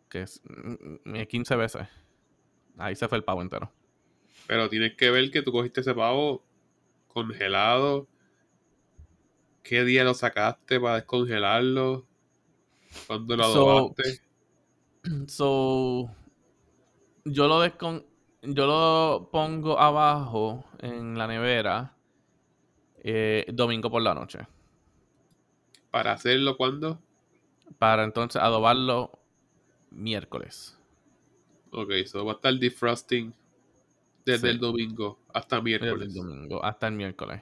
que 0.10 0.22
es 0.24 0.42
mm, 0.46 1.10
mm, 1.12 1.26
15 1.28 1.56
veces. 1.56 1.88
Ahí 2.80 2.96
se 2.96 3.08
fue 3.08 3.18
el 3.18 3.24
pavo 3.24 3.42
entero. 3.42 3.72
Pero 4.48 4.70
tienes 4.70 4.96
que 4.96 5.12
ver 5.12 5.32
que 5.32 5.42
tú 5.42 5.52
cogiste 5.52 5.82
ese 5.82 5.94
pavo 5.94 6.44
congelado. 7.08 8.08
¿Qué 9.64 9.84
día 9.84 10.04
lo 10.04 10.14
sacaste 10.14 10.80
para 10.80 10.96
descongelarlo? 10.96 12.06
¿Cuándo 13.08 13.36
lo 13.36 13.44
So- 13.44 13.94
adobaste? 13.94 14.22
So, 15.28 16.10
yo 17.26 17.48
lo 17.48 17.62
descon 17.62 18.06
yo 18.42 18.66
lo 18.68 19.30
pongo 19.32 19.80
abajo 19.80 20.64
en 20.80 21.18
la 21.18 21.28
nevera 21.28 21.96
eh, 23.04 23.46
domingo 23.54 23.90
por 23.90 24.02
la 24.02 24.14
noche. 24.14 24.40
¿Para 25.92 26.14
hacerlo 26.14 26.58
cuándo? 26.58 27.00
Para 27.80 28.04
entonces 28.04 28.42
adobarlo 28.42 29.20
miércoles. 29.92 30.79
Ok, 31.72 31.90
eso 31.92 32.26
va 32.26 32.34
a 32.34 32.36
estar 32.36 32.54
defrosting 32.54 33.34
desde 34.26 34.48
Sí. 34.48 34.48
el 34.50 34.60
domingo 34.60 35.20
hasta 35.34 35.60
Desde 35.62 35.64
miércoles. 35.64 36.08
el 36.10 36.14
domingo 36.14 36.64
hasta 36.64 36.88
el 36.88 36.94
miércoles. 36.96 37.42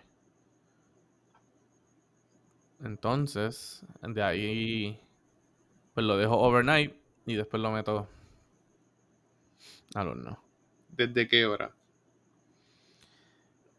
Entonces, 2.83 3.83
de 4.01 4.21
ahí, 4.23 4.99
pues 5.93 6.05
lo 6.05 6.17
dejo 6.17 6.37
overnight 6.37 6.93
y 7.25 7.35
después 7.35 7.61
lo 7.61 7.71
meto 7.71 8.07
al 9.95 10.07
horno. 10.09 10.39
¿Desde 10.89 11.27
qué 11.27 11.45
hora? 11.45 11.71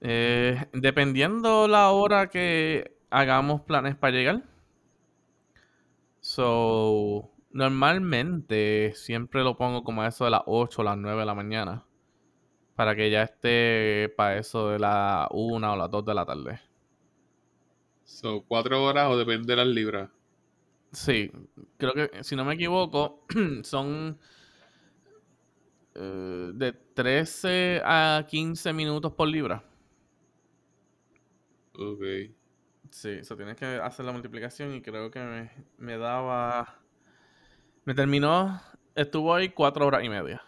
Eh, 0.00 0.66
dependiendo 0.72 1.66
la 1.68 1.90
hora 1.90 2.28
que 2.28 2.96
hagamos 3.10 3.62
planes 3.62 3.96
para 3.96 4.12
llegar. 4.16 4.42
So, 6.20 7.30
normalmente 7.50 8.92
siempre 8.94 9.42
lo 9.42 9.56
pongo 9.56 9.84
como 9.84 10.02
a 10.02 10.08
eso 10.08 10.24
de 10.24 10.30
las 10.32 10.42
8 10.46 10.82
o 10.82 10.84
las 10.84 10.96
9 10.98 11.20
de 11.20 11.26
la 11.26 11.34
mañana. 11.34 11.86
Para 12.76 12.96
que 12.96 13.10
ya 13.10 13.24
esté 13.24 14.10
para 14.16 14.38
eso 14.38 14.70
de 14.70 14.78
las 14.80 15.28
1 15.32 15.72
o 15.74 15.76
las 15.76 15.90
2 15.90 16.04
de 16.06 16.14
la 16.14 16.26
tarde. 16.26 16.60
So, 18.04 18.42
¿Cuatro 18.48 18.82
horas 18.82 19.08
o 19.08 19.16
depende 19.16 19.52
de 19.52 19.56
las 19.56 19.68
libras? 19.68 20.10
Sí, 20.92 21.30
creo 21.76 21.92
que 21.94 22.24
si 22.24 22.34
no 22.36 22.44
me 22.44 22.54
equivoco, 22.54 23.24
son 23.62 24.18
eh, 25.94 26.50
de 26.54 26.72
13 26.72 27.82
a 27.84 28.24
15 28.28 28.72
minutos 28.72 29.12
por 29.12 29.28
libra. 29.28 29.62
Ok. 31.74 32.02
Sí, 32.90 33.10
eso 33.10 33.36
tienes 33.36 33.56
que 33.56 33.66
hacer 33.66 34.04
la 34.04 34.12
multiplicación 34.12 34.74
y 34.74 34.82
creo 34.82 35.10
que 35.10 35.20
me, 35.20 35.50
me 35.78 35.98
daba. 35.98 36.77
Me 37.88 37.94
terminó. 37.94 38.60
Estuvo 38.94 39.34
ahí 39.34 39.48
cuatro 39.48 39.86
horas 39.86 40.04
y 40.04 40.10
media. 40.10 40.42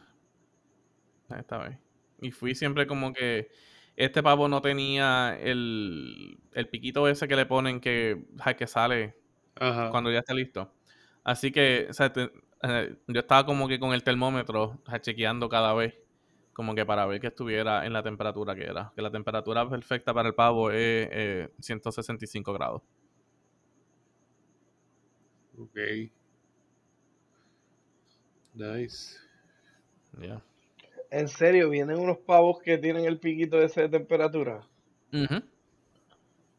Esta 1.30 1.57
vez. 1.57 1.78
Y 2.20 2.32
fui 2.32 2.55
siempre 2.55 2.86
como 2.86 3.14
que. 3.14 3.49
Este 3.97 4.22
pavo 4.22 4.47
no 4.47 4.61
tenía 4.61 5.38
el, 5.41 6.38
el 6.53 6.68
piquito 6.68 7.09
ese 7.09 7.26
que 7.28 7.36
le 7.36 7.47
ponen 7.47 7.80
que, 7.80 8.26
que 8.59 8.66
sale 8.66 9.16
Ajá. 9.57 9.91
cuando 9.91 10.12
ya 10.12 10.18
está 10.18 10.34
listo. 10.34 10.74
Así 11.24 11.51
que, 11.51 11.86
o 11.88 11.95
sea, 11.95 12.12
te- 12.12 12.30
eh, 12.62 12.97
yo 13.09 13.20
estaba 13.20 13.47
como 13.47 13.68
que 13.68 13.80
con 13.80 13.95
el 13.95 14.03
termómetro 14.05 14.82
ja, 14.86 15.01
chequeando 15.01 15.49
cada 15.49 15.72
vez, 15.72 15.95
como 16.53 16.74
que 16.74 16.84
para 16.84 17.07
ver 17.07 17.22
que 17.22 17.28
estuviera 17.28 17.86
en 17.86 17.95
la 17.95 18.03
temperatura 18.03 18.55
que 18.55 18.64
era. 18.64 18.93
Que 18.95 19.01
la 19.01 19.11
temperatura 19.11 19.66
perfecta 19.68 20.12
para 20.12 20.28
el 20.28 20.34
pavo 20.34 20.70
es 20.70 21.09
eh, 21.11 21.49
165 21.59 22.53
grados. 22.53 22.82
Ok. 25.59 26.11
Nice. 28.55 29.16
Ya. 30.20 30.42
En 31.11 31.28
serio, 31.28 31.70
vienen 31.70 31.98
unos 31.98 32.18
pavos 32.18 32.61
que 32.61 32.78
tienen 32.78 33.05
el 33.05 33.18
piquito 33.18 33.61
ese 33.62 33.82
de 33.82 33.88
temperatura. 33.88 34.62
Ujú. 35.12 35.42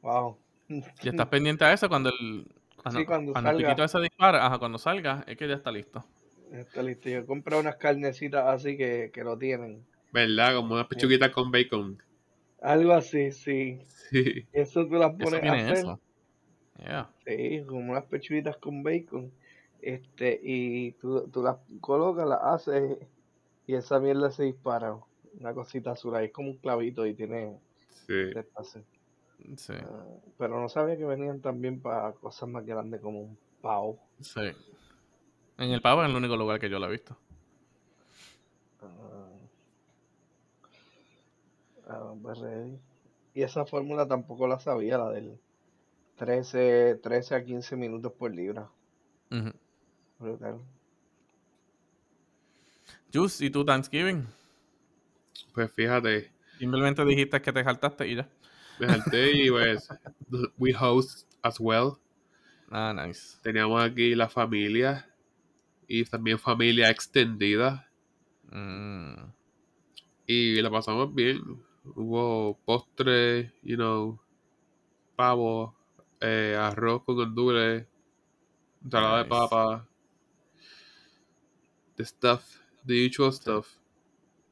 Wow. 0.02 0.38
Y 0.68 1.10
estás 1.10 1.28
pendiente 1.28 1.64
a 1.66 1.74
eso 1.74 1.88
cuando 1.90 2.10
el, 2.10 2.48
cuando, 2.82 3.00
Sí, 3.00 3.06
cuando 3.06 3.32
cuando 3.34 3.50
el 3.52 3.56
salga. 3.58 3.70
piquito 3.70 3.84
ese 3.84 4.00
dispara, 4.00 4.46
ajá, 4.46 4.58
cuando 4.58 4.78
salga, 4.78 5.24
es 5.28 5.38
que 5.38 5.48
ya 5.48 5.56
está 5.56 5.72
listo. 5.72 6.04
Está 6.52 6.82
listo. 6.84 7.10
Yo 7.10 7.26
compré 7.26 7.58
unas 7.58 7.76
carnecitas 7.78 8.46
así 8.48 8.78
que, 8.78 9.12
que 9.14 9.24
lo 9.24 9.38
tienen. 9.38 9.86
¿Verdad? 10.12 10.56
Como 10.56 10.74
unas 10.74 10.88
pechuguitas 10.88 11.30
con 11.32 11.52
bacon. 11.52 12.02
Algo 12.62 12.92
así, 12.94 13.32
sí. 13.32 13.80
Sí. 14.12 14.46
Eso 14.52 14.86
tú 14.86 14.96
las 14.96 15.12
Eso 15.12 15.18
pones 15.20 15.40
a 15.40 15.42
tiene 15.42 15.62
hacer. 15.64 15.78
eso. 15.78 16.00
Yeah. 16.80 17.10
Sí, 17.26 17.64
como 17.68 17.92
unas 17.92 18.06
pechuguitas 18.06 18.58
con 18.58 18.84
bacon. 18.84 19.32
Este, 19.82 20.40
y 20.44 20.92
tú, 20.94 21.28
tú 21.30 21.42
las 21.44 21.58
colocas, 21.80 22.28
las 22.28 22.40
haces 22.44 23.00
y 23.68 23.74
esa 23.76 24.00
mierda 24.00 24.32
se 24.32 24.44
dispara. 24.44 24.98
Una 25.40 25.54
cosita 25.54 25.92
azul 25.92 26.16
ahí, 26.16 26.26
es 26.26 26.32
como 26.32 26.50
un 26.50 26.58
clavito 26.58 27.06
y 27.06 27.14
tiene 27.14 27.58
Sí. 28.08 28.32
Sí, 29.58 29.74
Ah, 29.74 30.06
pero 30.38 30.60
no 30.60 30.70
sabía 30.70 30.98
que 30.98 31.06
venían 31.06 31.42
también 31.42 31.82
para 31.82 32.12
cosas 32.14 32.48
más 32.50 32.66
grandes 32.66 33.02
como 33.02 33.22
un 33.22 33.38
pavo. 33.62 34.00
sí. 34.20 34.42
En 35.58 35.72
el 35.72 35.82
pavo 35.82 36.04
es 36.04 36.10
el 36.10 36.16
único 36.16 36.36
lugar 36.38 36.60
que 36.60 36.70
yo 36.70 36.80
lo 36.80 36.88
he 36.88 36.92
visto. 36.92 37.16
Pues 42.22 42.40
ready. 42.40 42.80
Y 43.34 43.44
esa 43.44 43.66
fórmula 43.66 44.08
tampoco 44.08 44.48
la 44.48 44.60
sabía, 44.60 44.98
la 44.98 45.10
del 45.10 45.40
13, 46.18 46.96
13 47.02 47.36
a 47.36 47.44
15 47.44 47.76
minutos 47.76 48.12
por 48.14 48.34
libra. 48.34 48.70
Ujú. 49.32 49.52
Brutal. 50.22 50.62
Juice, 53.14 53.46
¿y 53.46 53.50
tu 53.50 53.64
Thanksgiving? 53.66 54.28
Pues 55.54 55.72
fíjate, 55.74 56.32
Simplemente 56.58 57.04
dijiste 57.06 57.42
que 57.42 57.52
te 57.54 57.64
saltaste 57.64 58.08
y 58.08 58.16
ya. 58.16 58.30
me 58.80 58.88
salté 58.88 59.32
y 59.34 59.50
pues 59.50 59.90
we 60.58 60.74
host 60.74 61.28
as 61.44 61.60
well. 61.60 61.94
Ah, 62.72 62.94
nice. 62.94 63.38
Teníamos 63.44 63.82
aquí 63.84 64.16
la 64.16 64.30
familia 64.30 65.06
y 65.88 66.06
también 66.06 66.40
familia 66.40 66.90
extendida 66.90 67.88
Mm, 68.52 69.32
y 70.28 70.62
la 70.62 70.70
pasamos 70.70 71.14
bien. 71.14 71.42
Hubo 71.84 72.60
postre, 72.66 73.54
you 73.64 73.76
know, 73.76 74.20
pavo, 75.16 75.76
eh, 76.22 76.56
arroz 76.60 77.04
con 77.06 77.18
gandules, 77.18 77.88
ensalada 78.84 79.20
de 79.24 79.26
papa, 79.30 79.88
stuff, 82.06 82.60
the 82.86 83.08
usual 83.08 83.32
stuff. 83.32 83.68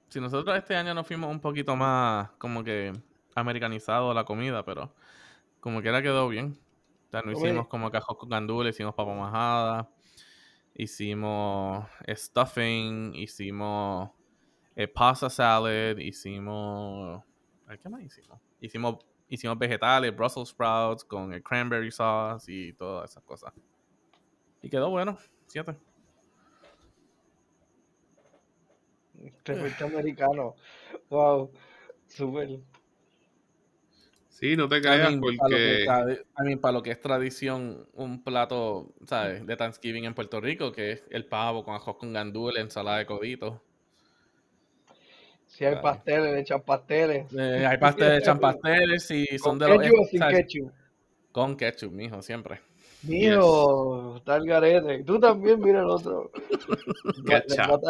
Si 0.10 0.20
nosotros 0.20 0.58
este 0.58 0.76
año 0.76 0.93
nos 0.93 1.06
fuimos 1.06 1.30
un 1.30 1.39
poquito 1.39 1.76
más 1.76 2.32
como 2.38 2.64
que 2.64 2.93
americanizado 3.36 4.14
la 4.14 4.26
comida, 4.26 4.64
pero 4.66 4.93
como 5.60 5.82
quiera 5.82 6.02
quedó 6.02 6.28
bien. 6.28 6.58
O 7.08 7.12
sea, 7.12 7.22
no 7.22 7.32
hicimos 7.32 7.68
como 7.68 7.89
cajos 7.91 8.18
con 8.18 8.30
gandules, 8.30 8.76
hicimos 8.76 8.93
papa 8.93 9.14
majada, 9.14 9.89
hicimos 10.76 11.88
stuffing, 12.08 13.16
hicimos 13.16 14.12
eh, 14.76 14.88
pasta 14.88 15.30
salad, 15.30 15.97
hicimos... 15.97 17.24
¿ay, 17.68 17.78
¿Qué 17.80 17.89
más 17.89 18.02
hicimos? 18.02 18.39
Hicimos, 18.62 18.97
hicimos 19.28 19.58
vegetales, 19.58 20.16
Brussels 20.16 20.50
sprouts 20.50 21.04
con 21.04 21.34
el 21.34 21.41
cranberry 21.41 21.91
sauce 21.91 22.52
y 22.52 22.74
todas 22.74 23.12
esas 23.12 23.24
cosas. 23.24 23.54
Y 24.62 24.70
quedó 24.70 24.89
bueno, 24.89 25.18
fíjate. 25.52 25.89
Te 29.44 29.56
fuiste 29.56 29.84
americano. 29.84 30.56
Wow. 31.10 31.52
Súper. 32.08 32.60
Sí, 34.30 34.56
no 34.56 34.70
te 34.70 34.78
I 34.78 34.82
creas 34.82 35.12
mean, 35.12 35.22
para, 35.22 35.50
lo 35.50 35.58
que, 35.58 35.86
porque 35.86 35.86
tradi- 35.86 36.26
I 36.40 36.44
mean, 36.46 36.60
para 36.60 36.72
lo 36.72 36.82
que 36.84 36.92
es 36.92 37.02
tradición, 37.02 37.88
un 37.94 38.24
plato, 38.24 38.94
¿sabes? 39.06 39.46
De 39.46 39.58
Thanksgiving 39.58 40.06
en 40.06 40.14
Puerto 40.14 40.40
Rico, 40.40 40.72
que 40.72 40.94
es 40.94 41.04
el 41.10 41.26
pavo 41.26 41.66
con 41.66 41.76
ajos 41.76 41.98
con 41.98 42.14
gandules, 42.14 42.64
ensalada 42.64 43.00
de 43.00 43.06
codito. 43.06 43.62
Si 45.48 45.66
hay 45.66 45.76
pasteles, 45.82 46.32
le 46.34 46.40
echan 46.40 46.62
pasteles. 46.62 47.26
Eh, 47.38 47.66
hay 47.68 47.78
pasteles, 47.78 48.20
echan 48.22 48.40
pasteles 48.40 49.12
y 49.12 49.26
son 49.38 49.60
¿Con 49.60 49.60
de 49.60 49.68
los... 49.68 49.82
ketchup 49.82 50.00
o 50.00 50.06
sin 50.06 50.20
¿sabes? 50.20 50.38
ketchup? 50.38 50.72
Con 51.34 51.58
ketchup, 51.58 51.92
mijo, 51.92 52.22
siempre. 52.22 52.62
Mío, 53.04 54.18
está 54.18 54.38
el 54.38 54.46
garete. 54.46 55.04
Tú 55.04 55.20
también, 55.20 55.60
mira 55.60 55.80
el 55.80 55.90
otro. 55.90 56.32
Ketchup. 57.26 57.82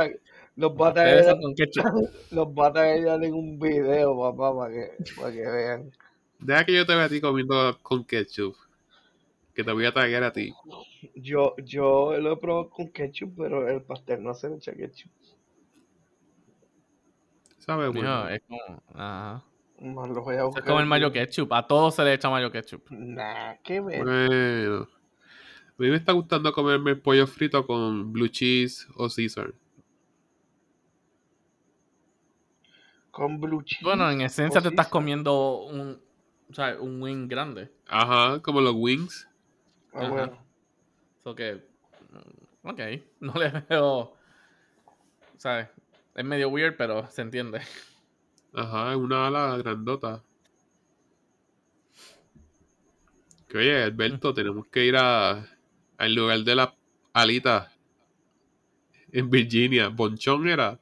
Los 0.60 0.74
Pasteles 0.74 1.26
batas 1.26 1.32
son 1.32 1.42
con 1.42 1.56
ketchup. 1.56 1.86
los 2.32 2.54
batas 2.54 2.88
en 3.24 3.34
un 3.34 3.58
video, 3.58 4.20
papá, 4.20 4.54
para 4.58 4.74
que, 4.74 4.92
para 5.16 5.32
que 5.32 5.42
vean. 5.42 5.92
deja 6.40 6.66
que 6.66 6.74
yo 6.76 6.86
te 6.86 6.96
vea 6.96 7.06
a 7.06 7.10
ti 7.10 7.22
comiendo 7.22 7.78
con 7.82 8.04
ketchup. 8.04 8.56
Que 9.54 9.64
te 9.64 9.72
voy 9.72 9.86
a 9.86 9.94
traer 9.94 10.24
a 10.24 10.32
ti. 10.34 10.54
Yo, 11.16 11.56
yo 11.64 12.18
lo 12.18 12.34
he 12.34 12.38
probado 12.38 12.70
con 12.70 12.90
ketchup, 12.90 13.34
pero 13.38 13.68
el 13.70 13.82
pastel 13.82 14.22
no 14.22 14.34
se 14.34 14.50
le 14.50 14.56
echa 14.56 14.74
ketchup. 14.74 15.10
¿Sabes? 17.60 17.94
Mijo, 17.94 18.02
Bueno, 18.06 18.30
es 18.30 18.42
como... 18.48 18.84
Ajá. 18.94 19.44
Más 19.82 20.10
lo 20.10 20.22
voy 20.24 20.36
a 20.36 20.40
Es 20.40 20.46
buscar. 20.46 20.66
como 20.66 20.80
el 20.82 20.86
mayo 20.86 21.12
ketchup. 21.12 21.54
A 21.54 21.66
todos 21.68 21.96
se 21.96 22.04
le 22.04 22.14
echa 22.14 22.30
mayo 22.30 22.52
ketchup. 22.52 22.90
Nah, 22.90 23.56
qué 23.64 23.80
ver. 23.80 24.04
bueno. 24.04 24.82
A 24.82 25.82
mí 25.82 25.90
me 25.90 25.96
está 25.96 26.12
gustando 26.12 26.52
comerme 26.52 26.92
el 26.92 27.00
pollo 27.00 27.26
frito 27.28 27.66
con 27.66 28.12
blue 28.12 28.28
cheese 28.28 28.86
o 28.96 29.08
Caesar. 29.08 29.54
Con 33.20 33.38
blue 33.42 33.62
cheese. 33.64 33.84
Bueno, 33.84 34.10
en 34.10 34.22
esencia 34.22 34.62
o 34.62 34.64
te 34.64 34.70
estás 34.70 34.88
comiendo 34.88 35.64
un, 35.64 36.02
¿sabes? 36.54 36.78
un 36.80 37.02
wing 37.02 37.28
grande. 37.28 37.70
Ajá, 37.86 38.42
como 38.42 38.62
los 38.62 38.74
wings. 38.78 39.28
Ah, 39.92 40.04
Ajá. 40.04 40.10
bueno. 40.10 40.38
So 41.26 41.36
que, 41.36 41.56
mm, 42.14 42.70
ok, 42.70 42.80
no 43.20 43.34
le 43.34 43.50
veo, 43.68 44.14
¿sabes? 45.36 45.68
Es 46.16 46.24
medio 46.24 46.48
weird, 46.48 46.78
pero 46.78 47.08
se 47.08 47.22
entiende. 47.22 47.60
Ajá, 48.54 48.96
una 48.96 49.28
ala 49.28 49.58
grandota. 49.58 50.24
Que 53.50 53.58
oye, 53.58 53.84
Alberto, 53.84 54.34
tenemos 54.34 54.66
que 54.68 54.86
ir 54.86 54.96
a, 54.96 55.46
al 55.98 56.16
lugar 56.16 56.40
de 56.40 56.56
la 56.56 56.74
alita 57.12 57.70
en 59.12 59.30
Virginia. 59.30 59.90
Bonchón 59.90 60.48
era. 60.48 60.80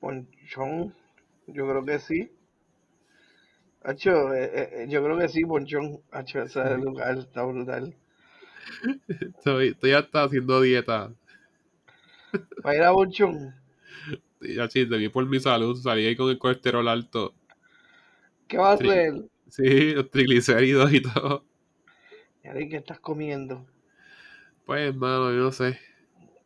Bonchón, 0.00 0.92
yo 1.52 1.68
creo 1.68 1.84
que 1.84 1.98
sí. 1.98 2.32
Hacho, 3.82 4.34
eh, 4.34 4.44
eh, 4.44 4.70
eh, 4.72 4.86
yo 4.88 5.02
creo 5.02 5.18
que 5.18 5.28
sí, 5.28 5.42
Bonchón. 5.42 6.00
Hacho, 6.10 6.42
ese 6.42 6.76
lugar 6.76 7.18
está 7.18 7.44
brutal. 7.44 7.96
Estoy, 9.08 9.68
estoy 9.68 9.92
hasta 9.92 10.24
haciendo 10.24 10.60
dieta. 10.60 11.12
Para 12.62 12.76
ir 12.76 12.82
a 12.82 12.90
Bonchón, 12.90 13.54
Y 14.40 14.58
así, 14.58 14.86
te 14.86 14.96
vi 14.96 15.08
por 15.08 15.26
mi 15.26 15.40
salud, 15.40 15.76
salí 15.76 16.06
ahí 16.06 16.16
con 16.16 16.30
el 16.30 16.38
colesterol 16.38 16.86
alto. 16.88 17.34
¿qué 18.46 18.58
va 18.58 18.70
a 18.70 18.74
hacer? 18.74 19.14
Sí, 19.48 19.94
los 19.94 20.10
triglicéridos 20.10 20.92
y 20.92 21.00
todo. 21.00 21.44
Yari, 22.44 22.68
¿qué 22.68 22.76
estás 22.76 23.00
comiendo? 23.00 23.66
Pues, 24.66 24.88
hermano, 24.88 25.30
yo 25.32 25.38
no 25.38 25.52
sé. 25.52 25.78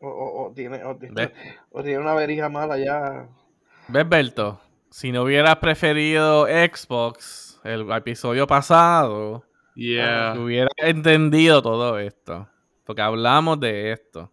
O, 0.00 0.08
o, 0.08 0.46
o 0.46 0.52
tiene, 0.52 0.84
o, 0.84 0.96
tiene, 0.96 1.32
o 1.70 1.82
tiene 1.82 1.98
una 1.98 2.14
verija 2.14 2.48
mala 2.48 2.78
ya. 2.78 3.28
¿Ves, 3.88 4.08
Berto? 4.08 4.60
Si 4.94 5.10
no 5.10 5.24
hubieras 5.24 5.56
preferido 5.56 6.46
Xbox 6.46 7.60
el 7.64 7.90
episodio 7.90 8.46
pasado, 8.46 9.44
Yeah. 9.74 10.36
hubiera 10.38 10.70
entendido 10.76 11.60
todo 11.60 11.98
esto. 11.98 12.48
Porque 12.84 13.02
hablamos 13.02 13.58
de 13.58 13.90
esto. 13.90 14.30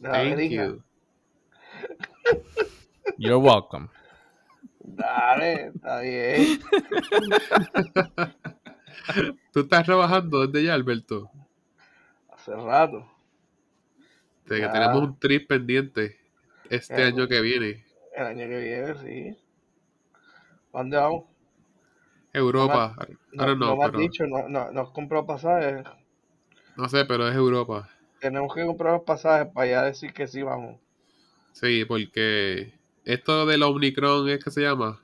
la 0.00 0.12
Thank 0.12 0.50
you. 0.50 0.80
You're 3.18 3.38
welcome. 3.38 3.88
Dale, 4.78 5.72
está 5.74 6.02
bien. 6.02 6.60
Tú 9.52 9.60
estás 9.62 9.84
trabajando 9.84 10.46
desde 10.46 10.66
ya, 10.66 10.74
Alberto. 10.74 11.32
Hace 12.30 12.54
rato. 12.54 13.10
De 14.44 14.60
que 14.60 14.68
tenemos 14.68 15.02
un 15.02 15.18
trip 15.18 15.48
pendiente 15.48 16.16
este 16.70 17.02
año 17.02 17.26
que 17.26 17.40
viene. 17.40 17.84
El 18.14 18.24
año 18.24 18.48
que 18.48 18.60
viene, 18.60 18.94
sí. 18.94 19.36
¿Dónde 20.72 20.96
vamos? 20.96 21.24
Europa. 22.32 22.96
No, 23.32 23.44
Ahora 23.44 23.54
no, 23.54 23.66
no 23.66 23.76
me 23.76 23.84
has 23.84 23.92
pero 23.92 24.00
dicho, 24.00 24.26
no, 24.26 24.48
no, 24.48 24.70
no 24.72 24.80
has 24.80 24.90
comprado 24.90 25.26
pasajes. 25.26 25.84
no 26.76 26.88
sé, 26.88 27.04
pero 27.04 27.28
es 27.28 27.34
Europa. 27.36 27.90
Tenemos 28.20 28.54
que 28.54 28.64
comprar 28.64 28.92
los 28.92 29.02
pasajes 29.02 29.52
para 29.52 29.66
ya 29.66 29.82
decir 29.82 30.12
que 30.12 30.28
sí 30.28 30.40
vamos. 30.44 30.78
Sí, 31.52 31.84
porque 31.84 32.72
esto 33.04 33.46
del 33.46 33.62
Omicron 33.62 34.28
es 34.28 34.42
que 34.44 34.50
se 34.50 34.62
llama. 34.62 35.00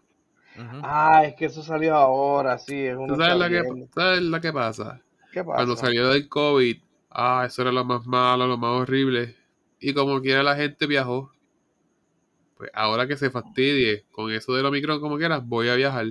Ujú. 0.57 0.79
Ah, 0.83 1.25
es 1.25 1.35
que 1.35 1.47
eso 1.47 1.63
salió 1.63 1.95
ahora, 1.97 2.59
sí. 2.59 2.87
Es 2.87 2.97
¿Tú 2.97 3.17
sabes 3.17 3.37
lo, 3.39 3.49
que, 3.49 3.89
sabes 3.95 4.23
lo 4.23 4.41
que 4.41 4.53
pasa? 4.53 5.01
¿Qué 5.33 5.43
pasa? 5.43 5.57
Cuando 5.57 5.77
salió 5.77 6.09
del 6.09 6.29
COVID, 6.29 6.77
ah, 7.11 7.45
eso 7.47 7.63
era 7.63 7.73
lo 7.73 7.85
más 7.85 8.07
malo, 8.07 8.47
lo 8.47 8.57
más 8.57 8.71
horrible. 8.83 9.37
Y 9.81 9.95
como 9.95 10.21
quiera 10.21 10.43
la 10.43 10.57
gente 10.57 10.87
viajó. 10.87 11.33
Pues 12.65 12.73
ahora 12.75 13.07
que 13.07 13.15
se 13.19 13.29
fastidie 13.29 14.07
con 14.11 14.31
eso 14.33 14.55
del 14.55 14.65
Omicron, 14.65 14.99
como 14.99 15.19
quieras, 15.19 15.47
voy 15.47 15.69
a 15.69 15.75
viajar. 15.75 16.07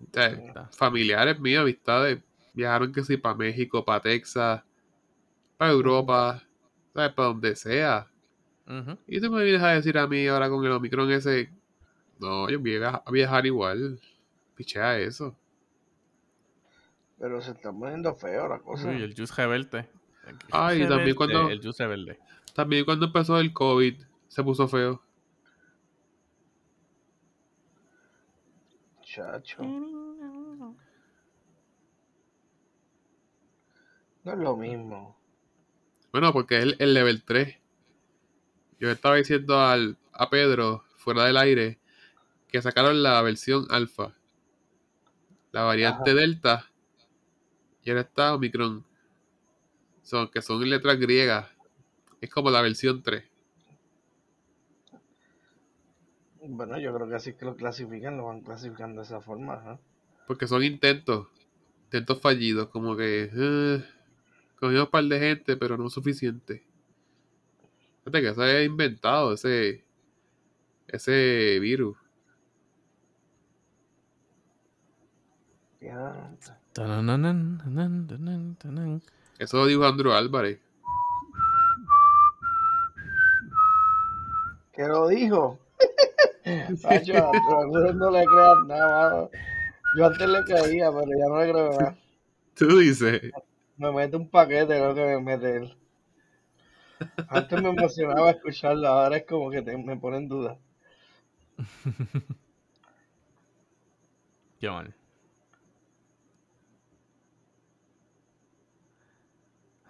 O 0.00 0.10
sea, 0.12 0.68
familiares 0.70 1.40
míos, 1.40 1.62
amistades, 1.62 2.20
viajaron 2.54 2.92
que 2.92 3.02
sí, 3.02 3.16
para 3.16 3.34
México, 3.34 3.84
para 3.84 4.00
Texas, 4.00 4.62
para 5.56 5.72
Europa, 5.72 6.40
¿sabes? 6.94 7.12
Para 7.14 7.28
donde 7.30 7.56
sea. 7.56 8.06
Y 9.08 9.20
tú 9.20 9.28
me 9.32 9.42
vienes 9.42 9.62
a 9.62 9.70
decir 9.70 9.98
a 9.98 10.06
mí 10.06 10.28
ahora 10.28 10.48
con 10.48 10.64
el 10.64 10.70
Omicron 10.70 11.10
ese, 11.10 11.50
no, 12.20 12.48
yo 12.48 12.60
voy 12.60 12.76
a 12.76 12.78
viaja- 12.78 13.02
a 13.04 13.10
viajar 13.10 13.44
igual. 13.46 13.98
Pichea 14.54 14.98
eso. 15.00 15.36
Pero 17.18 17.40
se 17.42 17.50
está 17.50 17.72
poniendo 17.72 18.14
feo 18.14 18.46
la 18.48 18.60
cosa. 18.60 18.88
Uy, 18.88 19.02
el 19.02 19.14
juice 19.16 19.34
rebelde. 19.34 19.88
El 20.26 20.36
Ay, 20.52 20.82
y 20.82 20.86
también 20.88 21.16
cuando- 21.16 21.48
El 21.50 21.60
juice 21.60 21.82
rebelde. 21.84 22.18
También 22.58 22.84
cuando 22.84 23.06
empezó 23.06 23.38
el 23.38 23.52
COVID, 23.52 23.94
se 24.26 24.42
puso 24.42 24.66
feo. 24.66 25.00
Chacho. 29.00 29.62
No 29.62 30.76
es 34.24 34.38
lo 34.38 34.56
mismo. 34.56 35.16
Bueno, 36.10 36.32
porque 36.32 36.56
es 36.56 36.64
el, 36.64 36.76
el 36.80 36.94
level 36.94 37.22
3. 37.22 37.56
Yo 38.80 38.90
estaba 38.90 39.14
diciendo 39.14 39.60
al, 39.60 39.96
a 40.12 40.28
Pedro, 40.28 40.82
fuera 40.96 41.26
del 41.26 41.36
aire, 41.36 41.78
que 42.48 42.60
sacaron 42.60 43.04
la 43.04 43.22
versión 43.22 43.68
alfa. 43.70 44.16
La 45.52 45.62
variante 45.62 46.10
Ajá. 46.10 46.20
delta. 46.20 46.70
Y 47.84 47.90
ahora 47.90 48.00
está 48.00 48.34
Omicron. 48.34 48.84
Son, 50.02 50.26
que 50.26 50.42
son 50.42 50.68
letras 50.68 50.98
griegas. 50.98 51.56
Es 52.20 52.30
como 52.30 52.50
la 52.50 52.62
versión 52.62 53.02
3. 53.02 53.24
Bueno, 56.50 56.78
yo 56.78 56.94
creo 56.94 57.08
que 57.08 57.14
así 57.14 57.34
que 57.34 57.44
lo 57.44 57.56
clasifican, 57.56 58.16
lo 58.16 58.26
van 58.26 58.40
clasificando 58.40 59.00
de 59.00 59.06
esa 59.06 59.20
forma. 59.20 59.54
ajá. 59.54 59.78
Porque 60.26 60.46
son 60.46 60.62
intentos. 60.62 61.28
Intentos 61.84 62.20
fallidos. 62.20 62.68
Como 62.68 62.96
que. 62.96 63.30
eh, 63.32 63.84
cogimos 64.58 64.84
un 64.84 64.90
par 64.90 65.04
de 65.04 65.18
gente, 65.18 65.56
pero 65.56 65.76
no 65.76 65.88
suficiente. 65.90 66.64
Fíjate 68.04 68.22
que 68.22 68.34
se 68.34 68.42
había 68.42 68.64
inventado 68.64 69.34
ese. 69.34 69.84
Ese 70.86 71.58
virus. 71.60 71.96
Eso 79.38 79.56
lo 79.58 79.66
dijo 79.66 79.84
Andrew 79.84 80.12
Álvarez. 80.12 80.60
¿Qué 84.78 84.86
lo 84.86 85.08
dijo? 85.08 85.58
Pacho, 86.80 87.12
a 87.16 87.62
Andrés 87.64 87.96
no 87.96 88.12
le 88.12 88.24
creas 88.24 88.56
nada, 88.68 89.10
mano. 89.10 89.30
Yo 89.96 90.06
antes 90.06 90.28
le 90.28 90.44
creía, 90.44 90.92
pero 90.92 91.04
ya 91.18 91.26
no 91.28 91.40
le 91.42 91.50
creo 91.50 91.70
nada. 91.72 91.98
Tú 92.54 92.78
dices. 92.78 93.22
Me 93.76 93.90
mete 93.90 94.16
un 94.16 94.30
paquete 94.30 94.78
lo 94.78 94.94
que 94.94 95.00
me 95.04 95.20
mete 95.20 95.56
él. 95.56 95.76
Antes 97.28 97.60
me 97.60 97.70
emocionaba 97.70 98.30
escucharlo, 98.30 98.86
ahora 98.86 99.16
es 99.16 99.26
como 99.26 99.50
que 99.50 99.62
te- 99.62 99.76
me 99.76 99.96
pone 99.96 100.18
en 100.18 100.28
duda. 100.28 100.56
Qué 104.60 104.70
mal. 104.70 104.94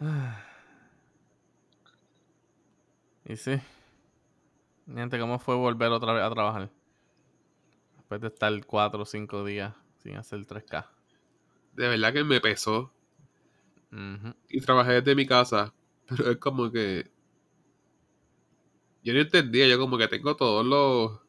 Y 3.28 3.36
sí. 3.36 3.60
Gente, 4.94 5.18
¿cómo 5.18 5.38
fue 5.38 5.54
volver 5.54 5.92
otra 5.92 6.14
vez 6.14 6.24
a 6.24 6.30
trabajar? 6.30 6.70
Después 7.96 8.20
de 8.22 8.28
estar 8.28 8.64
4 8.64 9.02
o 9.02 9.04
5 9.04 9.44
días 9.44 9.74
sin 9.98 10.16
hacer 10.16 10.46
3K. 10.46 10.86
De 11.74 11.88
verdad 11.88 12.12
que 12.12 12.24
me 12.24 12.40
pesó. 12.40 12.90
Y 14.48 14.60
trabajé 14.60 14.94
desde 14.94 15.14
mi 15.14 15.26
casa. 15.26 15.74
Pero 16.08 16.30
es 16.30 16.38
como 16.38 16.70
que. 16.72 17.10
Yo 19.04 19.12
no 19.12 19.20
entendía. 19.20 19.68
Yo 19.68 19.78
como 19.78 19.98
que 19.98 20.08
tengo 20.08 20.36
todos 20.36 20.64
los. 20.64 21.20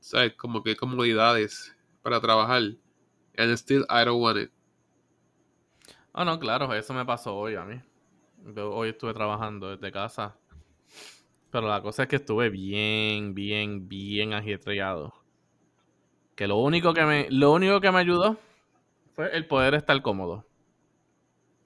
¿Sabes? 0.00 0.34
Como 0.34 0.62
que 0.62 0.76
comodidades 0.76 1.76
para 2.02 2.20
trabajar. 2.20 2.62
And 3.36 3.52
still 3.52 3.84
I 3.90 4.04
don't 4.04 4.22
want 4.22 4.38
it. 4.38 4.50
Ah, 6.12 6.24
no, 6.24 6.38
claro, 6.40 6.72
eso 6.74 6.92
me 6.92 7.04
pasó 7.04 7.36
hoy 7.36 7.54
a 7.54 7.64
mí. 7.64 7.80
Yo 8.56 8.72
hoy 8.72 8.88
estuve 8.88 9.12
trabajando 9.14 9.76
desde 9.76 9.92
casa. 9.92 10.36
Pero 11.50 11.68
la 11.68 11.82
cosa 11.82 12.04
es 12.04 12.08
que 12.08 12.16
estuve 12.16 12.48
bien, 12.48 13.34
bien, 13.34 13.88
bien 13.88 14.32
ajetreado. 14.34 15.14
Que 16.36 16.46
lo 16.46 16.56
único 16.58 16.94
que 16.94 17.04
me, 17.04 17.26
lo 17.30 17.52
único 17.52 17.80
que 17.80 17.90
me 17.90 17.98
ayudó 17.98 18.38
fue 19.14 19.36
el 19.36 19.46
poder 19.46 19.74
estar 19.74 20.00
cómodo. 20.00 20.46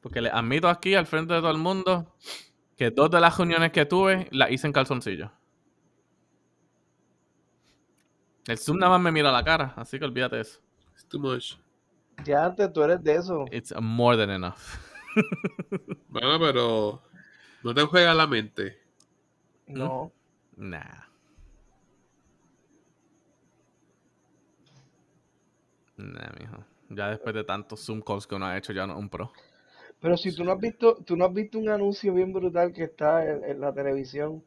Porque 0.00 0.20
le 0.20 0.30
admito 0.30 0.68
aquí 0.68 0.94
al 0.94 1.06
frente 1.06 1.34
de 1.34 1.40
todo 1.40 1.50
el 1.50 1.58
mundo 1.58 2.14
que 2.76 2.90
dos 2.90 3.10
de 3.10 3.20
las 3.20 3.36
reuniones 3.36 3.72
que 3.72 3.86
tuve 3.86 4.28
las 4.32 4.50
hice 4.50 4.66
en 4.66 4.72
calzoncillo. 4.72 5.30
El 8.46 8.58
Zoom 8.58 8.78
nada 8.78 8.92
más 8.92 9.00
me 9.00 9.12
mira 9.12 9.32
la 9.32 9.42
cara, 9.42 9.72
así 9.76 9.98
que 9.98 10.04
olvídate 10.04 10.36
de 10.36 10.42
eso. 10.42 10.60
It's 10.92 11.08
too 11.08 11.18
much. 11.18 11.54
Ya 12.24 12.44
antes 12.44 12.72
tú 12.72 12.82
eres 12.82 13.02
de 13.02 13.14
eso. 13.14 13.46
It's 13.50 13.72
more 13.80 14.16
than 14.16 14.30
enough. 14.30 14.58
Bueno, 16.08 16.38
pero. 16.38 17.02
No 17.64 17.74
te 17.74 17.82
juega 17.82 18.14
la 18.14 18.26
mente. 18.26 18.83
No. 19.66 20.12
Nah. 20.56 21.04
Nah, 25.96 26.32
mijo. 26.38 26.64
Ya 26.90 27.10
después 27.10 27.34
de 27.34 27.44
tantos 27.44 27.80
Zoom 27.84 28.02
calls 28.02 28.26
que 28.26 28.34
uno 28.34 28.46
ha 28.46 28.56
hecho, 28.56 28.72
ya 28.72 28.86
no 28.86 28.94
es 28.94 28.98
un 28.98 29.08
pro. 29.08 29.32
Pero 30.00 30.16
si 30.16 30.34
tú 30.34 30.44
no 30.44 30.52
has 30.52 30.60
visto, 30.60 30.96
tú 31.04 31.16
no 31.16 31.24
has 31.24 31.32
visto 31.32 31.58
un 31.58 31.68
anuncio 31.68 32.12
bien 32.14 32.32
brutal 32.32 32.72
que 32.72 32.84
está 32.84 33.28
en, 33.28 33.44
en 33.44 33.60
la 33.60 33.72
televisión 33.72 34.44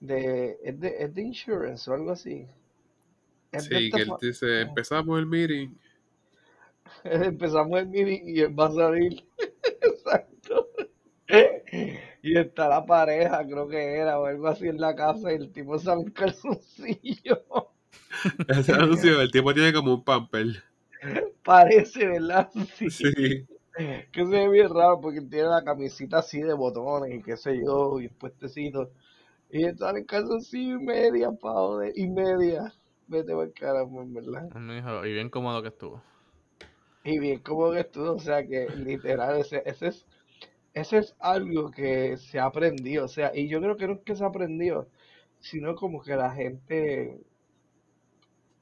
de 0.00 0.58
es, 0.62 0.80
de 0.80 0.96
es 1.04 1.14
de 1.14 1.22
insurance 1.22 1.90
o 1.90 1.94
algo 1.94 2.12
así. 2.12 2.46
Es 3.52 3.64
Sí, 3.64 3.90
que 3.90 4.02
él 4.02 4.12
dice: 4.20 4.62
Empezamos 4.62 5.18
el 5.18 5.26
meeting. 5.26 5.76
Empezamos 7.04 7.78
el 7.80 7.88
meeting 7.88 8.22
y 8.24 8.40
él 8.40 8.58
va 8.58 8.66
a 8.66 8.72
salir. 8.72 9.24
Exacto. 9.82 10.68
Y 12.24 12.38
está 12.38 12.70
la 12.70 12.86
pareja, 12.86 13.44
creo 13.44 13.68
que 13.68 13.96
era, 13.96 14.18
o 14.18 14.24
algo 14.24 14.48
así 14.48 14.66
en 14.66 14.80
la 14.80 14.96
casa, 14.96 15.30
y 15.30 15.36
el 15.36 15.52
tipo 15.52 15.78
sale 15.78 16.04
en 16.04 16.10
calzoncillo. 16.10 17.44
Ese 18.48 18.72
anuncio, 18.72 19.20
el 19.20 19.30
tipo 19.30 19.52
tiene 19.52 19.74
como 19.74 19.92
un 19.92 20.02
pamper. 20.02 20.64
Parece, 21.42 22.06
¿verdad? 22.06 22.48
Sí. 22.76 22.88
Sí. 22.88 23.46
Que 23.76 24.24
se 24.24 24.24
ve 24.24 24.48
bien 24.48 24.70
raro 24.72 25.02
porque 25.02 25.20
tiene 25.20 25.48
la 25.48 25.62
camisita 25.62 26.20
así 26.20 26.40
de 26.40 26.54
botones 26.54 27.14
y 27.14 27.22
qué 27.22 27.36
sé 27.36 27.60
yo, 27.62 28.00
y 28.00 28.08
puestecito. 28.08 28.90
Y 29.50 29.64
él 29.64 29.76
sale 29.76 29.98
en 29.98 30.06
calzoncillo 30.06 30.80
y 30.80 30.82
media, 30.82 31.30
pa' 31.30 31.90
y 31.94 32.08
media. 32.08 32.72
Vete 33.06 33.34
por 33.34 33.52
caramba, 33.52 34.00
en 34.00 34.14
verdad. 34.14 35.04
Y 35.04 35.12
bien 35.12 35.28
cómodo 35.28 35.60
que 35.60 35.68
estuvo. 35.68 36.02
Y 37.04 37.18
bien, 37.18 37.40
como 37.40 37.70
que 37.70 37.80
estuvo, 37.80 38.12
o 38.12 38.18
sea 38.18 38.46
que 38.46 38.66
literal, 38.70 39.40
ese, 39.40 39.62
ese 39.66 39.88
es 39.88 40.06
ese 40.74 40.98
es 40.98 41.14
algo 41.20 41.70
que 41.70 42.16
se 42.18 42.38
ha 42.38 42.46
aprendido, 42.46 43.04
o 43.06 43.08
sea, 43.08 43.32
y 43.34 43.48
yo 43.48 43.60
creo 43.60 43.76
que 43.76 43.86
no 43.86 43.94
es 43.94 44.00
que 44.02 44.16
se 44.16 44.24
ha 44.24 44.28
aprendido, 44.28 44.88
sino 45.40 45.74
como 45.76 46.02
que 46.02 46.16
la 46.16 46.30
gente, 46.32 47.20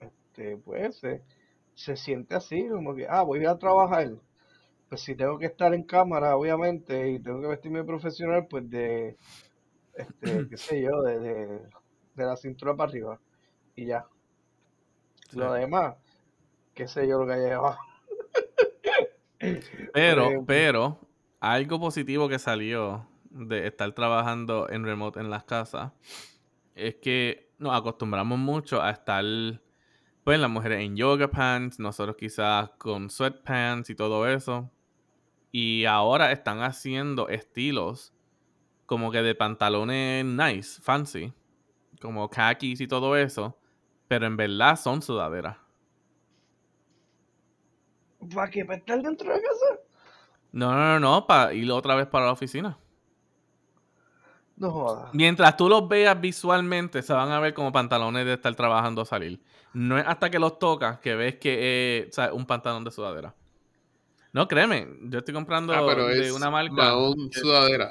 este, 0.00 0.56
pues, 0.58 0.96
se, 0.98 1.22
se 1.74 1.96
siente 1.96 2.34
así, 2.34 2.68
como 2.68 2.94
que, 2.94 3.06
ah, 3.08 3.22
voy 3.22 3.44
a 3.46 3.58
trabajar, 3.58 4.12
pues 4.88 5.02
si 5.02 5.14
tengo 5.16 5.38
que 5.38 5.46
estar 5.46 5.74
en 5.74 5.84
cámara, 5.84 6.36
obviamente, 6.36 7.10
y 7.10 7.20
tengo 7.20 7.40
que 7.42 7.48
vestirme 7.48 7.84
profesional, 7.84 8.46
pues 8.48 8.68
de, 8.70 9.16
este, 9.94 10.48
qué 10.50 10.56
sé 10.56 10.82
yo, 10.82 11.02
de, 11.02 11.20
de, 11.20 11.46
de 12.16 12.24
la 12.24 12.36
cintura 12.36 12.76
para 12.76 12.90
arriba, 12.90 13.20
y 13.76 13.86
ya. 13.86 14.06
Lo 15.32 15.52
demás, 15.54 15.96
qué 16.74 16.86
sé 16.88 17.08
yo 17.08 17.18
lo 17.18 17.26
que 17.26 17.32
hay 17.32 17.50
abajo. 17.50 17.82
Pero, 19.92 20.28
pero, 20.46 20.98
algo 21.42 21.80
positivo 21.80 22.28
que 22.28 22.38
salió 22.38 23.08
de 23.30 23.66
estar 23.66 23.90
trabajando 23.92 24.70
en 24.70 24.84
remote 24.84 25.18
en 25.18 25.28
las 25.28 25.42
casas 25.42 25.90
es 26.76 26.94
que 26.96 27.50
nos 27.58 27.76
acostumbramos 27.76 28.38
mucho 28.38 28.80
a 28.80 28.92
estar, 28.92 29.24
pues, 30.22 30.38
las 30.38 30.48
mujeres 30.48 30.82
en 30.82 30.96
yoga 30.96 31.28
pants, 31.28 31.80
nosotros 31.80 32.14
quizás 32.16 32.70
con 32.78 33.10
sweatpants 33.10 33.90
y 33.90 33.96
todo 33.96 34.28
eso. 34.28 34.70
Y 35.50 35.84
ahora 35.84 36.30
están 36.30 36.60
haciendo 36.62 37.28
estilos 37.28 38.14
como 38.86 39.10
que 39.10 39.22
de 39.22 39.34
pantalones 39.34 40.24
nice, 40.24 40.80
fancy, 40.80 41.32
como 42.00 42.30
khakis 42.30 42.80
y 42.80 42.86
todo 42.86 43.16
eso, 43.16 43.58
pero 44.06 44.26
en 44.26 44.36
verdad 44.36 44.76
son 44.76 45.02
sudaderas. 45.02 45.56
¿Para 48.32 48.48
qué? 48.48 48.64
¿Para 48.64 48.78
estar 48.78 49.02
dentro 49.02 49.34
de 49.34 49.42
casa? 49.42 49.81
No, 50.52 50.70
no, 50.72 50.78
no, 50.78 51.00
no, 51.00 51.26
para 51.26 51.52
ir 51.54 51.70
otra 51.72 51.94
vez 51.94 52.06
para 52.06 52.26
la 52.26 52.32
oficina. 52.32 52.78
No 54.56 54.70
jodas. 54.70 55.12
Mientras 55.14 55.56
tú 55.56 55.68
los 55.68 55.88
veas 55.88 56.20
visualmente, 56.20 57.02
se 57.02 57.12
van 57.12 57.30
a 57.30 57.40
ver 57.40 57.54
como 57.54 57.72
pantalones 57.72 58.26
de 58.26 58.34
estar 58.34 58.54
trabajando 58.54 59.02
a 59.02 59.04
salir. 59.06 59.40
No 59.72 59.98
es 59.98 60.04
hasta 60.06 60.30
que 60.30 60.38
los 60.38 60.58
tocas 60.58 60.98
que 61.00 61.14
ves 61.14 61.36
que 61.36 62.06
es 62.10 62.18
un 62.32 62.44
pantalón 62.44 62.84
de 62.84 62.90
sudadera. 62.90 63.34
No, 64.32 64.46
créeme, 64.46 64.88
yo 65.04 65.18
estoy 65.18 65.34
comprando 65.34 65.72
Ah, 65.74 65.82
pero 65.86 66.06
de 66.06 66.26
es 66.26 66.32
una 66.32 66.50
marca. 66.50 66.92
Que- 67.30 67.38
sudadera. 67.40 67.90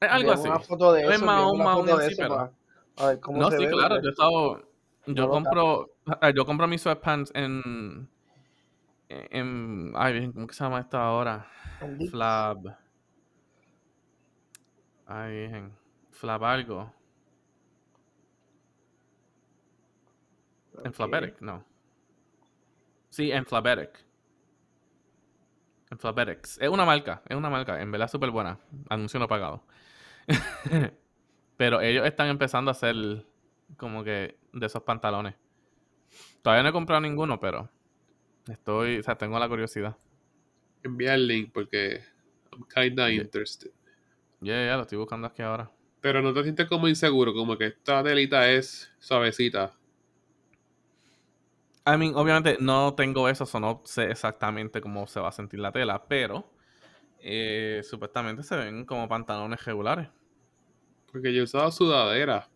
es 0.00 0.10
algo 0.10 0.32
así. 0.32 0.48
Una 0.48 0.60
foto 0.60 0.92
de 0.92 1.02
es 1.04 1.10
eso, 1.10 1.24
Mahón, 1.26 1.48
envíame 1.60 1.62
una 1.70 1.74
foto 1.76 1.96
de 1.98 2.06
eso 2.06 2.16
pero- 2.22 2.34
para- 2.34 2.52
a 2.96 3.06
ver 3.06 3.20
cómo 3.20 3.38
No, 3.38 3.50
se 3.50 3.56
sí, 3.58 3.64
ve, 3.66 3.70
claro, 3.70 4.00
yo 4.02 4.08
he 4.08 4.10
estado- 4.10 4.62
no 5.06 5.14
Yo 5.14 5.28
compro. 5.30 5.90
ah, 6.20 6.30
Yo 6.30 6.44
compro 6.46 6.66
mis 6.66 6.82
sweatpants 6.82 7.30
en. 7.34 8.08
En. 9.10 9.92
Ay, 9.96 10.12
bien, 10.12 10.32
¿cómo 10.32 10.46
que 10.46 10.54
se 10.54 10.62
llama 10.62 10.78
esta 10.78 11.02
ahora? 11.02 11.46
Flab. 12.10 12.76
Ay, 15.06 15.32
bien. 15.32 15.76
Flab 16.12 16.44
algo. 16.44 16.94
En. 20.84 20.92
Flabetic, 20.92 21.40
no. 21.40 21.64
Sí, 23.08 23.32
en 23.32 23.44
Flabetic. 23.44 24.06
En 25.90 25.98
Flabetics. 25.98 26.58
Es 26.60 26.68
una 26.68 26.84
marca, 26.84 27.20
es 27.28 27.36
una 27.36 27.50
marca, 27.50 27.80
en 27.82 27.90
verdad 27.90 28.06
súper 28.06 28.30
buena. 28.30 28.60
Anuncio 28.88 29.18
no 29.18 29.26
pagado. 29.26 29.64
Pero 31.56 31.80
ellos 31.80 32.06
están 32.06 32.28
empezando 32.28 32.70
a 32.70 32.72
hacer 32.72 33.26
como 33.76 34.04
que 34.04 34.38
de 34.52 34.66
esos 34.66 34.84
pantalones. 34.84 35.34
Todavía 36.42 36.62
no 36.62 36.68
he 36.68 36.72
comprado 36.72 37.00
ninguno, 37.00 37.38
pero 37.38 37.68
estoy, 38.48 38.98
o 38.98 39.02
sea, 39.02 39.16
tengo 39.16 39.38
la 39.38 39.48
curiosidad. 39.48 39.96
Envía 40.82 41.14
el 41.14 41.26
link 41.26 41.50
porque 41.52 42.02
I'm 42.52 42.64
kinda 42.72 43.10
Yeah. 43.10 43.24
interested. 43.24 43.70
Ya, 44.40 44.64
ya, 44.64 44.76
lo 44.76 44.82
estoy 44.82 44.98
buscando 44.98 45.26
aquí 45.26 45.42
ahora. 45.42 45.70
Pero 46.00 46.22
no 46.22 46.32
te 46.32 46.42
sientes 46.42 46.66
como 46.66 46.88
inseguro, 46.88 47.34
como 47.34 47.58
que 47.58 47.66
esta 47.66 48.02
telita 48.02 48.50
es 48.50 48.90
suavecita. 48.98 49.72
I 51.86 51.96
mean, 51.96 52.14
obviamente 52.14 52.56
no 52.60 52.94
tengo 52.94 53.28
eso, 53.28 53.46
so 53.46 53.58
no 53.60 53.82
sé 53.84 54.10
exactamente 54.10 54.80
cómo 54.80 55.06
se 55.06 55.20
va 55.20 55.28
a 55.28 55.32
sentir 55.32 55.60
la 55.60 55.72
tela, 55.72 56.06
pero 56.08 56.50
eh, 57.20 57.82
supuestamente 57.84 58.42
se 58.42 58.56
ven 58.56 58.84
como 58.84 59.08
pantalones 59.08 59.64
regulares. 59.64 60.08
Porque 61.10 61.32
yo 61.34 61.40
he 61.40 61.44
usado 61.44 61.70
sudadera. 61.70 62.48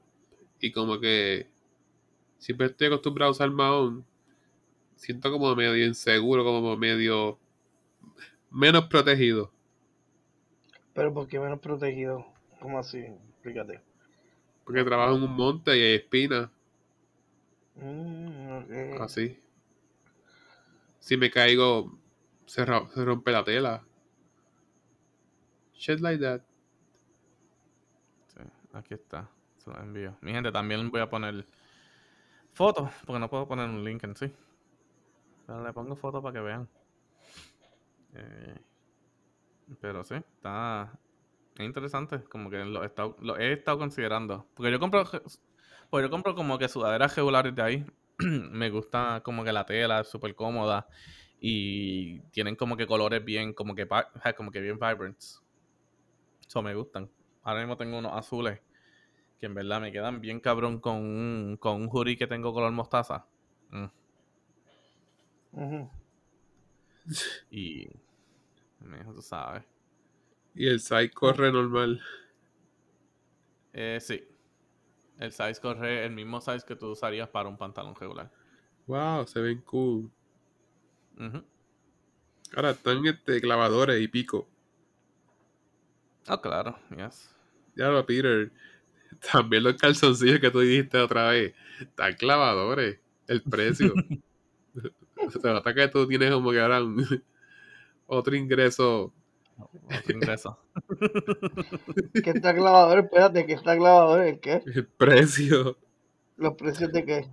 Y 0.61 0.72
como 0.72 1.01
que 1.01 1.51
siempre 2.39 2.68
estoy 2.68 2.87
acostumbrado 2.87 3.30
a 3.30 3.32
usar 3.32 3.51
mahón. 3.51 4.07
Siento 4.97 5.31
como 5.31 5.55
medio 5.55 5.87
inseguro, 5.87 6.45
como 6.45 6.77
medio 6.77 7.39
menos 8.51 8.85
protegido. 8.85 9.53
Pero 10.95 11.13
¿por 11.13 11.27
qué 11.27 11.41
menos 11.41 11.61
protegido? 11.61 12.25
¿Cómo 12.61 12.79
así? 12.79 12.99
Explícate. 12.99 13.81
Porque 14.65 14.85
trabajo 14.85 15.17
en 15.17 15.25
un 15.25 15.33
monte 15.37 15.77
y 15.77 15.83
hay 15.83 15.95
espinas. 15.97 16.49
Mm. 17.77 19.01
Así. 19.01 19.39
Si 21.01 21.17
me 21.17 21.31
caigo, 21.31 21.99
se, 22.47 22.65
ro- 22.65 22.89
se 22.95 23.05
rompe 23.05 23.33
la 23.33 23.45
tela. 23.45 23.85
Shit 25.75 26.01
like 26.01 26.23
that. 26.23 26.41
Sí, 28.29 28.41
aquí 28.73 28.95
está. 28.95 29.29
Se 29.59 29.71
lo 29.71 29.79
envío. 29.81 30.17
Mi 30.23 30.33
gente, 30.33 30.51
también 30.53 30.91
voy 30.91 31.01
a 31.01 31.11
poner 31.11 31.45
fotos, 32.53 32.91
porque 33.05 33.19
no 33.19 33.29
puedo 33.29 33.47
poner 33.49 33.69
un 33.69 33.85
link 33.85 34.03
en 34.05 34.17
sí. 34.17 34.33
Pero 35.47 35.65
le 35.65 35.73
pongo 35.73 35.97
fotos 35.97 36.23
para 36.23 36.33
que 36.33 36.41
vean. 36.41 36.69
Eh, 38.15 38.59
pero 39.81 40.05
sí, 40.05 40.15
está 40.15 40.93
es 41.57 41.65
interesante. 41.65 42.23
Como 42.25 42.51
que 42.51 42.65
lo 42.65 42.83
he, 42.83 43.53
estado, 43.53 43.79
considerando. 43.79 44.47
Porque 44.55 44.73
yo 44.73 44.81
compro, 44.81 45.05
pues 45.91 46.05
yo 46.05 46.11
compro 46.11 46.35
como 46.35 46.59
que 46.59 46.69
sudaderas 46.69 47.15
regulares 47.15 47.55
de 47.55 47.63
ahí. 47.63 47.87
Me 48.19 48.71
gusta 48.71 49.21
como 49.25 49.45
que 49.45 49.53
la 49.53 49.65
tela 49.65 50.01
es 50.01 50.09
súper 50.09 50.35
cómoda. 50.35 50.89
Y 51.41 52.21
tienen 52.31 52.57
como 52.57 52.77
que 52.77 52.87
colores 52.87 53.25
bien, 53.25 53.53
como 53.53 53.75
que, 53.75 53.87
como 54.37 54.51
que 54.51 54.61
bien 54.61 54.79
vibrants. 54.79 55.43
Eso 56.47 56.63
me 56.63 56.75
gustan. 56.75 57.11
Ahora 57.43 57.61
mismo 57.61 57.77
tengo 57.77 57.99
unos 57.99 58.13
azules 58.15 58.61
que 59.39 59.47
en 59.47 59.55
verdad 59.55 59.81
me 59.81 59.93
quedan 59.93 60.21
bien 60.21 60.41
cabrón 60.41 60.81
con 60.81 60.97
un, 60.97 61.57
con 61.61 61.83
un 61.83 61.89
hoodie 61.93 62.17
que 62.17 62.27
tengo 62.27 62.55
color 62.55 62.73
mostaza. 62.73 63.27
Mm. 63.71 63.87
Ujú. 65.55 65.91
Y. 67.51 67.89
tú 69.15 69.23
sabes. 69.23 69.65
Y 70.55 70.69
el 70.69 70.81
side 70.81 71.11
corre 71.11 71.51
normal. 71.51 72.01
Eh, 73.73 73.99
sí. 74.01 74.27
El 75.19 75.33
size 75.33 75.61
corre 75.61 76.05
el 76.05 76.13
mismo 76.13 76.41
size 76.41 76.65
que 76.67 76.77
tú 76.77 76.91
usarías 76.91 77.29
para 77.29 77.49
un 77.49 77.57
pantalón 77.57 77.95
regular. 77.95 78.31
Wow, 78.87 79.27
se 79.27 79.41
ven 79.41 79.61
cool. 79.63 80.11
Ujú. 81.19 81.45
Ahora 82.55 82.71
están 82.71 83.05
este, 83.07 83.41
clavadores 83.41 84.01
y 84.01 84.09
pico. 84.09 84.49
Oh, 86.29 86.41
claro, 86.41 86.79
yes. 86.97 87.35
Ya 87.77 87.89
lo, 87.89 88.05
Peter. 88.07 88.53
También 89.33 89.63
los 89.63 89.77
calzoncillos 89.77 90.41
que 90.41 90.51
tú 90.51 90.61
dijiste 90.61 90.99
otra 90.99 91.31
vez. 91.31 91.55
Están 91.81 92.15
clavadores. 92.15 92.99
El 93.27 93.43
precio. 93.43 93.93
Se 95.43 95.49
nota 95.49 95.75
que 95.75 95.89
tú 95.89 96.07
tienes 96.07 96.31
como 96.33 96.51
que 96.51 96.61
ahora 96.61 96.83
un- 96.83 97.05
otro 98.07 98.35
ingreso. 98.37 99.12
Otro 99.57 100.14
ingreso. 100.16 100.59
¿Qué 102.25 102.31
está 102.31 102.55
clavador? 102.55 102.99
Espérate, 103.01 103.47
¿qué 103.47 103.53
está 103.53 103.77
clavador? 103.77 104.22
¿El 104.22 104.41
qué? 104.41 104.62
El 104.66 104.87
precio 104.87 105.79
¿Los 106.37 106.55
precios 106.55 106.91
de 106.93 107.05
qué? 107.05 107.29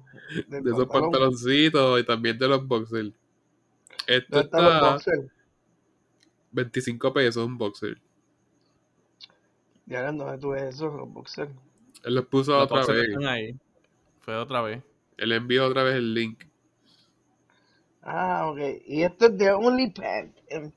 Del 0.47 0.63
de 0.63 0.69
esos 0.69 0.85
pantalón. 0.85 1.11
pantaloncitos 1.11 1.99
y 1.99 2.03
también 2.05 2.37
de 2.37 2.47
los 2.47 2.67
boxers. 2.67 3.11
Esto 4.05 4.27
¿Dónde 4.29 4.45
están 4.45 4.63
los 4.63 4.73
está 4.75 4.91
boxers? 4.91 5.31
25 6.51 7.13
pesos 7.13 7.45
un 7.45 7.57
boxer. 7.57 7.97
Ya, 9.87 10.11
¿dónde 10.11 10.37
tú 10.37 10.49
ves 10.51 10.75
eso? 10.75 10.89
Los 10.95 11.11
boxers. 11.11 11.51
Él 12.03 12.15
los 12.15 12.25
puso 12.27 12.51
Los 12.51 12.63
otra 12.71 12.85
vez. 12.93 13.07
están 13.09 13.25
ahí. 13.25 13.55
Fue 14.19 14.35
otra 14.35 14.61
vez. 14.61 14.83
Él 15.17 15.31
envió 15.31 15.65
otra 15.65 15.83
vez 15.83 15.95
el 15.95 16.13
link. 16.13 16.43
Ah, 18.03 18.47
ok. 18.49 18.59
Y 18.87 19.03
esto 19.03 19.27
es 19.27 19.37
de 19.37 19.51
OnlyPants 19.51 20.41
en 20.47 20.73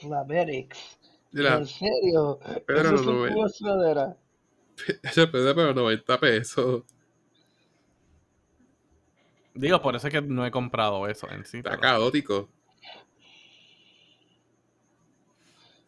Flavetics. 0.00 0.98
Mira, 1.32 1.56
¿En 1.58 1.66
serio? 1.66 2.38
Pedro, 2.66 2.92
no 2.92 2.98
son 2.98 3.22
ve. 3.22 3.34
ese 5.02 5.26
pedo 5.26 5.54
pero 5.54 5.74
90 5.74 6.18
pesos. 6.20 6.82
Digo, 9.54 9.80
por 9.80 9.96
eso 9.96 10.06
es 10.08 10.12
que 10.12 10.20
no 10.22 10.44
he 10.44 10.50
comprado 10.50 11.06
eso 11.08 11.30
en 11.30 11.44
sí. 11.44 11.58
Está 11.58 11.70
pero- 11.70 11.82
caótico. 11.82 12.48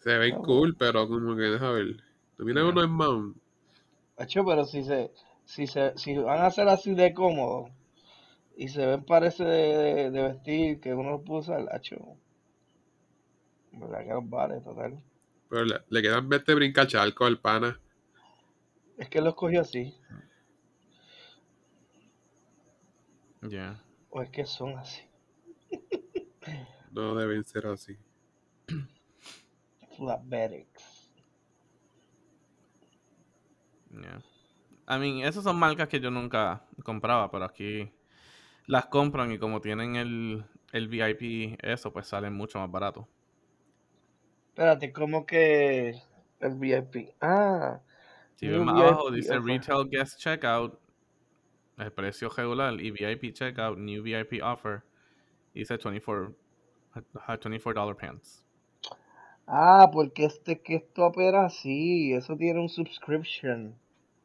Se 0.00 0.16
ven 0.16 0.34
Ah, 0.34 0.42
cool, 0.44 0.76
pero 0.76 1.08
como 1.08 1.34
que 1.36 1.42
deja 1.42 1.70
ver. 1.70 1.96
¿Tú 2.36 2.44
miras 2.44 2.64
uno 2.64 2.82
en 2.84 2.90
Mount? 2.90 3.36
Pero 4.16 4.64
si 4.64 4.84
se, 4.84 5.12
si 5.44 5.66
se, 5.66 5.96
si 5.96 6.16
van 6.16 6.42
a 6.44 6.50
ser 6.50 6.68
así 6.68 6.94
de 6.94 7.12
cómodos 7.14 7.70
y 8.58 8.68
se 8.68 8.84
ven 8.86 9.04
parece 9.06 9.42
de, 9.44 9.76
de, 9.78 10.10
de 10.10 10.22
vestir 10.22 10.80
que 10.80 10.92
uno 10.92 11.10
lo 11.12 11.24
puede 11.24 11.40
usar, 11.40 11.66
hacho. 11.72 11.96
¿Verdad 13.72 14.04
que 14.04 14.12
los 14.12 14.28
vale, 14.28 14.60
total? 14.60 15.02
Pero 15.50 15.64
le, 15.64 15.80
le 15.88 16.02
quedan 16.02 16.28
20 16.28 16.54
brincar 16.54 16.86
charco 16.86 17.24
al 17.26 17.38
pana. 17.40 17.78
Es 18.98 19.08
que 19.08 19.20
los 19.22 19.34
cogió 19.34 19.62
así, 19.62 19.94
Yeah. 23.42 23.76
o 24.10 24.22
es 24.22 24.30
que 24.30 24.44
son 24.44 24.76
así. 24.78 25.02
No 26.90 27.14
deben 27.14 27.44
ser 27.44 27.66
así. 27.66 27.96
Flatbedics. 29.96 30.86
Yeah. 33.90 34.22
I 34.88 34.98
mean, 34.98 35.24
esas 35.26 35.44
son 35.44 35.58
marcas 35.58 35.88
que 35.88 36.00
yo 36.00 36.10
nunca 36.10 36.62
compraba, 36.84 37.30
pero 37.30 37.44
aquí 37.44 37.90
las 38.68 38.86
compran 38.86 39.32
y 39.32 39.38
como 39.40 39.60
tienen 39.60 39.96
el, 39.96 40.44
el 40.72 40.86
VIP, 40.88 41.58
eso, 41.60 41.92
pues 41.92 42.06
salen 42.06 42.34
mucho 42.34 42.60
más 42.60 42.70
barato. 42.70 43.08
Espérate, 44.50 44.92
¿cómo 44.92 45.24
que 45.26 45.90
el 46.40 46.54
VIP? 46.56 47.14
Ah, 47.20 47.80
Si 48.36 48.48
ven 48.48 48.64
más 48.64 48.76
abajo, 48.76 49.10
dice 49.10 49.38
offer. 49.38 49.38
Retail 49.38 49.86
Guest 49.90 50.18
Checkout, 50.18 50.78
el 51.78 51.92
precio 51.92 52.28
regular, 52.30 52.80
y 52.80 52.90
VIP 52.90 53.32
Checkout, 53.32 53.78
New 53.78 54.02
VIP 54.02 54.42
Offer, 54.42 54.82
dice 55.54 55.78
24, 55.78 56.34
ajá, 57.14 57.38
$24 57.38 57.96
pants. 57.96 58.44
ah, 59.48 59.90
porque 59.92 60.24
este 60.26 60.62
que 60.62 60.76
esto 60.76 61.04
opera 61.06 61.46
así, 61.46 62.12
eso 62.14 62.36
tiene 62.36 62.60
un 62.60 62.68
subscription. 62.68 63.76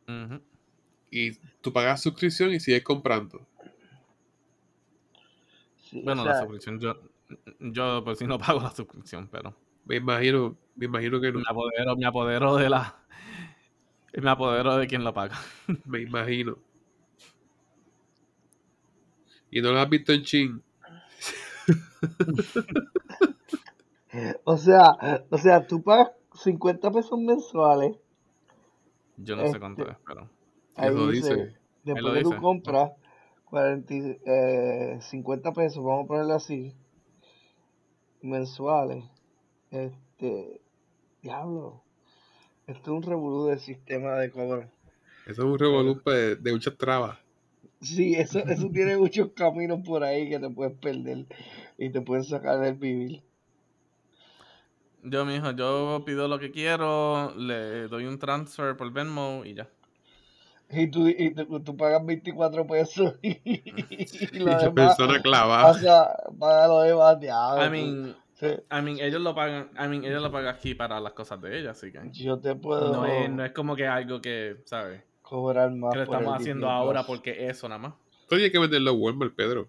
Ujú. 0.07 0.41
Y 1.11 1.33
tú 1.61 1.73
pagas 1.73 2.01
suscripción 2.03 2.53
y 2.53 2.59
sigues 2.59 2.83
comprando. 2.83 3.47
Sí, 5.93 6.01
o 6.01 6.05
Bueno, 6.05 6.25
la 6.25 6.39
suscripción, 6.39 6.79
yo, 6.79 6.95
yo 7.59 8.03
por 8.03 8.15
si 8.15 8.25
no 8.25 8.37
pago 8.39 8.59
la 8.61 8.71
suscripción, 8.71 9.27
pero 9.31 9.55
Me 9.85 9.97
imagino, 9.97 10.57
me 10.75 10.85
imagino 10.85 11.21
que 11.21 11.31
no. 11.31 11.39
me 11.39 11.45
apodero, 11.47 11.95
me 11.95 12.05
apodero 12.05 12.55
de 12.55 12.69
la... 12.69 12.99
Me 14.13 14.29
apodero 14.29 14.77
de 14.77 14.87
quien 14.87 15.03
lo 15.03 15.13
paga. 15.13 15.35
Me 15.85 16.01
imagino. 16.01 16.57
Y 19.49 19.61
no 19.61 19.71
lo 19.71 19.79
has 19.79 19.89
visto 19.89 20.13
en 20.13 20.23
Chin. 20.23 20.63
o 24.43 24.57
sea, 24.57 25.23
o 25.29 25.37
sea, 25.37 25.65
tú 25.67 25.81
pagas 25.83 26.11
50 26.33 26.91
pesos 26.91 27.19
mensuales. 27.19 27.95
Yo 29.17 29.35
no 29.35 29.47
sé 29.47 29.59
cuánto 29.59 29.81
Este, 29.83 29.93
es, 29.93 29.99
pero... 30.05 30.29
Ahí 30.75 30.89
Eso 30.89 31.07
dice, 31.09 31.35
dice. 31.35 31.57
después 31.83 32.03
lo 32.03 32.13
que 32.13 32.21
tú 32.21 32.29
dice. 32.31 32.41
compras 32.41 32.91
40, 33.53 33.93
y- 33.93 34.17
eh, 34.25 34.97
50 34.99 35.53
pesos, 35.53 35.83
vamos 35.83 36.05
a 36.05 36.07
ponerlo 36.07 36.33
así, 36.33 36.73
mensuales. 38.23 39.03
Este, 39.71 40.61
diablo, 41.21 41.83
esto 42.67 42.91
es 42.91 42.97
un 42.97 43.03
revolú 43.03 43.47
del 43.47 43.59
sistema 43.59 44.15
de 44.15 44.31
cobro. 44.31 44.69
Eso 45.25 45.41
es 45.43 45.47
un 45.47 45.59
revolú 45.59 46.01
de, 46.05 46.35
de 46.35 46.51
muchas 46.51 46.77
trabas. 46.77 47.17
Sí, 47.81 48.15
eso, 48.15 48.39
eso 48.39 48.69
tiene 48.71 48.97
muchos 48.97 49.31
caminos 49.33 49.81
por 49.85 50.03
ahí 50.03 50.29
que 50.29 50.39
te 50.39 50.49
puedes 50.49 50.77
perder 50.79 51.27
y 51.77 51.91
te 51.91 52.01
pueden 52.01 52.23
sacar 52.23 52.59
del 52.59 52.75
vivir. 52.75 53.21
Yo, 55.03 55.25
mijo, 55.25 55.51
yo 55.51 56.03
pido 56.05 56.27
lo 56.27 56.39
que 56.39 56.51
quiero, 56.51 57.33
le 57.35 57.87
doy 57.89 58.05
un 58.05 58.17
transfer 58.19 58.75
por 58.77 58.91
Venmo 58.91 59.43
y 59.45 59.53
ya. 59.53 59.72
Y 60.69 60.87
tú, 60.87 61.07
y 61.07 61.33
tú, 61.35 61.59
tú 61.61 61.77
pagas 61.77 62.03
24 62.05 62.65
pesos 62.65 63.15
y, 63.21 63.29
y 63.45 64.39
lo 64.39 64.45
la 64.45 64.57
demás, 64.57 64.73
persona 64.97 65.21
clavada. 65.21 65.73
pasa, 65.73 66.15
paga 66.39 66.67
lo 66.67 66.81
demás, 66.81 67.19
diablo. 67.19 67.61
I 67.63 67.65
tú- 67.67 67.71
mean, 67.71 68.15
sí, 68.33 68.47
I 68.71 68.81
mean, 68.81 68.99
ellos 68.99 69.21
lo 69.21 69.35
pagan, 69.35 69.69
I 69.77 69.87
mean, 69.87 70.03
ellos 70.03 70.21
lo 70.21 70.31
pagan 70.31 70.55
aquí 70.55 70.73
para 70.73 70.99
las 70.99 71.13
cosas 71.13 71.39
de 71.41 71.59
ella, 71.59 71.71
así 71.71 71.91
que 71.91 71.99
yo 72.11 72.39
te 72.39 72.55
puedo 72.55 72.91
no 72.91 73.05
es, 73.05 73.29
no 73.29 73.45
es 73.45 73.51
como 73.51 73.75
que 73.75 73.85
algo 73.87 74.19
que, 74.21 74.57
¿sabes? 74.65 75.01
cobrar 75.21 75.71
más 75.71 75.91
Que 75.93 75.97
lo 75.99 76.03
estamos 76.05 76.35
haciendo 76.35 76.69
ahora 76.69 77.05
porque 77.05 77.47
eso 77.47 77.67
nada 77.69 77.79
más. 77.79 77.93
Esto 78.23 78.35
hay 78.35 78.51
que 78.51 78.59
venderlo 78.59 78.91
a 78.91 78.93
Walmart, 78.93 79.35
Pedro. 79.35 79.67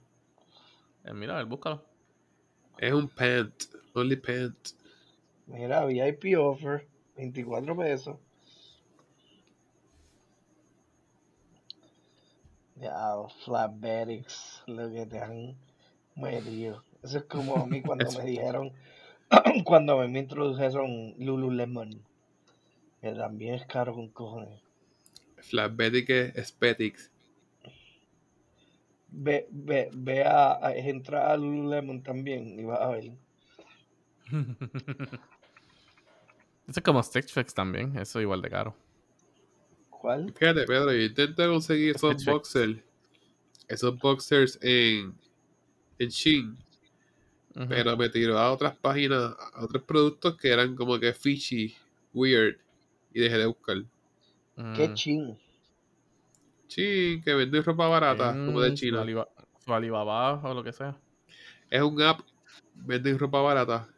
Eh, 1.04 1.12
mira, 1.12 1.34
a 1.34 1.36
ver, 1.38 1.46
búscalo. 1.46 1.84
Es 2.78 2.92
un 2.92 3.08
pant. 3.08 3.52
Only 3.94 4.16
pant. 4.16 4.56
Mira, 5.46 5.84
VIP 5.84 6.36
offer, 6.38 6.86
24 7.16 7.76
pesos. 7.76 8.16
Ya, 12.84 13.14
flatbedics, 13.44 14.62
lo 14.66 14.90
que 14.92 15.06
te 15.06 15.18
han 15.18 15.56
metido. 16.16 16.84
Eso 17.02 17.16
es 17.18 17.24
como 17.24 17.56
a 17.56 17.66
mí 17.66 17.80
cuando 17.86 18.12
me 18.12 18.24
dijeron, 18.24 18.72
cuando 19.64 19.96
me 20.06 20.18
introdujeron 20.18 21.14
Lululemon, 21.18 21.90
que 23.00 23.12
también 23.12 23.54
es 23.54 23.66
caro 23.66 23.94
con 23.94 24.08
cojones. 24.10 24.60
Flatbed 25.38 26.04
que 26.06 26.32
es 26.34 26.52
Petix. 26.52 27.10
Ve, 29.08 29.46
ve, 29.50 29.88
ve 29.92 30.24
a, 30.24 30.58
a- 30.66 30.76
entra 30.76 31.32
a 31.32 31.36
Lululemon 31.38 32.02
también 32.02 32.58
y 32.58 32.64
vas 32.64 32.80
a 32.82 32.88
ver. 32.88 33.12
Eso 36.66 36.80
es 36.80 36.84
como 36.84 37.02
Stitch 37.02 37.32
Fix 37.32 37.54
también, 37.54 37.96
eso 37.98 38.20
igual 38.20 38.40
de 38.40 38.48
caro. 38.48 38.74
¿Cuál? 40.04 40.30
Fíjate, 40.36 40.64
Pedro, 40.66 40.92
yo 40.92 41.00
intenté 41.02 41.46
conseguir 41.46 41.96
esos 41.96 42.22
boxers. 42.26 42.76
Esos 43.66 43.98
boxers 43.98 44.58
en, 44.60 45.14
en 45.98 46.08
Shein. 46.10 46.58
Ujú. 47.56 47.68
Pero 47.70 47.96
me 47.96 48.10
tiró 48.10 48.38
a 48.38 48.52
otras 48.52 48.76
páginas, 48.76 49.34
a 49.54 49.64
otros 49.64 49.82
productos 49.84 50.36
que 50.36 50.48
eran 50.52 50.76
como 50.76 51.00
que 51.00 51.14
fishy, 51.14 51.74
weird. 52.12 52.58
Y 53.14 53.20
dejé 53.20 53.38
de 53.38 53.46
buscar. 53.46 53.78
Qué 54.76 54.88
Mm. 54.88 54.94
Shein, 56.68 57.22
que 57.22 57.34
vende 57.34 57.62
ropa 57.62 57.88
barata, 57.88 58.32
como 58.34 58.60
de 58.60 58.72
Mm, 58.72 58.74
China. 58.74 59.00
Aliba- 59.00 59.28
su 59.64 59.72
Alibaba 59.72 60.34
o 60.46 60.52
lo 60.52 60.62
que 60.62 60.74
sea. 60.74 61.00
Es 61.70 61.80
un 61.80 62.02
app, 62.02 62.20
venden 62.74 63.18
ropa 63.18 63.40
barata. 63.40 63.88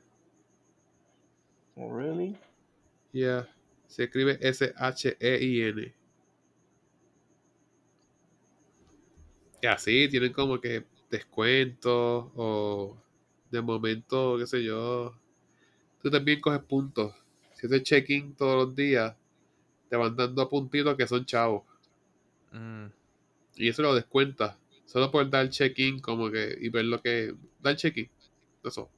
Oh, 1.75 1.93
Really? 1.93 2.37
Yeah. 3.11 3.49
Se 3.89 4.05
escribe 4.05 4.37
S-H-E-I-N. 4.41 5.95
Y 9.67 9.69
así, 9.69 10.09
tienen 10.09 10.33
como 10.33 10.61
que 10.61 10.85
descuentos 11.11 12.31
o 12.37 12.97
de 13.51 13.61
momento, 13.61 14.39
qué 14.39 14.47
sé 14.47 14.63
yo. 14.63 15.13
Tú 16.01 16.09
también 16.09 16.41
coges 16.41 16.61
puntos. 16.61 17.13
Si 17.55 17.67
haces 17.67 17.83
check-in 17.83 18.37
todos 18.37 18.69
los 18.69 18.77
días, 18.77 19.17
te 19.91 19.97
van 19.97 20.15
dando 20.15 20.49
puntitos 20.49 20.97
que 20.97 21.09
son 21.09 21.25
chavos. 21.27 21.65
Mm. 22.53 22.87
Y 23.57 23.69
eso 23.69 23.83
lo 23.83 23.93
descuentas. 23.93 24.57
Solo 24.85 25.11
por 25.11 25.29
dar 25.29 25.51
check-in 25.51 25.99
como 25.99 26.31
que 26.31 26.57
y 26.61 26.69
ver 26.69 26.85
lo 26.85 27.03
que... 27.03 27.35
Dar 27.61 27.75
check-in. 27.75 28.09
Eso. 28.63 28.89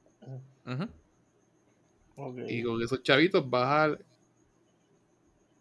Y 2.46 2.62
con 2.62 2.82
esos 2.82 3.02
chavitos 3.02 3.48
bajar 3.48 4.04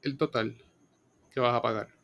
el 0.01 0.17
total 0.17 0.53
que 1.31 1.39
vas 1.39 1.55
a 1.55 1.61
pagar. 1.61 1.96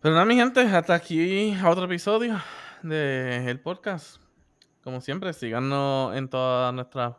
Pero 0.00 0.14
nada, 0.14 0.24
mi 0.24 0.34
gente, 0.34 0.60
hasta 0.60 0.94
aquí 0.94 1.54
otro 1.64 1.84
episodio 1.84 2.40
del 2.82 3.60
podcast. 3.60 4.20
Como 4.82 5.00
siempre, 5.00 5.32
síganos 5.32 6.16
en 6.16 6.28
todas 6.28 6.74
nuestras 6.74 7.14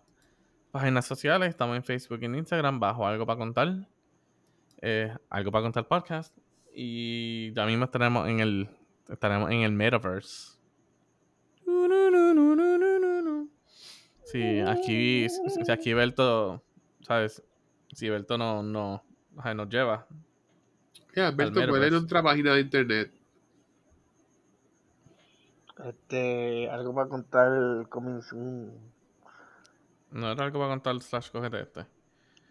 páginas 0.71 1.05
sociales. 1.05 1.49
Estamos 1.49 1.77
en 1.77 1.83
Facebook 1.83 2.19
y 2.21 2.25
en 2.25 2.35
Instagram 2.35 2.79
bajo 2.79 3.07
Algo 3.07 3.25
para 3.25 3.37
Contar. 3.37 3.87
Eh, 4.81 5.15
Algo 5.29 5.51
para 5.51 5.63
Contar 5.63 5.87
Podcast. 5.87 6.37
Y 6.73 7.53
ya 7.53 7.65
mismo 7.65 7.85
estaremos 7.85 8.27
en 8.27 8.39
el, 8.39 8.69
estaremos 9.07 9.49
en 9.51 9.61
el 9.61 9.71
Metaverse. 9.71 10.57
Sí, 14.25 14.59
aquí, 14.59 15.27
si 15.29 15.71
aquí 15.71 15.93
¿sabes? 17.01 17.43
Si 17.93 18.09
Berto 18.09 18.37
no, 18.37 18.63
no, 18.63 19.03
nos 19.55 19.69
lleva. 19.69 20.07
Yeah, 21.15 21.27
Alberto, 21.27 21.59
Al 21.59 21.67
ponle 21.67 21.87
en 21.87 21.93
Metaverse. 21.93 22.05
otra 22.05 22.23
página 22.23 22.53
de 22.53 22.61
internet. 22.61 23.11
Este, 25.85 26.69
algo 26.69 26.93
para 26.93 27.09
contar 27.09 27.87
coming 27.89 28.21
soon. 28.21 28.71
No 30.11 30.31
era 30.31 30.45
algo 30.45 30.59
para 30.59 30.71
contar 30.71 31.01
slash 31.01 31.31
cogete 31.31 31.61
este. 31.61 31.85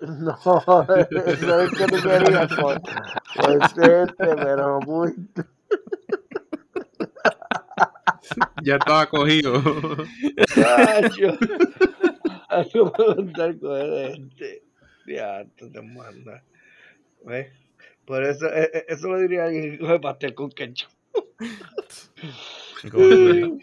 No, 0.02 0.34
eso 0.36 1.60
es 1.60 1.70
que 1.78 1.86
tú 1.86 1.96
querías 2.02 2.52
con, 2.56 2.82
este, 3.52 4.12
pero 4.16 4.80
muy. 4.80 5.12
Ya 8.62 8.76
estaba 8.76 9.06
cogido. 9.08 9.60
Chacho. 10.54 11.36
Algo 12.48 12.92
para 12.92 13.14
contar 13.16 13.58
con 13.58 13.76
este. 13.76 14.62
Ya, 15.06 15.44
tú 15.56 15.70
te 15.70 15.82
mandas. 15.82 16.42
¿Ves? 17.24 17.52
Por 18.04 18.24
eso, 18.24 18.46
eh, 18.46 18.70
eh, 18.72 18.84
eso 18.88 19.08
lo 19.08 19.18
diría 19.18 19.44
alguien 19.44 19.72
que 19.72 19.78
coge 19.78 20.00
pastel 20.00 20.34
con 20.34 20.50
ketchup. 20.50 20.90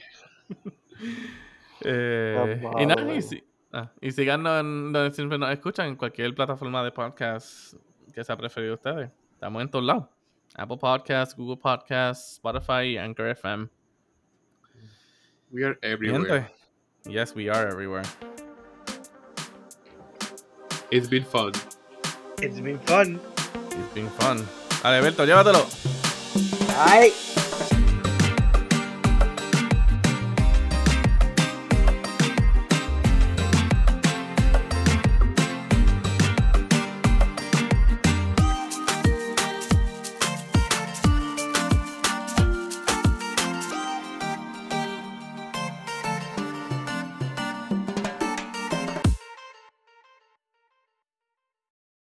Eh, 1.82 2.60
Papá, 2.62 2.82
y 2.82 2.86
nada, 2.86 3.16
y, 3.16 3.22
si- 3.22 3.44
ah, 3.72 3.90
y 4.02 4.08
en 4.30 4.44
donde 4.44 5.12
siempre 5.14 5.38
nos 5.38 5.50
escuchan, 5.52 5.88
en 5.88 5.96
cualquier 5.96 6.36
plataforma 6.36 6.84
de 6.84 6.92
podcast 6.92 7.74
que 8.14 8.22
sea 8.22 8.36
preferido 8.36 8.74
a 8.74 8.76
ustedes. 8.76 9.10
Estamos 9.32 9.62
en 9.62 9.70
todos 9.70 9.86
lados. 9.86 10.06
Apple 10.56 10.78
Podcasts, 10.78 11.36
Google 11.38 11.56
Podcasts, 11.56 12.34
Spotify, 12.34 12.98
Anchor 12.98 13.28
FM. 13.28 13.70
We 15.52 15.64
are 15.66 15.78
everywhere. 15.82 16.42
gente, 16.42 16.54
yes, 17.10 17.34
we 17.34 17.50
are 17.50 17.70
everywhere. 17.72 18.04
It's 20.92 21.08
been 21.08 21.24
fun. 21.24 21.52
It's 22.42 22.60
been 22.60 22.80
fun. 22.80 23.20
It's 23.72 23.94
been 23.94 24.10
fun. 24.10 24.48
Dale, 24.82 25.02
Berto, 25.02 25.26
llévatelo. 25.26 25.68
Bye. 26.68 27.39